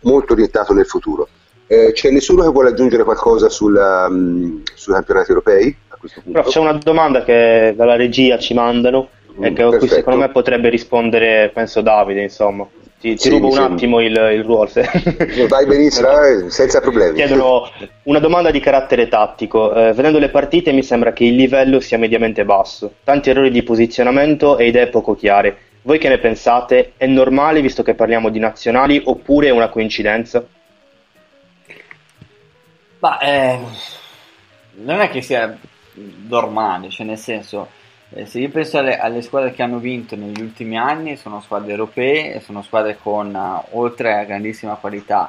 [0.00, 1.28] molto orientato nel futuro.
[1.68, 5.76] Eh, c'è nessuno che vuole aggiungere qualcosa sulla, um, sui campionati europei?
[5.88, 6.38] A questo punto?
[6.38, 10.20] Però c'è una domanda che dalla regia ci mandano mm, e che a cui secondo
[10.20, 12.66] me potrebbe rispondere, penso Davide, insomma.
[12.98, 13.74] Ti, ti sì, rubo un sembra.
[13.74, 14.68] attimo il, il ruolo.
[14.68, 14.88] Se...
[15.48, 17.14] Vai benissimo, eh, senza problemi.
[17.14, 17.68] Chiedono
[18.04, 19.74] una domanda di carattere tattico.
[19.74, 22.92] Eh, vedendo le partite mi sembra che il livello sia mediamente basso.
[23.04, 25.56] Tanti errori di posizionamento e idee poco chiare.
[25.82, 26.92] Voi che ne pensate?
[26.96, 30.44] È normale visto che parliamo di nazionali oppure è una coincidenza?
[33.06, 33.60] Ma eh,
[34.78, 35.56] non è che sia
[36.26, 37.68] normale, cioè nel senso,
[38.08, 41.70] eh, se io penso alle, alle, squadre che hanno vinto negli ultimi anni, sono squadre
[41.70, 45.28] europee sono squadre con, uh, oltre a grandissima qualità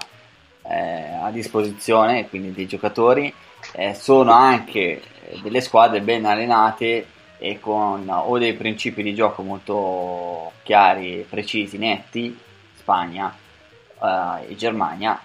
[0.64, 3.32] eh, a disposizione, quindi dei giocatori,
[3.74, 5.04] eh, sono anche
[5.44, 7.06] delle squadre ben allenate
[7.38, 12.36] e con o dei principi di gioco molto chiari, precisi, netti,
[12.76, 13.32] Spagna
[14.02, 15.22] eh, e Germania,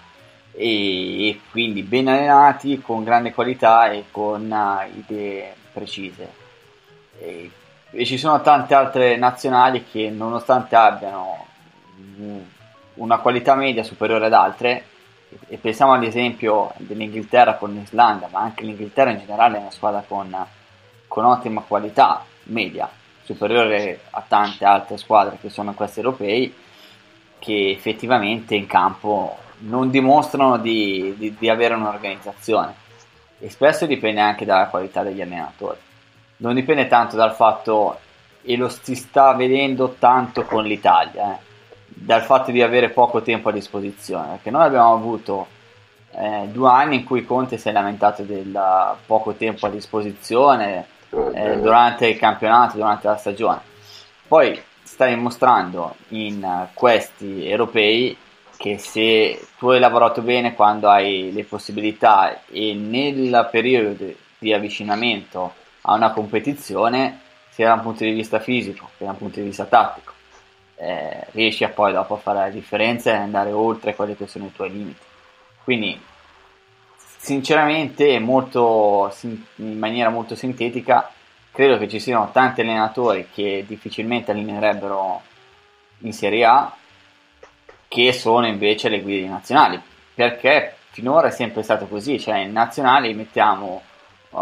[0.53, 6.41] e, e, quindi ben allenati, con grande qualità e con uh, idee precise.
[7.19, 7.51] E,
[7.91, 11.45] e, ci sono tante altre nazionali che nonostante abbiano
[12.95, 14.85] una qualità media superiore ad altre,
[15.47, 20.45] e pensiamo all'esempio dell'Inghilterra con l'Islanda, ma anche l'Inghilterra in generale è una squadra con
[21.13, 22.89] con ottima qualità media,
[23.21, 26.51] superiore a tante altre squadre che sono questi europei,
[27.37, 32.73] che effettivamente in campo non dimostrano di, di, di avere un'organizzazione
[33.39, 35.77] e spesso dipende anche dalla qualità degli allenatori.
[36.37, 37.99] Non dipende tanto dal fatto,
[38.41, 41.37] e lo si sta vedendo tanto con l'Italia, eh,
[41.85, 45.47] dal fatto di avere poco tempo a disposizione, perché noi abbiamo avuto
[46.11, 48.57] eh, due anni in cui Conte si è lamentato del
[49.05, 53.61] poco tempo a disposizione, eh, durante il campionato, durante la stagione.
[54.27, 58.17] Poi sta dimostrando in questi europei
[58.63, 65.53] che se tu hai lavorato bene quando hai le possibilità e nel periodo di avvicinamento
[65.81, 67.19] a una competizione,
[67.49, 70.13] sia da un punto di vista fisico che da un punto di vista tattico,
[70.77, 74.45] eh, riesci a poi dopo a fare la differenza e andare oltre quelli che sono
[74.45, 75.01] i tuoi limiti.
[75.65, 75.99] Quindi
[77.17, 79.13] sinceramente, molto,
[79.55, 81.11] in maniera molto sintetica,
[81.51, 85.21] credo che ci siano tanti allenatori che difficilmente allineerebbero
[85.99, 86.77] in Serie A
[87.93, 89.79] che sono invece le guide nazionali,
[90.15, 93.83] perché finora è sempre stato così, cioè in nazionali mettiamo,
[94.31, 94.39] uh,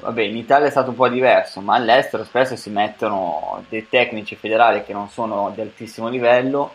[0.00, 4.34] vabbè in Italia è stato un po' diverso, ma all'estero spesso si mettono dei tecnici
[4.34, 6.74] federali che non sono di altissimo livello.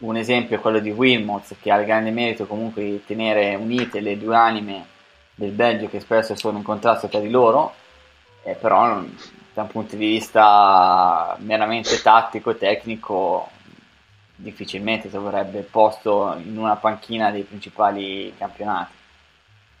[0.00, 4.00] Un esempio è quello di Wilmots che ha il grande merito comunque di tenere unite
[4.00, 4.84] le due anime
[5.34, 7.72] del Belgio che spesso sono in contrasto tra di loro,
[8.42, 9.02] eh, però
[9.54, 13.48] da un punto di vista meramente tattico e tecnico
[14.42, 18.92] difficilmente troverebbe posto in una panchina dei principali campionati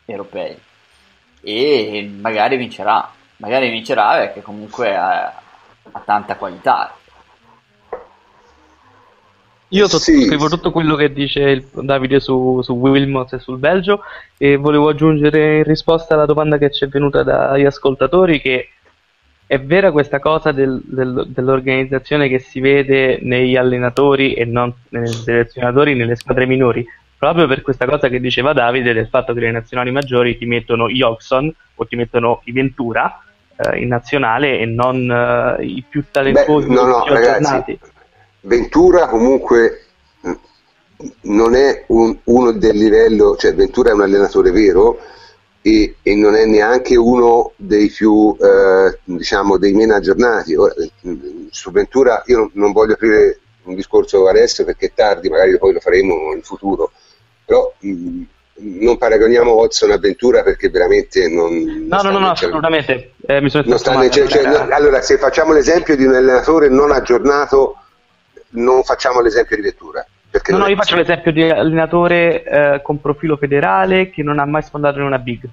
[0.04, 0.58] europei
[1.42, 5.26] e magari vincerà, magari vincerà perché comunque ha,
[5.92, 6.94] ha tanta qualità
[9.72, 10.54] io sottoscrivo sì.
[10.56, 14.02] tutto quello che dice Davide su, su Wilmot e sul Belgio
[14.36, 18.70] e volevo aggiungere in risposta alla domanda che ci è venuta dagli ascoltatori che
[19.50, 25.08] è vera questa cosa del, del, dell'organizzazione che si vede negli allenatori e non nei
[25.08, 26.86] selezionatori nelle squadre minori,
[27.18, 30.88] proprio per questa cosa che diceva Davide del fatto che le nazionali maggiori ti mettono
[30.88, 33.24] i Oxon o ti mettono i Ventura
[33.56, 37.76] eh, in nazionale e non eh, i più talentuosi Beh, no, no, ragazzi,
[38.42, 39.86] Ventura comunque
[41.22, 45.00] non è un, uno del livello, cioè Ventura è un allenatore vero
[45.62, 50.54] e, e non è neanche uno dei più, eh, diciamo, dei meno aggiornati.
[50.54, 50.74] Ora,
[51.50, 55.74] su Ventura io non, non, voglio aprire un discorso adesso perché è tardi, magari poi
[55.74, 56.92] lo faremo in futuro,
[57.44, 58.22] però mh,
[58.60, 61.86] non paragoniamo Watson a Ventura perché veramente non...
[61.88, 63.12] No, non no, no, no, assolutamente.
[63.26, 66.68] Eh, mi sono non sta nel, cioè, cioè, allora, se facciamo l'esempio di un allenatore
[66.68, 67.76] non aggiornato
[68.52, 69.62] non facciamo l'esempio di
[70.30, 70.56] vettura.
[70.56, 74.62] No, no, io faccio l'esempio di allenatore eh, con profilo federale che non ha mai
[74.62, 75.48] sfondato in una big.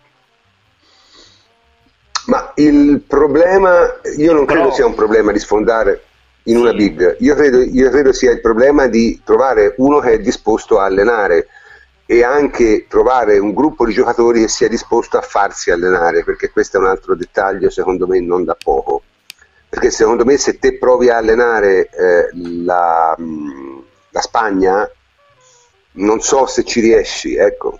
[2.27, 4.59] Ma il problema, io non Però...
[4.59, 6.03] credo sia un problema di sfondare
[6.43, 6.61] in sì.
[6.61, 10.79] una big, io credo, io credo sia il problema di trovare uno che è disposto
[10.79, 11.47] a allenare
[12.05, 16.77] e anche trovare un gruppo di giocatori che sia disposto a farsi allenare, perché questo
[16.77, 19.01] è un altro dettaglio secondo me non da poco
[19.69, 23.66] perché secondo me se te provi a allenare eh, la, mm,
[24.17, 24.91] la, Spagna
[25.93, 27.79] non so se ci riesci, ecco,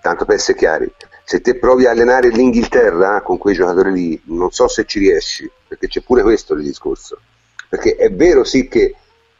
[0.00, 0.92] tanto per essere chiari.
[1.24, 5.48] Se te provi a allenare l'Inghilterra con quei giocatori lì, non so se ci riesci,
[5.68, 7.18] perché c'è pure questo il discorso.
[7.68, 8.94] perché è vero sì che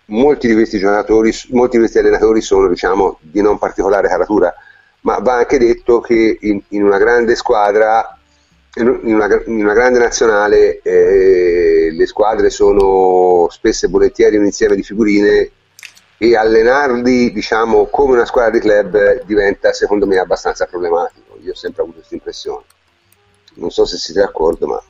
[0.07, 4.55] molti di questi giocatori, molti di questi allenatori sono diciamo di non particolare caratura,
[5.01, 8.17] ma va anche detto che in, in una grande squadra,
[8.77, 14.77] in una, in una grande nazionale, eh, le squadre sono spesso e volentieri un insieme
[14.77, 15.51] di figurine
[16.23, 21.37] e allenarli diciamo come una squadra di club diventa secondo me abbastanza problematico.
[21.43, 22.63] Io ho sempre avuto questa impressione.
[23.55, 24.83] Non so se siete d'accordo, ma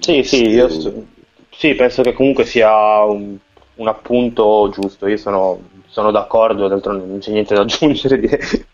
[0.00, 0.68] sì, sì, io
[1.50, 3.36] sì, penso che comunque sia un,
[3.76, 5.06] un appunto giusto.
[5.06, 8.18] Io sono, sono d'accordo, d'altronde non c'è niente da aggiungere.
[8.18, 8.66] Direi.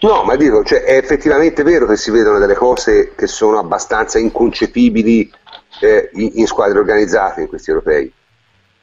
[0.00, 4.18] No, ma dico, cioè, è effettivamente vero che si vedono delle cose che sono abbastanza
[4.18, 5.32] inconcepibili
[5.80, 8.12] eh, in, in, squadre organizzate in questi europei.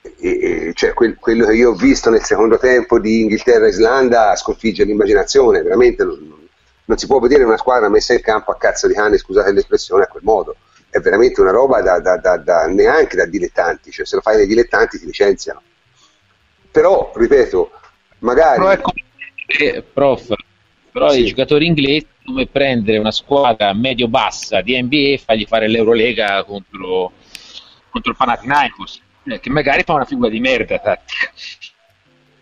[0.01, 4.83] E, e, cioè, quel, quello che io ho visto nel secondo tempo di Inghilterra-Islanda sconfigge
[4.83, 6.47] l'immaginazione, veramente non,
[6.85, 10.03] non, si può vedere una squadra messa in campo a cazzo di cane, scusate l'espressione,
[10.03, 10.55] a quel modo
[10.91, 14.35] è veramente una roba da, da, da, da, neanche da dilettanti, cioè se lo fai
[14.35, 15.61] dai dilettanti ti licenziano.
[16.69, 17.71] Però, ripeto,
[18.19, 18.57] magari...
[18.57, 18.91] Però, ecco,
[19.47, 20.33] eh, prof,
[20.91, 21.21] però sì.
[21.21, 27.13] i giocatori inglesi come prendere una squadra medio-bassa di NBA e fargli fare l'Eurolega contro,
[27.89, 31.31] contro il Panathinaikos, eh, che magari fa una figura di merda tattica.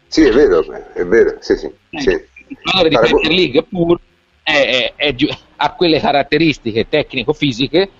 [0.07, 1.71] Sì, è vero, è vero, sì, sì.
[1.89, 2.09] Eh, sì.
[2.09, 3.99] Il giocatore di Premier League pur
[4.41, 5.15] è, è, è,
[5.57, 7.91] ha quelle caratteristiche tecnico-fisiche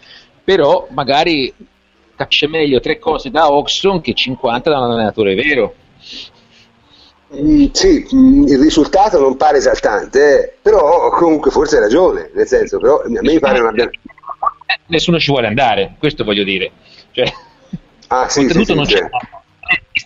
[0.50, 1.54] però magari
[2.16, 5.76] capisce meglio tre cose da Oxon che 50 da un allenatore vero.
[7.36, 12.48] Mm, sì, mm, il risultato non pare esaltante, eh, però comunque forse hai ragione, nel
[12.48, 13.72] senso, però a me mi pare una...
[13.72, 16.72] Eh, nessuno ci vuole andare, questo voglio dire.
[17.12, 17.32] Cioè,
[18.10, 19.10] ah, sì, oltretutto sì, non c'è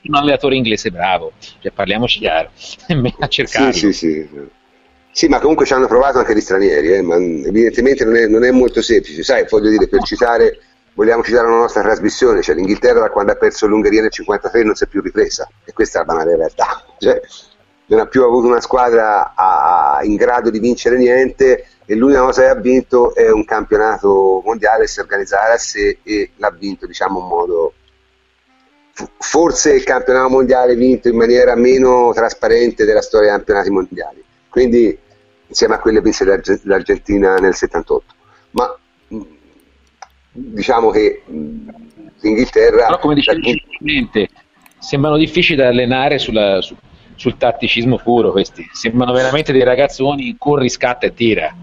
[0.03, 2.49] un allenatore inglese bravo, cioè, parliamoci chiaro,
[3.19, 3.73] a cercare.
[3.73, 4.29] Sì, sì, sì.
[5.11, 8.43] Sì, ma comunque ci hanno provato anche gli stranieri, eh, ma evidentemente non è, non
[8.43, 9.21] è, molto semplice.
[9.21, 10.59] Sai, voglio dire, per citare,
[10.95, 14.75] vogliamo citare una nostra trasmissione, cioè l'Inghilterra da quando ha perso l'Ungheria nel 1953 non
[14.75, 16.83] si è più ripresa, e questa è la banale realtà.
[16.97, 17.21] Cioè,
[17.85, 22.41] non ha più avuto una squadra a, in grado di vincere niente e l'unica cosa
[22.41, 27.19] che ha vinto è un campionato mondiale, si organizzare a sé e l'ha vinto diciamo
[27.19, 27.73] in modo
[29.17, 34.23] forse il campionato mondiale vinto in maniera meno trasparente della storia dei campionati mondiali.
[34.49, 34.97] Quindi
[35.47, 36.25] insieme a quelle vinse
[36.63, 38.13] l'Argentina nel 78.
[38.51, 38.77] Ma
[39.13, 39.21] mm,
[40.31, 41.69] diciamo che mm,
[42.21, 42.85] l'Inghilterra...
[42.85, 44.29] Però come dicevi giustamente,
[44.79, 46.75] sembrano difficili da allenare sulla, su,
[47.15, 51.55] sul tatticismo puro questi, sembrano veramente dei ragazzoni, corri, scatta e tira.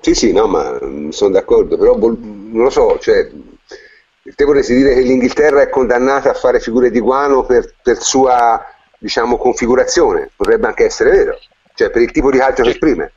[0.00, 3.30] Sì, sì, no, ma mm, sono d'accordo, però non lo so, cioè,
[4.22, 8.64] te vorresti dire che l'Inghilterra è condannata a fare figure di guano per, per sua
[8.98, 11.38] diciamo, configurazione, potrebbe anche essere vero.
[11.74, 13.12] Cioè per il tipo di calcio che esprime.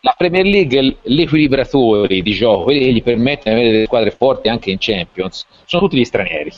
[0.00, 4.10] La Premier League, gli equilibratori di gioco, quelli che gli permettono di avere delle squadre
[4.10, 6.50] forti anche in Champions, sono tutti gli stranieri.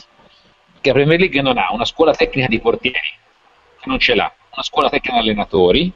[0.73, 3.13] Perché la Premier League non ha una scuola tecnica di portieri,
[3.79, 5.93] che non ce l'ha, una scuola tecnica di allenatori,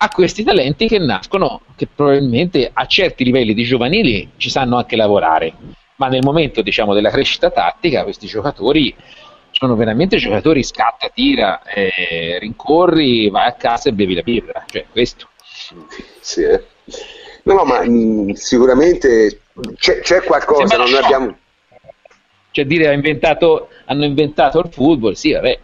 [0.00, 4.96] ha questi talenti che nascono, che probabilmente a certi livelli di giovanili ci sanno anche
[4.96, 5.54] lavorare,
[5.98, 8.94] ma nel momento diciamo, della crescita tattica questi giocatori
[9.50, 14.86] sono veramente giocatori scatta, tira, eh, rincorri, vai a casa e bevi la birra, cioè
[14.90, 15.28] questo.
[16.20, 16.64] Sì, eh.
[17.42, 19.40] No, no, ma mh, mm, sicuramente
[19.76, 21.36] c'è, c'è qualcosa, non abbiamo...
[22.50, 25.58] Cioè dire inventato, hanno inventato il football, sì, vabbè,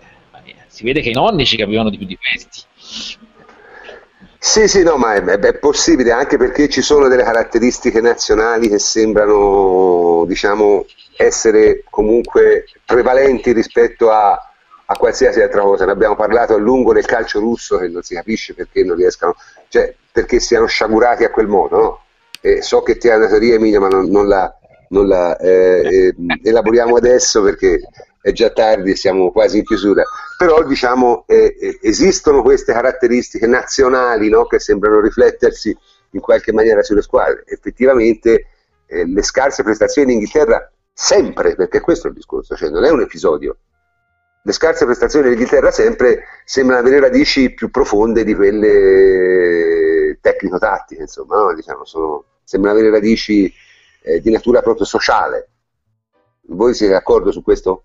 [0.66, 2.62] si vede che i nonni ci capivano di più di questi.
[4.46, 8.78] Sì, sì, no, ma è, è, possibile anche perché ci sono delle caratteristiche nazionali che
[8.78, 10.84] sembrano, diciamo,
[11.16, 14.32] essere comunque prevalenti rispetto a,
[14.84, 15.86] a, qualsiasi altra cosa.
[15.86, 19.34] Ne abbiamo parlato a lungo del calcio russo che non si capisce perché non riescano,
[19.68, 22.04] cioè perché siano sciagurati a quel modo, no?
[22.42, 24.54] E so che ti hai una teoria Emilia, ma non, non la,
[24.88, 27.80] non la eh, eh, elaboriamo adesso perché
[28.24, 30.02] è già tardi siamo quasi in chiusura.
[30.38, 34.46] Però diciamo eh esistono queste caratteristiche nazionali no?
[34.46, 35.76] che sembrano riflettersi
[36.12, 37.44] in qualche maniera sulle squadre.
[37.46, 38.46] Effettivamente
[38.86, 42.90] eh, le scarse prestazioni in Inghilterra sempre, perché questo è il discorso, cioè non è
[42.90, 43.58] un episodio.
[44.42, 51.54] Le scarse prestazioni dell'Inghilterra sempre sembrano avere radici più profonde di quelle tecnico-tattiche, insomma, no?
[51.54, 53.52] diciamo, sono, sembrano avere radici
[54.02, 55.48] eh, di natura proprio sociale.
[56.46, 57.83] Voi siete d'accordo su questo?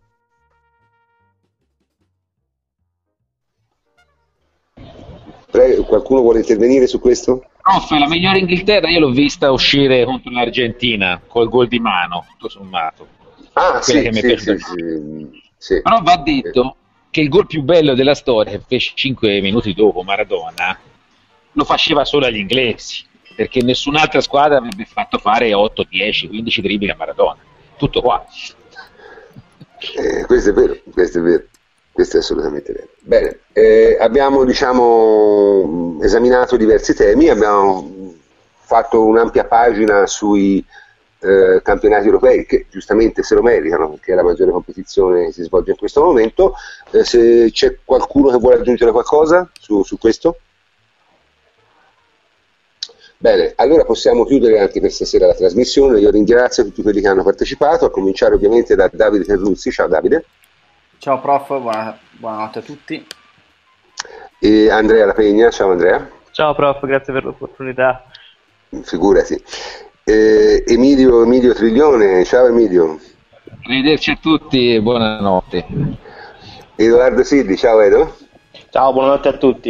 [5.52, 7.44] Prego, qualcuno vuole intervenire su questo?
[7.62, 12.50] Prof, la migliore Inghilterra io l'ho vista uscire contro l'Argentina col gol di mano, tutto
[12.50, 13.08] sommato.
[13.54, 15.28] Ah, sì, che mi sì, sì,
[15.58, 16.76] sì, Però va detto
[17.10, 20.80] che il gol più bello della storia, che fece 5 minuti dopo Maradona,
[21.52, 23.06] lo faceva solo agli inglesi.
[23.36, 27.38] perché nessun'altra squadra avrebbe fatto fare 8, 10, 15 dribbling a Maradona.
[27.78, 28.26] Tutto qua.
[29.96, 31.46] Eh, questo è vero, questo è vero,
[32.00, 32.88] questo è assolutamente vero.
[33.02, 38.14] Bene, eh, abbiamo diciamo, esaminato diversi temi, abbiamo
[38.62, 40.64] fatto un'ampia pagina sui
[41.20, 45.78] eh, campionati europei che giustamente se lo meritano perché la maggiore competizione si svolge in
[45.78, 46.54] questo momento.
[46.92, 50.38] Eh, se c'è qualcuno che vuole aggiungere qualcosa su, su questo?
[53.18, 56.00] Bene, allora possiamo chiudere anche per stasera la trasmissione.
[56.00, 59.70] Io ringrazio tutti quelli che hanno partecipato, a cominciare ovviamente da Davide Terruzzi.
[59.70, 60.24] Ciao Davide.
[61.00, 63.08] Ciao prof, buona, buonanotte a tutti.
[64.38, 66.06] E Andrea La Pegna, ciao Andrea.
[66.32, 68.04] Ciao prof, grazie per l'opportunità.
[68.84, 69.42] Figurati.
[70.04, 73.00] E Emilio, Emilio Triglione, ciao Emilio.
[73.64, 75.66] Arrivederci a tutti e buonanotte.
[76.76, 78.18] Edoardo Silli, ciao Edo.
[78.70, 79.70] Ciao, buonanotte a tutti.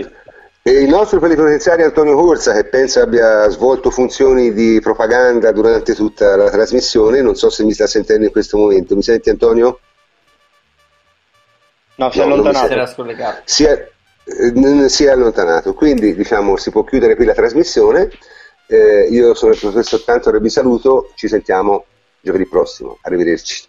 [0.64, 6.35] E il nostro plenipotenziario Antonio Corsa, che penso abbia svolto funzioni di propaganda durante tutta
[6.35, 8.95] la trasmissione, non so se mi sta sentendo in questo momento.
[8.95, 9.81] Mi senti Antonio?
[12.00, 12.68] No, si è no, allontanato.
[13.44, 13.90] Si è,
[14.24, 18.10] eh, si è allontanato, quindi diciamo si può chiudere qui la trasmissione.
[18.68, 21.86] Eh, io sono il professor Cantor e vi saluto, ci sentiamo
[22.22, 23.00] giovedì prossimo.
[23.02, 23.66] Arrivederci.